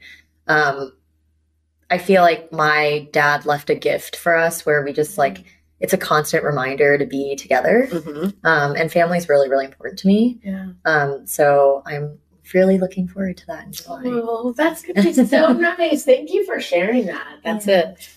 um, 0.48 0.94
I 1.90 1.98
feel 1.98 2.22
like 2.22 2.52
my 2.52 3.08
dad 3.12 3.46
left 3.46 3.70
a 3.70 3.76
gift 3.76 4.18
for 4.18 4.36
us 4.36 4.66
where 4.66 4.84
we 4.84 4.94
just 4.94 5.18
like 5.18 5.46
it's 5.80 5.94
a 5.94 5.98
constant 5.98 6.44
reminder 6.44 6.98
to 6.98 7.06
be 7.08 7.36
together. 7.36 7.88
Mhm. 7.90 8.36
Um, 8.44 8.76
and 8.76 8.92
family 8.92 9.18
is 9.18 9.28
really, 9.28 9.50
really 9.50 9.66
important 9.66 9.98
to 10.00 10.08
me. 10.08 10.40
Yeah. 10.44 10.68
Um, 10.86 11.26
so 11.26 11.82
I'm 11.88 12.20
really 12.54 12.78
looking 12.78 13.08
forward 13.08 13.38
to 13.38 13.48
that 13.48 13.66
in 13.66 13.72
July. 13.72 14.02
Oh, 14.06 14.54
that's 14.54 14.82
gonna 14.82 15.04
be 15.04 15.14
so 15.14 15.54
nice. 15.54 16.04
Thank 16.04 16.32
you 16.32 16.46
for 16.46 16.60
sharing 16.60 17.06
that. 17.08 17.40
That's 17.44 17.68
Yeah. 17.68 17.92
it. 17.92 18.10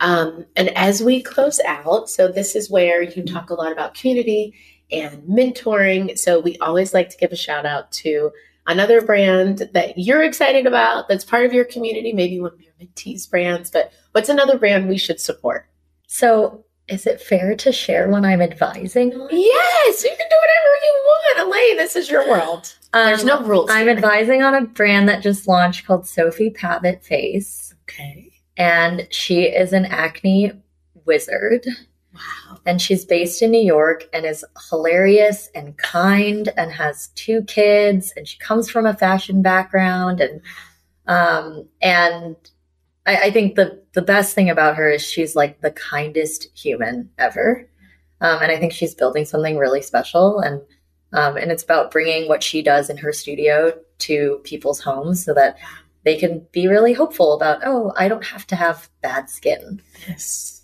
Um, 0.00 0.46
and 0.56 0.70
as 0.76 1.02
we 1.02 1.22
close 1.22 1.60
out, 1.66 2.10
so 2.10 2.28
this 2.28 2.56
is 2.56 2.70
where 2.70 3.02
you 3.02 3.22
talk 3.22 3.50
a 3.50 3.54
lot 3.54 3.72
about 3.72 3.94
community 3.94 4.54
and 4.90 5.22
mentoring. 5.22 6.18
So 6.18 6.40
we 6.40 6.56
always 6.58 6.92
like 6.92 7.10
to 7.10 7.16
give 7.16 7.32
a 7.32 7.36
shout 7.36 7.64
out 7.66 7.90
to 7.92 8.30
another 8.66 9.00
brand 9.02 9.68
that 9.72 9.98
you're 9.98 10.22
excited 10.22 10.66
about 10.66 11.08
that's 11.08 11.24
part 11.24 11.44
of 11.44 11.52
your 11.52 11.64
community, 11.64 12.12
maybe 12.12 12.40
one 12.40 12.52
of 12.52 12.60
your 12.60 12.72
mentees 12.80 13.28
brands, 13.28 13.70
but 13.70 13.92
what's 14.12 14.28
another 14.28 14.58
brand 14.58 14.88
we 14.88 14.98
should 14.98 15.20
support? 15.20 15.66
So 16.06 16.64
is 16.88 17.06
it 17.06 17.20
fair 17.20 17.54
to 17.56 17.72
share 17.72 18.08
when 18.08 18.24
I'm 18.24 18.42
advising 18.42 19.12
on? 19.14 19.28
Yes, 19.30 20.04
you 20.04 20.10
can 20.10 20.26
do 20.28 20.36
whatever 20.36 20.74
you 20.82 21.02
want. 21.06 21.48
Elaine, 21.48 21.76
this 21.78 21.96
is 21.96 22.10
your 22.10 22.28
world. 22.28 22.74
There's 22.92 23.22
Um, 23.22 23.26
no 23.26 23.42
rules. 23.42 23.70
I'm 23.70 23.86
here. 23.86 23.96
advising 23.96 24.42
on 24.42 24.54
a 24.54 24.62
brand 24.66 25.08
that 25.08 25.22
just 25.22 25.48
launched 25.48 25.86
called 25.86 26.06
Sophie 26.06 26.50
Pavitt 26.50 27.02
Face. 27.04 27.74
Okay. 27.88 28.30
And 28.56 29.06
she 29.10 29.42
is 29.44 29.72
an 29.72 29.84
acne 29.86 30.52
wizard. 31.06 31.66
Wow. 32.14 32.58
and 32.64 32.80
she's 32.80 33.04
based 33.04 33.42
in 33.42 33.50
New 33.50 33.60
York 33.60 34.08
and 34.12 34.24
is 34.24 34.44
hilarious 34.70 35.50
and 35.52 35.76
kind 35.78 36.48
and 36.56 36.70
has 36.70 37.08
two 37.16 37.42
kids 37.42 38.12
and 38.16 38.28
she 38.28 38.38
comes 38.38 38.70
from 38.70 38.86
a 38.86 38.94
fashion 38.94 39.42
background 39.42 40.20
and 40.20 40.40
um 41.08 41.68
and 41.82 42.36
I, 43.06 43.16
I 43.24 43.30
think 43.30 43.54
the 43.54 43.82
the 43.92 44.02
best 44.02 44.34
thing 44.34 44.50
about 44.50 44.76
her 44.76 44.90
is 44.90 45.02
she's 45.02 45.36
like 45.36 45.60
the 45.60 45.70
kindest 45.70 46.48
human 46.56 47.10
ever 47.18 47.68
um, 48.20 48.42
and 48.42 48.50
I 48.50 48.58
think 48.58 48.72
she's 48.72 48.94
building 48.94 49.24
something 49.24 49.58
really 49.58 49.82
special 49.82 50.40
and 50.40 50.60
um, 51.12 51.36
and 51.36 51.52
it's 51.52 51.62
about 51.62 51.92
bringing 51.92 52.28
what 52.28 52.42
she 52.42 52.62
does 52.62 52.90
in 52.90 52.96
her 52.98 53.12
studio 53.12 53.78
to 53.98 54.40
people's 54.44 54.80
homes 54.80 55.24
so 55.24 55.32
that 55.34 55.58
they 56.04 56.16
can 56.16 56.46
be 56.52 56.68
really 56.68 56.92
hopeful 56.92 57.34
about 57.34 57.60
oh 57.64 57.92
I 57.96 58.08
don't 58.08 58.24
have 58.24 58.46
to 58.48 58.56
have 58.56 58.90
bad 59.02 59.30
skin 59.30 59.80
Yes. 60.08 60.62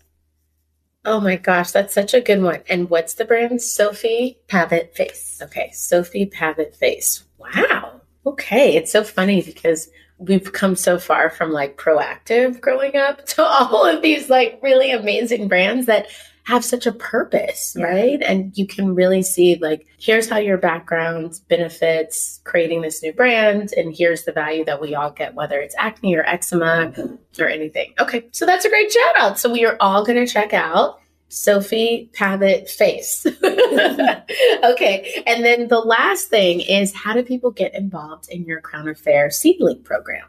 Oh 1.05 1.19
my 1.21 1.37
gosh, 1.37 1.71
that's 1.71 1.95
such 1.95 2.13
a 2.13 2.21
good 2.21 2.43
one. 2.43 2.61
And 2.69 2.91
what's 2.91 3.15
the 3.15 3.25
brand? 3.25 3.63
Sophie? 3.63 4.39
Pavitt 4.49 4.95
Face 4.95 5.41
Okay, 5.43 5.71
Sophie 5.73 6.27
Pavitt 6.27 6.77
Face. 6.77 7.25
Wow. 7.39 8.03
Okay, 8.27 8.77
it's 8.77 8.93
so 8.93 9.03
funny 9.03 9.41
because 9.41 9.89
we've 10.21 10.53
come 10.53 10.77
so 10.77 10.99
far 10.99 11.31
from 11.31 11.51
like 11.51 11.77
Proactiv 11.77 12.61
growing 12.61 12.97
up 12.97 13.25
to 13.35 13.43
all 13.43 13.85
of 13.87 14.03
these 14.03 14.29
like 14.31 14.61
really 14.63 14.93
amazing 14.93 15.49
brands 15.49 15.87
that 15.87 16.07
have 16.45 16.65
such 16.65 16.87
a 16.87 16.93
purpose, 16.93 17.77
Yeah. 17.79 17.85
right? 17.87 18.23
And 18.23 18.57
you 18.57 18.67
can 18.67 18.95
really 18.95 19.23
see 19.23 19.57
like 19.57 19.87
here's 19.99 20.29
how 20.29 20.39
your 20.39 20.59
background 20.59 21.39
benefits 21.49 22.41
creating 22.45 22.83
this 22.83 23.03
new 23.03 23.13
brand 23.13 23.73
and 23.77 23.95
here's 23.97 24.25
the 24.25 24.33
value 24.33 24.65
that 24.65 24.81
we 24.81 24.95
all 24.95 25.11
get 25.11 25.35
whether 25.35 25.59
it's 25.61 25.75
acne 25.79 26.17
or 26.17 26.25
eczema 26.27 26.93
or 27.39 27.49
anything. 27.49 27.93
Okay, 28.01 28.27
so 28.33 28.47
that's 28.47 28.65
a 28.65 28.69
great 28.71 28.91
shout 28.91 29.17
out. 29.17 29.39
So 29.39 29.53
we 29.53 29.65
are 29.65 29.77
all 29.81 30.05
going 30.05 30.25
to 30.25 30.33
check 30.33 30.53
out 30.53 31.01
Sophie 31.31 32.11
Pavitt 32.13 32.69
Face. 32.69 33.25
okay, 33.45 35.23
and 35.27 35.45
then 35.45 35.69
the 35.69 35.79
last 35.79 36.29
thing 36.29 36.61
is 36.61 36.95
how 36.95 37.15
do 37.15 37.23
people 37.23 37.51
get 37.51 37.75
involved 37.75 38.29
in 38.29 38.45
your 38.45 38.61
Crown 38.61 38.89
Affair 38.89 39.31
seedling 39.31 39.83
program? 39.83 40.29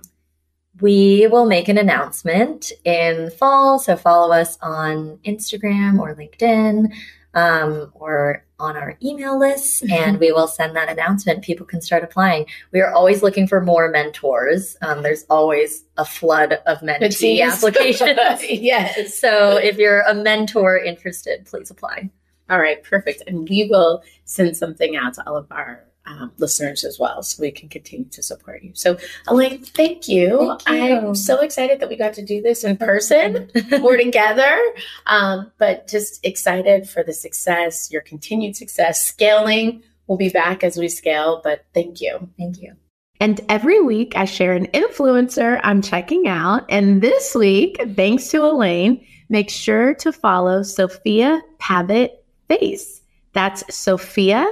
We 0.79 1.27
will 1.27 1.45
make 1.45 1.67
an 1.67 1.77
announcement 1.77 2.71
in 2.85 3.31
fall, 3.31 3.77
so 3.79 3.97
follow 3.97 4.31
us 4.33 4.57
on 4.61 5.19
Instagram 5.25 5.99
or 5.99 6.15
LinkedIn 6.15 6.91
um, 7.33 7.91
or 7.93 8.45
on 8.59 8.77
our 8.77 8.97
email 9.03 9.39
list, 9.39 9.83
and 9.89 10.19
we 10.19 10.31
will 10.31 10.47
send 10.47 10.75
that 10.75 10.89
announcement. 10.89 11.43
People 11.43 11.65
can 11.65 11.81
start 11.81 12.03
applying. 12.03 12.45
We 12.71 12.81
are 12.81 12.93
always 12.93 13.23
looking 13.23 13.47
for 13.47 13.61
more 13.61 13.89
mentors. 13.89 14.77
Um, 14.81 15.01
there's 15.01 15.25
always 15.29 15.83
a 15.97 16.05
flood 16.05 16.59
of 16.65 16.79
mentee 16.79 17.39
Mentees. 17.39 17.53
applications. 17.53 18.43
yes. 18.49 19.15
so 19.19 19.57
if 19.57 19.77
you're 19.77 20.01
a 20.01 20.13
mentor 20.13 20.77
interested, 20.77 21.45
please 21.45 21.71
apply. 21.71 22.09
All 22.49 22.59
right, 22.59 22.83
perfect. 22.83 23.23
And 23.27 23.47
we 23.47 23.67
will 23.69 24.03
send 24.25 24.55
something 24.57 24.95
out 24.95 25.13
to 25.15 25.27
all 25.27 25.37
of 25.37 25.47
our 25.51 25.85
um, 26.11 26.31
listeners 26.37 26.83
as 26.83 26.99
well 26.99 27.23
so 27.23 27.41
we 27.41 27.51
can 27.51 27.69
continue 27.69 28.07
to 28.09 28.23
support 28.23 28.63
you. 28.63 28.71
So, 28.73 28.97
Elaine, 29.27 29.63
thank 29.63 30.07
you. 30.07 30.57
Thank 30.65 30.89
you. 30.89 30.97
I'm 30.97 31.15
so 31.15 31.41
excited 31.41 31.79
that 31.79 31.89
we 31.89 31.95
got 31.95 32.13
to 32.15 32.25
do 32.25 32.41
this 32.41 32.63
in 32.63 32.77
person. 32.77 33.49
We're 33.71 33.97
together, 33.97 34.59
um, 35.05 35.51
but 35.57 35.87
just 35.87 36.25
excited 36.25 36.89
for 36.89 37.03
the 37.03 37.13
success, 37.13 37.89
your 37.91 38.01
continued 38.01 38.55
success, 38.55 39.03
scaling. 39.03 39.83
We'll 40.07 40.17
be 40.17 40.29
back 40.29 40.63
as 40.63 40.77
we 40.77 40.89
scale, 40.89 41.41
but 41.43 41.65
thank 41.73 42.01
you. 42.01 42.29
Thank 42.37 42.61
you. 42.61 42.75
And 43.19 43.39
every 43.49 43.79
week 43.79 44.13
I 44.15 44.25
share 44.25 44.53
an 44.53 44.65
influencer 44.67 45.59
I'm 45.63 45.81
checking 45.81 46.27
out. 46.27 46.65
And 46.69 47.01
this 47.01 47.35
week, 47.35 47.79
thanks 47.95 48.29
to 48.29 48.43
Elaine, 48.43 49.05
make 49.29 49.49
sure 49.49 49.93
to 49.95 50.11
follow 50.11 50.63
Sophia 50.63 51.39
Pavitt 51.59 52.25
Face. 52.47 53.01
That's 53.33 53.63
Sophia, 53.73 54.51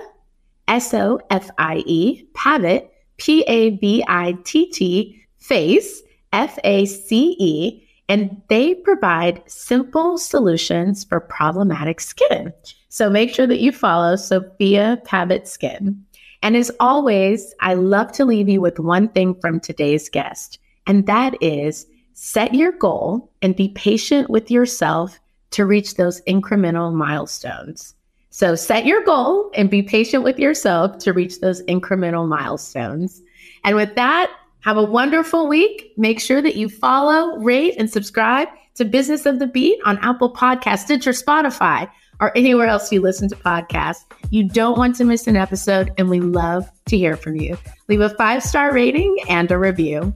S 0.70 0.94
O 0.94 1.20
F 1.30 1.50
I 1.58 1.84
E, 1.86 2.24
Pavitt, 2.34 2.94
P 3.18 3.44
A 3.48 3.72
V 3.72 4.04
I 4.08 4.38
T 4.46 4.72
T, 4.72 5.22
Face, 5.38 6.02
F 6.32 6.58
A 6.64 6.86
C 6.86 7.36
E. 7.38 7.86
And 8.08 8.42
they 8.48 8.74
provide 8.74 9.44
simple 9.46 10.18
solutions 10.18 11.04
for 11.04 11.20
problematic 11.20 12.00
skin. 12.00 12.54
So 12.88 13.10
make 13.10 13.34
sure 13.34 13.46
that 13.46 13.60
you 13.60 13.72
follow 13.72 14.16
Sophia 14.16 15.00
Pavitt 15.06 15.48
Skin. 15.48 16.04
And 16.42 16.56
as 16.56 16.72
always, 16.80 17.54
I 17.60 17.74
love 17.76 18.12
to 18.14 18.26
leave 18.26 18.50
you 18.50 18.62
with 18.62 18.80
one 18.80 19.10
thing 19.10 19.36
from 19.36 19.60
today's 19.60 20.10
guest, 20.10 20.58
and 20.88 21.06
that 21.06 21.36
is 21.42 21.86
set 22.14 22.56
your 22.56 22.72
goal 22.72 23.32
and 23.42 23.56
be 23.56 23.70
patient 23.70 24.30
with 24.30 24.50
yourself 24.50 25.20
to 25.52 25.66
reach 25.66 25.96
those 25.96 26.22
incremental 26.22 26.94
milestones. 26.94 27.94
So 28.30 28.56
set 28.56 28.86
your 28.86 29.04
goal 29.04 29.50
and 29.56 29.70
be 29.70 29.82
patient 29.82 30.24
with 30.24 30.40
yourself 30.40 30.98
to 31.00 31.14
reach 31.14 31.40
those 31.40 31.64
incremental 31.64 32.28
milestones. 32.28 33.22
And 33.64 33.76
with 33.76 33.96
that, 33.96 34.32
have 34.62 34.78
a 34.78 34.84
wonderful 34.84 35.48
week. 35.48 35.94
Make 35.98 36.20
sure 36.20 36.42
that 36.42 36.56
you 36.56 36.70
follow, 36.70 37.38
rate, 37.40 37.76
and 37.78 37.90
subscribe 37.90 38.48
to 38.76 38.86
Business 38.86 39.26
of 39.26 39.40
the 39.40 39.48
Beat 39.48 39.80
on 39.86 39.98
Apple 40.00 40.34
Podcasts, 40.34 40.80
Stitcher, 40.80 41.12
Spotify, 41.12 41.90
or 42.20 42.36
anywhere 42.38 42.68
else 42.68 42.92
you 42.92 43.02
listen 43.02 43.30
to 43.30 43.36
podcasts. 43.36 44.04
You 44.30 44.48
don't 44.48 44.78
want 44.78 44.96
to 44.98 45.06
miss 45.06 45.28
an 45.28 45.38
episode, 45.38 45.92
and 45.98 46.10
we 46.10 46.20
love 46.20 46.70
to 46.88 46.98
hear 46.98 47.16
from 47.16 47.38
you. 47.38 47.58
Leave 47.88 48.02
a 48.02 48.10
five 48.10 48.44
star 48.44 48.74
rating 48.74 49.18
and 49.28 49.50
a 49.52 49.58
review. 49.58 50.14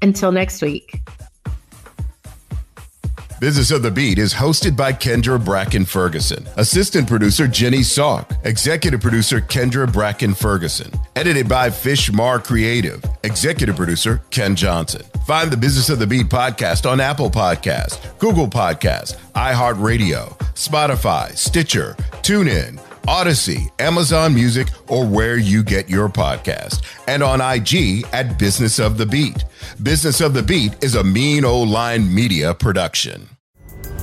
Until 0.00 0.32
next 0.32 0.62
week. 0.62 1.00
Business 3.42 3.72
of 3.72 3.82
the 3.82 3.90
Beat 3.90 4.20
is 4.20 4.32
hosted 4.32 4.76
by 4.76 4.92
Kendra 4.92 5.44
Bracken 5.44 5.84
Ferguson, 5.84 6.46
assistant 6.58 7.08
producer 7.08 7.48
Jenny 7.48 7.78
Salk, 7.78 8.38
executive 8.44 9.00
producer 9.00 9.40
Kendra 9.40 9.92
Bracken 9.92 10.32
Ferguson, 10.32 10.92
edited 11.16 11.48
by 11.48 11.68
Fishmar 11.68 12.44
Creative, 12.44 13.04
executive 13.24 13.74
producer 13.74 14.22
Ken 14.30 14.54
Johnson. 14.54 15.02
Find 15.26 15.50
the 15.50 15.56
Business 15.56 15.88
of 15.88 15.98
the 15.98 16.06
Beat 16.06 16.26
podcast 16.28 16.88
on 16.88 17.00
Apple 17.00 17.32
Podcast, 17.32 18.16
Google 18.20 18.46
Podcast, 18.46 19.16
iHeartRadio, 19.32 20.38
Spotify, 20.54 21.36
Stitcher, 21.36 21.96
TuneIn, 22.22 22.80
Odyssey, 23.08 23.72
Amazon 23.80 24.36
Music, 24.36 24.68
or 24.86 25.04
where 25.04 25.36
you 25.36 25.64
get 25.64 25.90
your 25.90 26.08
podcast, 26.08 26.84
and 27.08 27.24
on 27.24 27.40
IG 27.40 28.06
at 28.12 28.38
Business 28.38 28.78
of 28.78 28.98
the 28.98 29.06
Beat. 29.06 29.44
Business 29.82 30.20
of 30.20 30.32
the 30.32 30.44
Beat 30.44 30.76
is 30.80 30.94
a 30.94 31.02
mean 31.02 31.44
old 31.44 31.68
line 31.68 32.14
media 32.14 32.54
production. 32.54 33.28